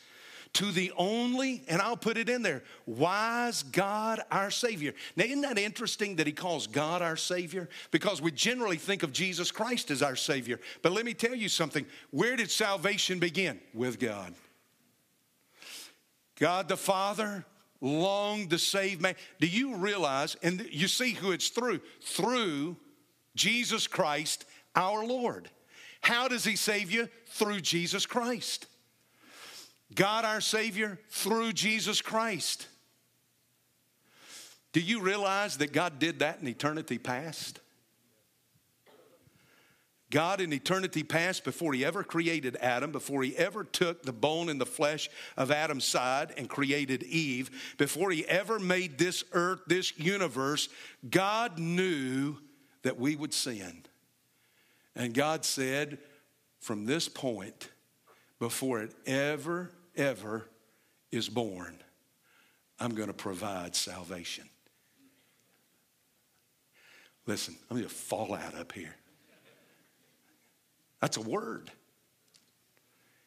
To 0.53 0.71
the 0.71 0.93
only, 0.95 1.63
and 1.67 1.81
I'll 1.81 1.97
put 1.97 2.17
it 2.17 2.29
in 2.29 2.43
there, 2.43 2.63
wise 2.85 3.61
God 3.61 4.21
our 4.31 4.49
Savior. 4.49 4.93
Now, 5.17 5.25
isn't 5.25 5.41
that 5.41 5.59
interesting 5.59 6.15
that 6.15 6.27
He 6.27 6.33
calls 6.33 6.65
God 6.65 7.01
our 7.01 7.17
Savior? 7.17 7.67
Because 7.91 8.21
we 8.21 8.31
generally 8.31 8.77
think 8.77 9.03
of 9.03 9.11
Jesus 9.11 9.51
Christ 9.51 9.91
as 9.91 10.01
our 10.01 10.15
Savior. 10.15 10.61
But 10.81 10.93
let 10.93 11.03
me 11.03 11.13
tell 11.13 11.35
you 11.35 11.49
something 11.49 11.85
where 12.11 12.37
did 12.37 12.49
salvation 12.49 13.19
begin? 13.19 13.59
With 13.73 13.99
God. 13.99 14.33
God 16.39 16.69
the 16.69 16.77
Father 16.77 17.43
longed 17.81 18.49
to 18.51 18.59
save 18.59 19.01
man. 19.01 19.15
Do 19.39 19.47
you 19.47 19.75
realize, 19.75 20.35
and 20.41 20.67
you 20.71 20.87
see 20.87 21.11
who 21.11 21.31
it's 21.31 21.49
through? 21.49 21.81
Through 22.01 22.77
Jesus 23.35 23.87
Christ, 23.87 24.45
our 24.75 25.05
Lord. 25.05 25.49
How 26.01 26.27
does 26.27 26.43
He 26.43 26.55
save 26.55 26.91
you? 26.91 27.09
Through 27.27 27.61
Jesus 27.61 28.05
Christ. 28.05 28.67
God, 29.93 30.25
our 30.25 30.41
Savior, 30.41 30.99
through 31.09 31.53
Jesus 31.53 32.01
Christ. 32.01 32.67
Do 34.73 34.81
you 34.81 35.01
realize 35.01 35.57
that 35.57 35.73
God 35.73 35.97
did 35.97 36.19
that 36.19 36.39
in 36.41 36.47
eternity 36.47 36.97
past? 36.97 37.59
God 40.09 40.39
in 40.39 40.53
eternity 40.53 41.03
past, 41.03 41.43
before 41.43 41.73
he 41.73 41.83
ever 41.83 42.01
created 42.03 42.55
Adam, 42.61 42.91
before 42.91 43.23
he 43.23 43.35
ever 43.35 43.65
took 43.65 44.03
the 44.03 44.13
bone 44.13 44.47
and 44.47 44.59
the 44.59 44.65
flesh 44.65 45.09
of 45.35 45.51
Adam's 45.51 45.83
side 45.83 46.33
and 46.37 46.49
created 46.49 47.03
Eve, 47.03 47.75
before 47.77 48.11
he 48.11 48.25
ever 48.25 48.57
made 48.57 48.97
this 48.97 49.25
earth, 49.33 49.59
this 49.67 49.97
universe, 49.99 50.69
God 51.09 51.59
knew 51.59 52.37
that 52.83 52.97
we 52.97 53.17
would 53.17 53.33
sin. 53.33 53.83
And 54.95 55.13
God 55.13 55.43
said, 55.43 55.97
from 56.59 56.85
this 56.85 57.09
point, 57.09 57.69
before 58.39 58.81
it 58.81 58.93
ever, 59.05 59.71
ever 59.95 60.47
is 61.11 61.27
born, 61.27 61.77
I'm 62.79 62.95
going 62.95 63.07
to 63.09 63.13
provide 63.13 63.75
salvation. 63.75 64.47
Listen, 67.25 67.57
I'm 67.69 67.75
going 67.77 67.89
to 67.89 67.93
fall 67.93 68.33
out 68.33 68.55
up 68.55 68.71
here. 68.71 68.95
That's 71.01 71.17
a 71.17 71.21
word. 71.21 71.71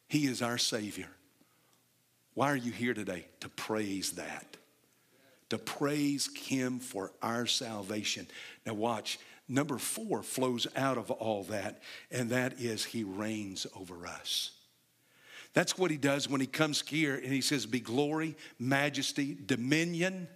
He 0.09 0.27
is 0.27 0.43
our 0.43 0.59
Savior. 0.59 1.09
Why 2.35 2.51
are 2.51 2.57
you 2.57 2.73
here 2.73 2.95
today? 2.95 3.27
To 3.41 3.49
praise 3.49 4.13
that. 4.13 4.57
To 5.51 5.59
praise 5.59 6.29
Him 6.37 6.79
for 6.79 7.13
our 7.23 7.47
salvation. 7.47 8.27
Now, 8.67 8.75
watch. 8.75 9.19
Number 9.49 9.79
four 9.79 10.23
flows 10.23 10.69
out 10.77 10.97
of 10.97 11.11
all 11.11 11.43
that, 11.45 11.83
and 12.11 12.31
that 12.31 12.61
is 12.61 12.85
He 12.85 13.03
reigns 13.03 13.67
over 13.77 14.07
us. 14.07 14.53
That's 15.55 15.77
what 15.77 15.91
He 15.91 15.97
does 15.97 16.29
when 16.29 16.41
He 16.41 16.47
comes 16.47 16.83
here 16.83 17.17
and 17.17 17.33
He 17.33 17.41
says, 17.41 17.67
Be 17.67 17.81
glory, 17.81 18.37
majesty, 18.61 19.37
dominion, 19.47 20.29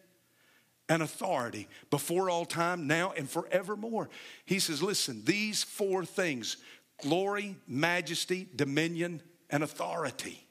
and 0.88 1.02
authority 1.02 1.68
before 1.90 2.28
all 2.28 2.44
time, 2.44 2.86
now, 2.86 3.12
and 3.16 3.30
forevermore. 3.30 4.08
He 4.44 4.58
says, 4.58 4.82
Listen, 4.82 5.22
these 5.24 5.62
four 5.62 6.04
things 6.04 6.56
glory, 7.04 7.54
majesty, 7.68 8.48
dominion, 8.56 9.22
and 9.50 9.62
authority. 9.62 10.44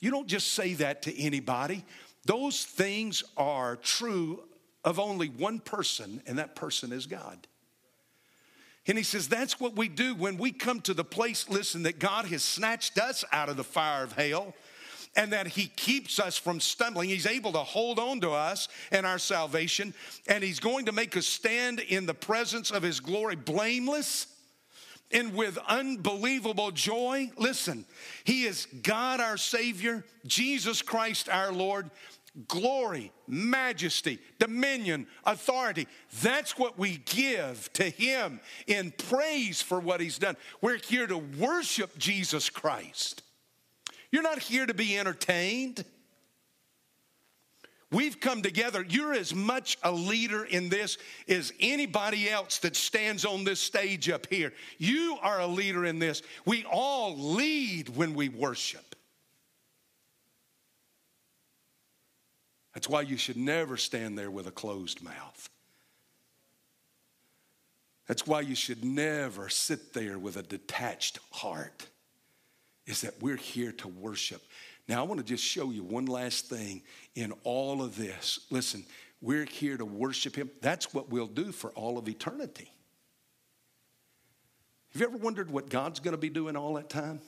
You 0.00 0.10
don't 0.10 0.26
just 0.26 0.54
say 0.54 0.74
that 0.74 1.02
to 1.02 1.20
anybody. 1.20 1.84
Those 2.24 2.64
things 2.64 3.22
are 3.36 3.76
true 3.76 4.42
of 4.84 4.98
only 4.98 5.28
one 5.28 5.60
person, 5.60 6.22
and 6.26 6.38
that 6.38 6.56
person 6.56 6.92
is 6.92 7.06
God. 7.06 7.46
And 8.86 8.96
he 8.96 9.04
says, 9.04 9.28
that's 9.28 9.60
what 9.60 9.76
we 9.76 9.88
do 9.88 10.14
when 10.14 10.38
we 10.38 10.50
come 10.50 10.80
to 10.82 10.94
the 10.94 11.04
place, 11.04 11.48
listen, 11.48 11.82
that 11.82 11.98
God 11.98 12.24
has 12.26 12.42
snatched 12.42 12.98
us 12.98 13.24
out 13.30 13.50
of 13.50 13.58
the 13.58 13.64
fire 13.64 14.02
of 14.02 14.12
hell 14.12 14.54
and 15.14 15.32
that 15.32 15.48
he 15.48 15.66
keeps 15.66 16.18
us 16.18 16.38
from 16.38 16.60
stumbling. 16.60 17.08
He's 17.08 17.26
able 17.26 17.52
to 17.52 17.58
hold 17.58 17.98
on 17.98 18.20
to 18.20 18.30
us 18.30 18.68
and 18.90 19.04
our 19.04 19.18
salvation, 19.18 19.92
and 20.26 20.44
he's 20.44 20.60
going 20.60 20.86
to 20.86 20.92
make 20.92 21.16
us 21.16 21.26
stand 21.26 21.80
in 21.80 22.06
the 22.06 22.14
presence 22.14 22.70
of 22.70 22.82
his 22.82 23.00
glory 23.00 23.36
blameless 23.36 24.26
and 25.10 25.34
with 25.34 25.58
unbelievable 25.66 26.70
joy. 26.70 27.30
Listen, 27.36 27.84
He 28.24 28.44
is 28.44 28.66
God 28.82 29.20
our 29.20 29.36
Savior, 29.36 30.04
Jesus 30.26 30.82
Christ 30.82 31.28
our 31.28 31.52
Lord. 31.52 31.90
Glory, 32.46 33.10
majesty, 33.26 34.20
dominion, 34.38 35.08
authority. 35.24 35.88
That's 36.22 36.56
what 36.56 36.78
we 36.78 36.98
give 36.98 37.72
to 37.72 37.84
Him 37.84 38.40
in 38.66 38.92
praise 38.92 39.60
for 39.60 39.80
what 39.80 40.00
He's 40.00 40.18
done. 40.18 40.36
We're 40.60 40.78
here 40.78 41.06
to 41.06 41.18
worship 41.18 41.98
Jesus 41.98 42.48
Christ. 42.48 43.22
You're 44.12 44.22
not 44.22 44.38
here 44.38 44.66
to 44.66 44.74
be 44.74 44.98
entertained. 44.98 45.84
We've 47.90 48.20
come 48.20 48.42
together. 48.42 48.84
You're 48.86 49.14
as 49.14 49.34
much 49.34 49.78
a 49.82 49.90
leader 49.90 50.44
in 50.44 50.68
this 50.68 50.98
as 51.26 51.52
anybody 51.58 52.28
else 52.28 52.58
that 52.58 52.76
stands 52.76 53.24
on 53.24 53.44
this 53.44 53.60
stage 53.60 54.10
up 54.10 54.26
here. 54.28 54.52
You 54.76 55.16
are 55.22 55.40
a 55.40 55.46
leader 55.46 55.86
in 55.86 55.98
this. 55.98 56.22
We 56.44 56.64
all 56.64 57.16
lead 57.16 57.88
when 57.88 58.14
we 58.14 58.28
worship. 58.28 58.94
That's 62.74 62.88
why 62.88 63.00
you 63.00 63.16
should 63.16 63.38
never 63.38 63.78
stand 63.78 64.18
there 64.18 64.30
with 64.30 64.46
a 64.46 64.52
closed 64.52 65.02
mouth. 65.02 65.48
That's 68.06 68.26
why 68.26 68.42
you 68.42 68.54
should 68.54 68.84
never 68.84 69.48
sit 69.48 69.94
there 69.94 70.18
with 70.18 70.36
a 70.36 70.42
detached 70.42 71.18
heart. 71.30 71.86
Is 72.86 73.00
that 73.00 73.20
we're 73.20 73.36
here 73.36 73.72
to 73.72 73.88
worship. 73.88 74.42
Now, 74.88 75.00
I 75.00 75.06
want 75.06 75.18
to 75.18 75.24
just 75.24 75.44
show 75.44 75.70
you 75.70 75.82
one 75.82 76.06
last 76.06 76.46
thing 76.46 76.82
in 77.14 77.32
all 77.44 77.82
of 77.82 77.96
this. 77.96 78.40
Listen, 78.50 78.84
we're 79.20 79.44
here 79.44 79.76
to 79.76 79.84
worship 79.84 80.34
Him. 80.34 80.50
That's 80.62 80.94
what 80.94 81.10
we'll 81.10 81.26
do 81.26 81.52
for 81.52 81.70
all 81.72 81.98
of 81.98 82.08
eternity. 82.08 82.72
Have 84.92 85.02
you 85.02 85.08
ever 85.08 85.18
wondered 85.18 85.50
what 85.50 85.68
God's 85.68 86.00
going 86.00 86.12
to 86.12 86.18
be 86.18 86.30
doing 86.30 86.56
all 86.56 86.74
that 86.74 86.88
time? 86.88 87.20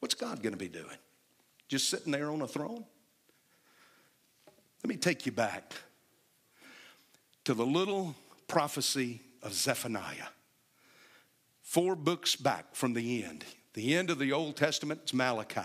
What's 0.00 0.14
God 0.14 0.42
going 0.42 0.52
to 0.52 0.58
be 0.58 0.68
doing? 0.68 0.96
Just 1.68 1.88
sitting 1.88 2.12
there 2.12 2.30
on 2.30 2.42
a 2.42 2.46
throne? 2.46 2.84
Let 4.84 4.88
me 4.88 4.96
take 4.96 5.24
you 5.24 5.32
back 5.32 5.74
to 7.44 7.54
the 7.54 7.64
little 7.64 8.14
prophecy 8.46 9.22
of 9.42 9.54
Zephaniah. 9.54 10.28
Four 11.62 11.96
books 11.96 12.36
back 12.36 12.74
from 12.74 12.92
the 12.92 13.24
end. 13.24 13.44
The 13.78 13.94
end 13.94 14.10
of 14.10 14.18
the 14.18 14.32
Old 14.32 14.56
Testament 14.56 15.02
is 15.04 15.14
Malachi. 15.14 15.60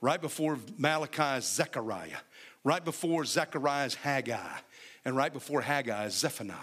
Right 0.00 0.20
before 0.20 0.58
Malachi 0.78 1.38
is 1.38 1.44
Zechariah. 1.44 2.18
Right 2.64 2.84
before 2.84 3.24
Zechariah 3.24 3.86
is 3.86 3.94
Haggai. 3.94 4.58
And 5.04 5.16
right 5.16 5.32
before 5.32 5.60
Haggai 5.60 6.06
is 6.06 6.14
Zephaniah. 6.14 6.56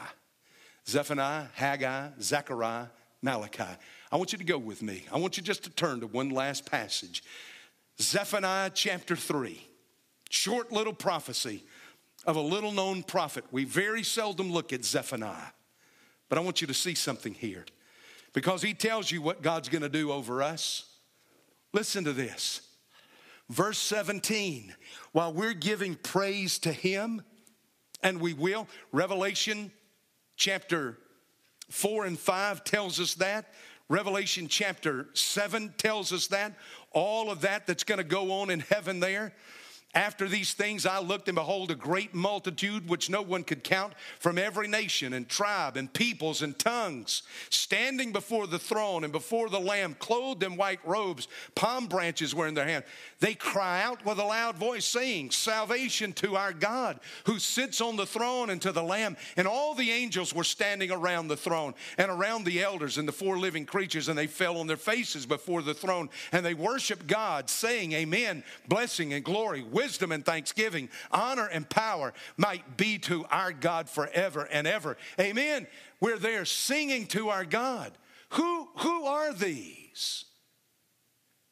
Zephaniah, 0.86 1.46
Haggai, 1.54 2.10
Zechariah, 2.20 2.88
Malachi. 3.22 3.64
I 4.12 4.18
want 4.18 4.34
you 4.34 4.38
to 4.38 4.44
go 4.44 4.58
with 4.58 4.82
me. 4.82 5.06
I 5.10 5.20
want 5.20 5.38
you 5.38 5.44
just 5.44 5.64
to 5.64 5.70
turn 5.70 6.02
to 6.02 6.08
one 6.08 6.32
last 6.32 6.70
passage. 6.70 7.24
Zephaniah 8.02 8.70
chapter 8.74 9.16
3. 9.16 9.66
Short 10.32 10.74
little 10.74 10.92
prophecy 10.92 11.64
of 12.26 12.36
a 12.36 12.42
little 12.42 12.74
known 12.74 13.04
prophet. 13.04 13.46
We 13.52 13.64
very 13.64 14.04
seldom 14.04 14.52
look 14.52 14.74
at 14.74 14.84
Zephaniah. 14.84 15.54
But 16.28 16.40
I 16.40 16.42
want 16.42 16.60
you 16.60 16.68
to 16.68 16.74
see 16.74 16.94
something 16.94 17.34
here 17.34 17.64
because 18.34 18.62
he 18.62 18.74
tells 18.74 19.12
you 19.12 19.22
what 19.22 19.42
God's 19.42 19.70
going 19.70 19.84
to 19.84 19.90
do 19.90 20.12
over 20.12 20.44
us. 20.44 20.86
Listen 21.72 22.04
to 22.04 22.14
this. 22.14 22.62
Verse 23.50 23.78
17, 23.78 24.74
while 25.12 25.34
we're 25.34 25.54
giving 25.54 25.96
praise 25.96 26.60
to 26.60 26.72
him, 26.72 27.22
and 28.02 28.20
we 28.20 28.34
will, 28.34 28.68
Revelation 28.92 29.72
chapter 30.36 30.98
4 31.70 32.06
and 32.06 32.20
5 32.20 32.64
tells 32.64 33.00
us 33.00 33.16
that. 33.16 33.54
Revelation 33.90 34.48
chapter 34.48 35.08
7 35.14 35.74
tells 35.78 36.12
us 36.14 36.28
that. 36.28 36.54
All 36.92 37.30
of 37.30 37.42
that 37.42 37.68
that's 37.68 37.84
going 37.84 37.98
to 37.98 38.04
go 38.04 38.32
on 38.32 38.50
in 38.50 38.62
heaven 38.62 39.00
there. 39.00 39.34
After 39.96 40.28
these 40.28 40.54
things, 40.54 40.86
I 40.86 41.00
looked 41.00 41.28
and 41.28 41.36
behold 41.36 41.70
a 41.70 41.76
great 41.76 42.16
multitude 42.16 42.90
which 42.90 43.10
no 43.10 43.22
one 43.22 43.44
could 43.44 43.64
count 43.64 43.94
from 44.20 44.38
every 44.38 44.68
nation 44.68 45.14
and 45.14 45.30
tribe 45.30 45.78
and 45.78 45.92
peoples 45.92 46.42
and 46.42 46.58
tongues, 46.58 47.22
standing 47.50 48.12
before 48.12 48.48
the 48.48 48.58
throne 48.58 49.04
and 49.04 49.14
before 49.14 49.50
the 49.50 49.60
Lamb, 49.60 49.96
clothed 50.00 50.44
in 50.44 50.58
white 50.58 50.80
robes, 50.84 51.28
palm 51.54 51.88
branches 51.88 52.34
were 52.34 52.48
in 52.48 52.56
their 52.56 52.68
hand. 52.68 52.84
They 53.20 53.36
cry 53.36 53.84
out 53.84 54.04
with 54.06 54.18
a 54.18 54.24
loud 54.24 54.58
voice, 54.58 54.86
saying, 54.86 55.32
Salvation 55.32 56.12
to 56.14 56.36
our 56.36 56.54
God 56.54 57.00
who 57.26 57.40
sits 57.40 57.80
on 57.80 57.96
the 57.96 58.06
throne 58.06 58.50
and 58.50 58.62
to 58.64 58.72
the 58.72 58.84
Lamb. 58.84 59.16
And 59.38 59.48
all 59.48 59.76
the 59.76 59.92
angels 59.92 60.34
were 60.34 60.44
standing 60.44 60.92
around 60.92 61.28
the 61.28 61.38
throne 61.38 61.74
and 61.98 62.10
around 62.10 62.46
the 62.46 62.62
elders 62.64 62.98
and 62.98 63.08
the 63.08 63.14
four 63.14 63.38
living 63.38 63.66
creatures, 63.66 64.10
and 64.10 64.18
they 64.18 64.28
fell 64.28 64.58
on 64.58 64.68
their 64.68 64.76
faces 64.76 65.26
before 65.26 65.62
the 65.62 65.74
throne 65.74 66.10
and 66.32 66.46
they 66.46 66.54
worshiped 66.54 67.08
God, 67.08 67.50
saying, 67.50 67.94
Amen, 67.94 68.44
blessing 68.68 69.14
and 69.14 69.24
glory 69.24 69.64
wisdom 69.84 70.12
and 70.12 70.26
thanksgiving, 70.26 70.90
honor 71.12 71.48
and 71.48 71.70
power 71.70 72.14
might 72.38 72.78
be 72.78 72.98
to 72.98 73.26
our 73.30 73.52
God 73.52 73.90
forever 73.90 74.48
and 74.52 74.66
ever. 74.66 74.98
Amen. 75.20 75.68
We're 76.00 76.18
there 76.18 76.46
singing 76.46 77.06
to 77.08 77.30
our 77.30 77.46
God. 77.46 77.92
Who, 78.30 78.70
who 78.78 79.06
are 79.06 79.34
these? 79.34 80.26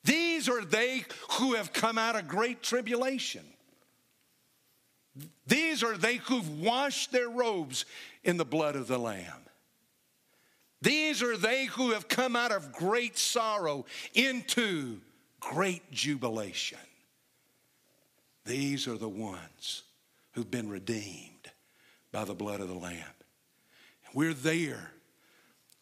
These 0.04 0.50
are 0.50 0.64
they 0.64 1.04
who 1.34 1.54
have 1.54 1.74
come 1.74 1.98
out 1.98 2.16
of 2.16 2.28
great 2.28 2.64
tribulation. 2.64 3.44
These 5.46 5.84
are 5.84 5.98
they 5.98 6.16
who've 6.16 6.62
washed 6.62 7.12
their 7.12 7.30
robes 7.30 7.86
in 8.24 8.38
the 8.38 8.46
blood 8.46 8.76
of 8.76 8.88
the 8.88 8.98
Lamb. 8.98 9.46
These 10.82 11.22
are 11.22 11.38
they 11.38 11.66
who 11.66 11.92
have 11.92 12.08
come 12.08 12.36
out 12.36 12.52
of 12.52 12.72
great 12.72 13.18
sorrow 13.18 13.86
into 14.14 15.00
great 15.40 15.92
jubilation. 15.92 16.80
These 18.46 18.88
are 18.88 18.98
the 18.98 19.10
ones 19.10 19.84
who've 20.34 20.50
been 20.50 20.70
redeemed 20.70 21.52
by 22.12 22.26
the 22.26 22.34
blood 22.34 22.60
of 22.60 22.68
the 22.68 22.76
Lamb. 22.76 23.04
We're 24.14 24.34
there 24.34 24.92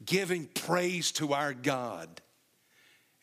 giving 0.05 0.45
praise 0.47 1.11
to 1.13 1.33
our 1.33 1.53
God 1.53 2.21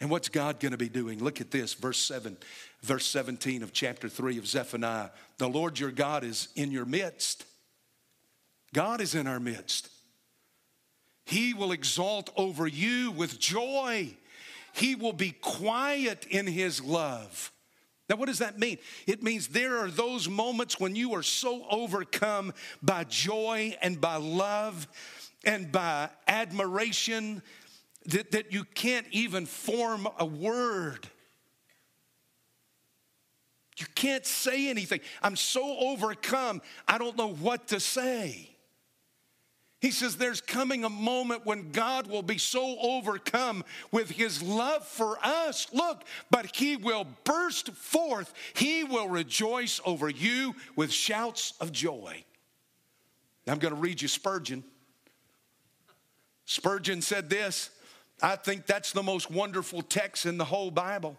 And 0.00 0.10
what's 0.10 0.28
God 0.28 0.60
going 0.60 0.72
to 0.72 0.78
be 0.78 0.88
doing? 0.88 1.22
Look 1.22 1.40
at 1.40 1.50
this, 1.50 1.72
verse 1.74 1.98
7, 1.98 2.36
verse 2.82 3.06
17 3.06 3.62
of 3.62 3.72
chapter 3.72 4.08
3 4.08 4.38
of 4.38 4.46
Zephaniah. 4.46 5.10
The 5.38 5.48
Lord 5.48 5.78
your 5.78 5.90
God 5.90 6.22
is 6.22 6.48
in 6.54 6.70
your 6.70 6.84
midst. 6.84 7.44
God 8.74 9.00
is 9.00 9.14
in 9.14 9.26
our 9.26 9.40
midst. 9.40 9.88
He 11.24 11.54
will 11.54 11.72
exalt 11.72 12.30
over 12.36 12.66
you 12.66 13.10
with 13.10 13.38
joy. 13.38 14.14
He 14.74 14.94
will 14.94 15.14
be 15.14 15.32
quiet 15.32 16.26
in 16.28 16.46
his 16.46 16.84
love. 16.84 17.50
Now, 18.08 18.16
what 18.16 18.26
does 18.26 18.38
that 18.38 18.58
mean? 18.58 18.78
It 19.06 19.22
means 19.22 19.48
there 19.48 19.78
are 19.78 19.90
those 19.90 20.28
moments 20.28 20.78
when 20.78 20.94
you 20.94 21.14
are 21.14 21.22
so 21.22 21.66
overcome 21.68 22.52
by 22.80 23.04
joy 23.04 23.76
and 23.82 24.00
by 24.00 24.16
love 24.16 24.86
and 25.44 25.72
by 25.72 26.10
admiration 26.28 27.42
that, 28.06 28.30
that 28.30 28.52
you 28.52 28.64
can't 28.64 29.06
even 29.10 29.44
form 29.44 30.06
a 30.18 30.24
word. 30.24 31.08
You 33.76 33.86
can't 33.94 34.24
say 34.24 34.68
anything. 34.70 35.00
I'm 35.20 35.36
so 35.36 35.76
overcome, 35.78 36.62
I 36.86 36.98
don't 36.98 37.16
know 37.16 37.32
what 37.32 37.68
to 37.68 37.80
say. 37.80 38.55
He 39.80 39.90
says 39.90 40.16
there's 40.16 40.40
coming 40.40 40.84
a 40.84 40.90
moment 40.90 41.44
when 41.44 41.70
God 41.70 42.06
will 42.06 42.22
be 42.22 42.38
so 42.38 42.78
overcome 42.80 43.62
with 43.92 44.10
his 44.10 44.42
love 44.42 44.86
for 44.86 45.18
us. 45.22 45.66
Look, 45.72 46.02
but 46.30 46.56
he 46.56 46.76
will 46.76 47.06
burst 47.24 47.70
forth. 47.72 48.32
He 48.54 48.84
will 48.84 49.08
rejoice 49.08 49.80
over 49.84 50.08
you 50.08 50.54
with 50.76 50.90
shouts 50.90 51.52
of 51.60 51.72
joy. 51.72 52.24
I'm 53.46 53.58
going 53.58 53.74
to 53.74 53.80
read 53.80 54.00
you 54.00 54.08
Spurgeon. 54.08 54.64
Spurgeon 56.46 57.02
said 57.02 57.28
this 57.28 57.70
I 58.22 58.36
think 58.36 58.66
that's 58.66 58.92
the 58.92 59.02
most 59.02 59.30
wonderful 59.30 59.82
text 59.82 60.24
in 60.24 60.38
the 60.38 60.44
whole 60.44 60.70
Bible. 60.70 61.18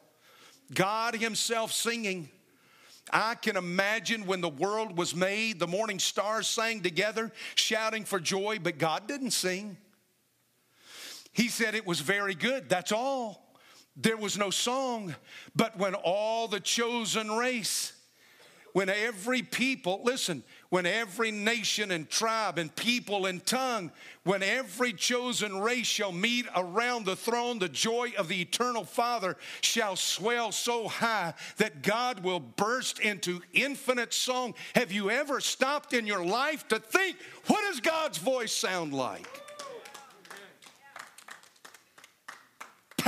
God 0.73 1.15
Himself 1.15 1.71
singing. 1.71 2.29
I 3.11 3.35
can 3.35 3.57
imagine 3.57 4.25
when 4.25 4.41
the 4.41 4.49
world 4.49 4.97
was 4.97 5.15
made, 5.15 5.59
the 5.59 5.67
morning 5.67 5.99
stars 5.99 6.47
sang 6.47 6.81
together, 6.81 7.31
shouting 7.55 8.03
for 8.03 8.19
joy, 8.19 8.59
but 8.61 8.77
God 8.77 9.07
didn't 9.07 9.31
sing. 9.31 9.77
He 11.31 11.47
said 11.47 11.75
it 11.75 11.85
was 11.85 11.99
very 11.99 12.35
good, 12.35 12.67
that's 12.69 12.91
all. 12.91 13.53
There 13.95 14.17
was 14.17 14.37
no 14.37 14.49
song. 14.49 15.15
But 15.55 15.77
when 15.77 15.95
all 15.95 16.47
the 16.47 16.59
chosen 16.59 17.31
race, 17.31 17.93
when 18.77 18.89
every 18.89 19.41
people, 19.41 20.01
listen, 20.03 20.43
when 20.69 20.85
every 20.85 21.31
nation 21.31 21.89
and 21.89 22.07
tribe 22.07 22.59
and 22.59 22.75
people 22.75 23.25
and 23.25 23.43
tongue, 23.43 23.91
when 24.23 24.43
every 24.43 24.93
chosen 24.93 25.59
race 25.59 25.87
shall 25.87 26.11
meet 26.11 26.45
around 26.55 27.03
the 27.03 27.15
throne, 27.15 27.57
the 27.57 27.67
joy 27.67 28.11
of 28.19 28.27
the 28.27 28.39
eternal 28.39 28.83
Father 28.83 29.35
shall 29.61 29.95
swell 29.95 30.51
so 30.51 30.87
high 30.87 31.33
that 31.57 31.81
God 31.81 32.23
will 32.23 32.39
burst 32.39 32.99
into 32.99 33.41
infinite 33.51 34.13
song. 34.13 34.53
Have 34.75 34.91
you 34.91 35.09
ever 35.09 35.41
stopped 35.41 35.93
in 35.93 36.05
your 36.05 36.23
life 36.23 36.67
to 36.67 36.77
think, 36.77 37.17
what 37.47 37.61
does 37.61 37.79
God's 37.79 38.19
voice 38.19 38.51
sound 38.51 38.93
like? 38.93 39.46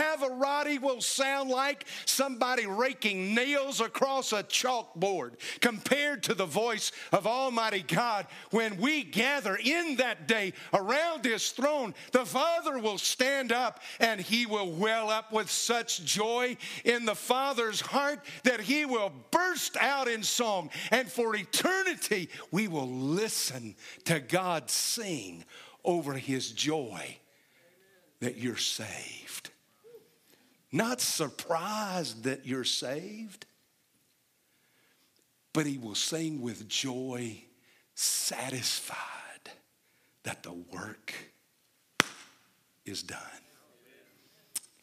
Pavarotti 0.09 0.81
will 0.81 1.01
sound 1.01 1.49
like 1.49 1.85
somebody 2.05 2.65
raking 2.65 3.35
nails 3.35 3.81
across 3.81 4.33
a 4.33 4.43
chalkboard 4.43 5.33
compared 5.61 6.23
to 6.23 6.33
the 6.33 6.45
voice 6.45 6.91
of 7.11 7.27
Almighty 7.27 7.83
God. 7.87 8.25
When 8.51 8.77
we 8.77 9.03
gather 9.03 9.55
in 9.55 9.97
that 9.97 10.27
day 10.27 10.53
around 10.73 11.25
His 11.25 11.51
throne, 11.51 11.93
the 12.11 12.25
Father 12.25 12.79
will 12.79 12.97
stand 12.97 13.51
up 13.51 13.81
and 13.99 14.19
He 14.19 14.45
will 14.45 14.71
well 14.71 15.09
up 15.09 15.31
with 15.31 15.49
such 15.49 16.03
joy 16.05 16.57
in 16.83 17.05
the 17.05 17.15
Father's 17.15 17.81
heart 17.81 18.19
that 18.43 18.61
He 18.61 18.85
will 18.85 19.11
burst 19.31 19.77
out 19.77 20.07
in 20.07 20.23
song. 20.23 20.69
And 20.91 21.07
for 21.11 21.35
eternity, 21.35 22.29
we 22.51 22.67
will 22.67 22.89
listen 22.89 23.75
to 24.05 24.19
God 24.19 24.69
sing 24.69 25.45
over 25.83 26.13
His 26.13 26.51
joy 26.51 27.17
that 28.21 28.37
you're 28.37 28.57
saved 28.57 29.51
not 30.71 31.01
surprised 31.01 32.23
that 32.23 32.45
you're 32.45 32.63
saved, 32.63 33.45
but 35.53 35.65
he 35.65 35.77
will 35.77 35.95
sing 35.95 36.41
with 36.41 36.67
joy, 36.67 37.41
satisfied 37.95 38.97
that 40.23 40.43
the 40.43 40.53
work 40.53 41.13
is 42.85 43.03
done. 43.03 43.19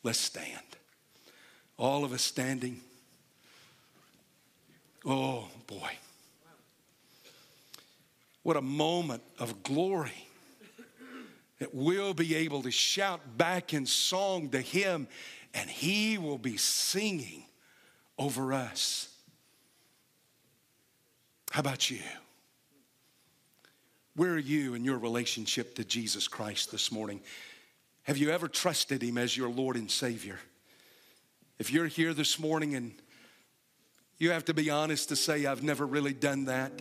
Let's 0.02 0.20
stand. 0.20 0.60
All 1.78 2.04
of 2.04 2.12
us 2.12 2.22
standing. 2.22 2.80
Oh, 5.04 5.48
boy. 5.66 5.90
What 8.42 8.56
a 8.56 8.62
moment 8.62 9.22
of 9.38 9.62
glory 9.62 10.26
that 11.58 11.74
we'll 11.74 12.14
be 12.14 12.34
able 12.36 12.62
to 12.62 12.70
shout 12.70 13.20
back 13.36 13.74
in 13.74 13.86
song 13.86 14.50
to 14.50 14.60
Him 14.60 15.08
and 15.56 15.70
He 15.70 16.18
will 16.18 16.38
be 16.38 16.58
singing 16.58 17.44
over 18.18 18.52
us. 18.52 19.08
How 21.50 21.60
about 21.60 21.90
you? 21.90 21.98
Where 24.14 24.34
are 24.34 24.38
you 24.38 24.74
in 24.74 24.84
your 24.84 24.98
relationship 24.98 25.74
to 25.76 25.84
Jesus 25.84 26.28
Christ 26.28 26.70
this 26.70 26.92
morning? 26.92 27.22
Have 28.02 28.18
you 28.18 28.30
ever 28.30 28.48
trusted 28.48 29.02
Him 29.02 29.16
as 29.16 29.34
your 29.34 29.48
Lord 29.48 29.76
and 29.76 29.90
Savior? 29.90 30.38
If 31.58 31.72
you're 31.72 31.86
here 31.86 32.12
this 32.12 32.38
morning 32.38 32.74
and 32.74 32.92
you 34.18 34.32
have 34.32 34.44
to 34.46 34.54
be 34.54 34.68
honest 34.68 35.08
to 35.08 35.16
say, 35.16 35.46
I've 35.46 35.62
never 35.62 35.86
really 35.86 36.12
done 36.12 36.44
that. 36.46 36.72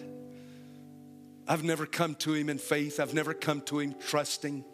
I've 1.47 1.63
never 1.63 1.86
come 1.86 2.15
to 2.15 2.34
Him 2.34 2.49
in 2.49 2.57
faith. 2.57 2.99
I've 2.99 3.13
never 3.13 3.34
come 3.34 3.61
to 3.61 3.80
Him 3.80 3.95
trusting. 4.07 4.65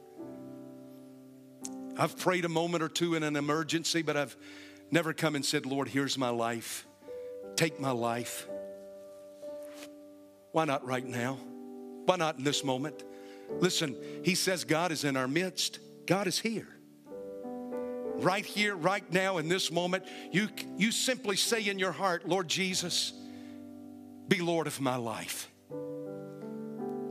I've 1.97 2.17
prayed 2.17 2.45
a 2.45 2.49
moment 2.49 2.83
or 2.83 2.89
two 2.89 3.15
in 3.15 3.23
an 3.23 3.35
emergency, 3.35 4.01
but 4.01 4.17
I've 4.17 4.35
never 4.89 5.13
come 5.13 5.35
and 5.35 5.45
said, 5.45 5.65
Lord, 5.65 5.87
here's 5.87 6.17
my 6.17 6.29
life. 6.29 6.85
Take 7.55 7.79
my 7.79 7.91
life. 7.91 8.47
Why 10.51 10.65
not 10.65 10.85
right 10.85 11.05
now? 11.05 11.37
Why 12.05 12.15
not 12.15 12.37
in 12.37 12.43
this 12.43 12.63
moment? 12.63 13.03
Listen, 13.59 13.95
he 14.23 14.35
says 14.35 14.63
God 14.63 14.91
is 14.91 15.03
in 15.03 15.17
our 15.17 15.27
midst. 15.27 15.79
God 16.05 16.27
is 16.27 16.39
here. 16.39 16.67
Right 18.15 18.45
here, 18.45 18.75
right 18.75 19.09
now, 19.11 19.37
in 19.37 19.47
this 19.47 19.71
moment, 19.71 20.03
you, 20.31 20.47
you 20.77 20.91
simply 20.91 21.35
say 21.35 21.67
in 21.67 21.79
your 21.79 21.91
heart, 21.91 22.27
Lord 22.27 22.47
Jesus, 22.47 23.13
be 24.27 24.39
Lord 24.41 24.67
of 24.67 24.79
my 24.79 24.95
life. 24.95 25.49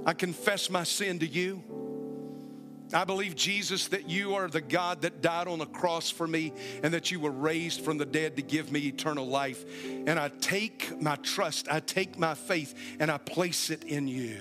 I 0.07 0.13
confess 0.13 0.71
my 0.71 0.85
sin 0.85 1.19
to 1.19 1.27
you. 1.27 1.63
I 2.93 3.05
believe, 3.05 3.37
Jesus, 3.37 3.89
that 3.89 4.09
you 4.09 4.35
are 4.35 4.49
the 4.49 4.61
God 4.61 5.03
that 5.03 5.23
died 5.23 5.47
on 5.47 5.61
the 5.61 5.67
cross 5.67 6.11
for 6.11 6.27
me 6.27 6.53
and 6.83 6.93
that 6.93 7.11
you 7.11 7.21
were 7.21 7.31
raised 7.31 7.83
from 7.83 7.99
the 7.99 8.07
dead 8.07 8.37
to 8.37 8.43
give 8.43 8.73
me 8.73 8.81
eternal 8.81 9.27
life. 9.27 9.65
And 9.85 10.19
I 10.19 10.29
take 10.41 11.01
my 11.01 11.17
trust, 11.17 11.69
I 11.71 11.81
take 11.81 12.19
my 12.19 12.35
faith, 12.35 12.75
and 12.99 13.11
I 13.11 13.19
place 13.19 13.71
it 13.71 13.85
in 13.85 14.09
you. 14.09 14.39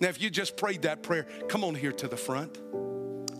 Now, 0.00 0.08
if 0.08 0.22
you 0.22 0.30
just 0.30 0.56
prayed 0.56 0.82
that 0.82 1.02
prayer, 1.02 1.26
come 1.48 1.62
on 1.62 1.74
here 1.74 1.92
to 1.92 2.08
the 2.08 2.16
front. 2.16 2.58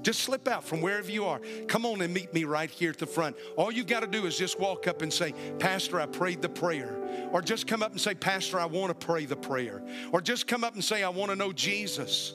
Just 0.03 0.21
slip 0.21 0.49
out 0.49 0.65
from 0.65 0.81
wherever 0.81 1.11
you 1.11 1.27
are. 1.27 1.41
Come 1.69 1.85
on 1.85 2.01
and 2.01 2.13
meet 2.13 2.33
me 2.33 2.45
right 2.45 2.71
here 2.71 2.91
at 2.91 2.99
the 2.99 3.07
front. 3.07 3.37
All 3.57 3.71
you've 3.71 3.87
got 3.87 4.01
to 4.01 4.07
do 4.07 4.27
is 4.27 4.37
just 4.37 4.59
walk 4.59 4.87
up 4.87 5.03
and 5.03 5.13
say, 5.13 5.35
Pastor, 5.59 6.01
I 6.01 6.07
prayed 6.07 6.43
the 6.43 6.49
prayer. 6.49 6.97
Or 7.33 7.43
just 7.43 7.67
come 7.67 7.83
up 7.83 7.93
and 7.93 8.01
say, 8.01 8.15
Pastor, 8.15 8.59
I 8.59 8.65
want 8.65 8.99
to 8.99 9.07
pray 9.07 9.27
the 9.27 9.37
prayer. 9.37 9.83
Or 10.13 10.21
just 10.21 10.47
come 10.47 10.65
up 10.65 10.75
and 10.75 10.83
say, 10.83 11.03
I 11.03 11.11
want 11.11 11.31
to 11.31 11.37
know 11.37 11.53
Jesus. 11.53 12.35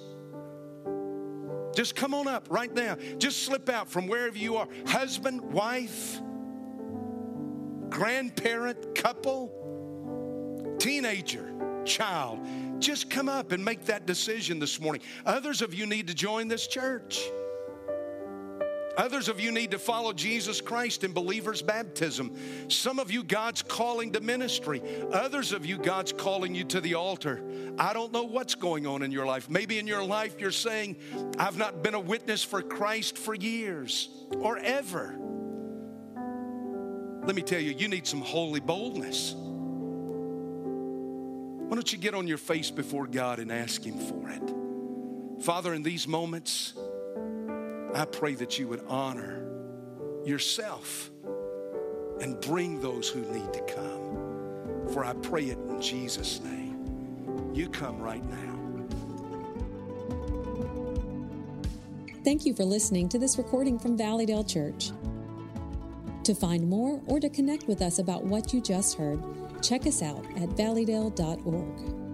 Just 1.76 1.96
come 1.96 2.14
on 2.14 2.28
up 2.28 2.48
right 2.50 2.74
now. 2.74 2.98
Just 3.18 3.44
slip 3.44 3.70
out 3.70 3.90
from 3.90 4.08
wherever 4.08 4.38
you 4.38 4.56
are 4.56 4.68
husband, 4.88 5.42
wife, 5.42 6.20
grandparent, 7.90 8.96
couple, 8.96 9.52
teenager, 10.80 11.52
child. 11.84 12.40
Just 12.80 13.10
come 13.10 13.30
up 13.30 13.52
and 13.52 13.64
make 13.64 13.86
that 13.86 14.06
decision 14.06 14.60
this 14.60 14.80
morning. 14.80 15.02
Others 15.26 15.62
of 15.62 15.74
you 15.74 15.86
need 15.86 16.08
to 16.08 16.14
join 16.14 16.48
this 16.48 16.68
church. 16.68 17.22
Others 18.98 19.28
of 19.28 19.40
you 19.40 19.52
need 19.52 19.72
to 19.72 19.80
follow 19.80 20.14
Jesus 20.14 20.62
Christ 20.62 21.04
in 21.04 21.12
believer's 21.12 21.62
baptism. 21.62 22.36
Some 22.70 23.00
of 23.00 23.12
you, 23.12 23.24
God's 23.24 23.62
calling 23.62 24.12
to 24.14 24.22
ministry. 24.22 24.82
Others 25.12 25.52
of 25.52 25.66
you, 25.66 25.78
God's 25.78 26.14
calling 26.14 26.56
you 26.56 26.64
to 26.66 26.82
the 26.82 26.96
altar. 26.96 27.44
I 27.78 27.94
don't 27.94 28.12
know 28.14 28.24
what's 28.24 28.56
going 28.56 28.88
on 28.88 29.04
in 29.04 29.12
your 29.12 29.26
life. 29.26 29.50
Maybe 29.50 29.80
in 29.80 29.88
your 29.88 30.04
life 30.04 30.36
you're 30.40 30.52
saying, 30.52 30.96
I've 31.38 31.58
not 31.58 31.84
been 31.84 31.94
a 31.94 32.00
witness 32.00 32.44
for 32.44 32.62
Christ 32.62 33.18
for 33.18 33.34
years 33.34 34.10
or 34.38 34.58
ever. 34.58 35.16
Let 37.26 37.36
me 37.36 37.42
tell 37.42 37.60
you, 37.60 37.72
you 37.72 37.88
need 37.88 38.06
some 38.06 38.22
holy 38.22 38.60
boldness. 38.60 39.34
Why 41.68 41.74
don't 41.74 41.92
you 41.92 41.98
get 41.98 42.14
on 42.14 42.28
your 42.28 42.38
face 42.38 42.70
before 42.70 43.08
God 43.08 43.40
and 43.40 43.52
ask 43.52 43.84
Him 43.84 43.98
for 43.98 44.30
it? 44.30 45.44
Father, 45.44 45.74
in 45.74 45.82
these 45.82 46.08
moments, 46.08 46.76
I 47.96 48.04
pray 48.04 48.36
that 48.36 48.60
you 48.60 48.68
would 48.68 48.84
honor 48.90 49.42
yourself 50.26 51.10
and 52.20 52.38
bring 52.42 52.82
those 52.82 53.08
who 53.08 53.22
need 53.22 53.54
to 53.54 53.62
come. 53.62 54.90
For 54.92 55.06
I 55.06 55.14
pray 55.14 55.46
it 55.46 55.58
in 55.70 55.82
Jesus' 55.82 56.42
name. 56.42 57.52
You 57.54 57.70
come 57.70 58.00
right 58.00 58.24
now. 58.26 58.60
Thank 62.26 62.46
you 62.46 62.54
for 62.54 62.66
listening 62.66 63.08
to 63.10 63.18
this 63.18 63.38
recording 63.38 63.80
from 63.80 63.96
Valleydale 63.98 64.44
Church. 64.44 64.92
To 66.26 66.36
find 66.36 66.68
more 66.68 67.02
or 67.06 67.22
to 67.22 67.30
connect 67.30 67.66
with 67.66 67.82
us 67.82 68.00
about 68.00 68.26
what 68.26 68.54
you 68.54 68.60
just 68.60 68.98
heard, 68.98 69.24
check 69.62 69.88
us 69.88 70.02
out 70.02 70.26
at 70.36 70.50
valleydale.org. 70.50 72.05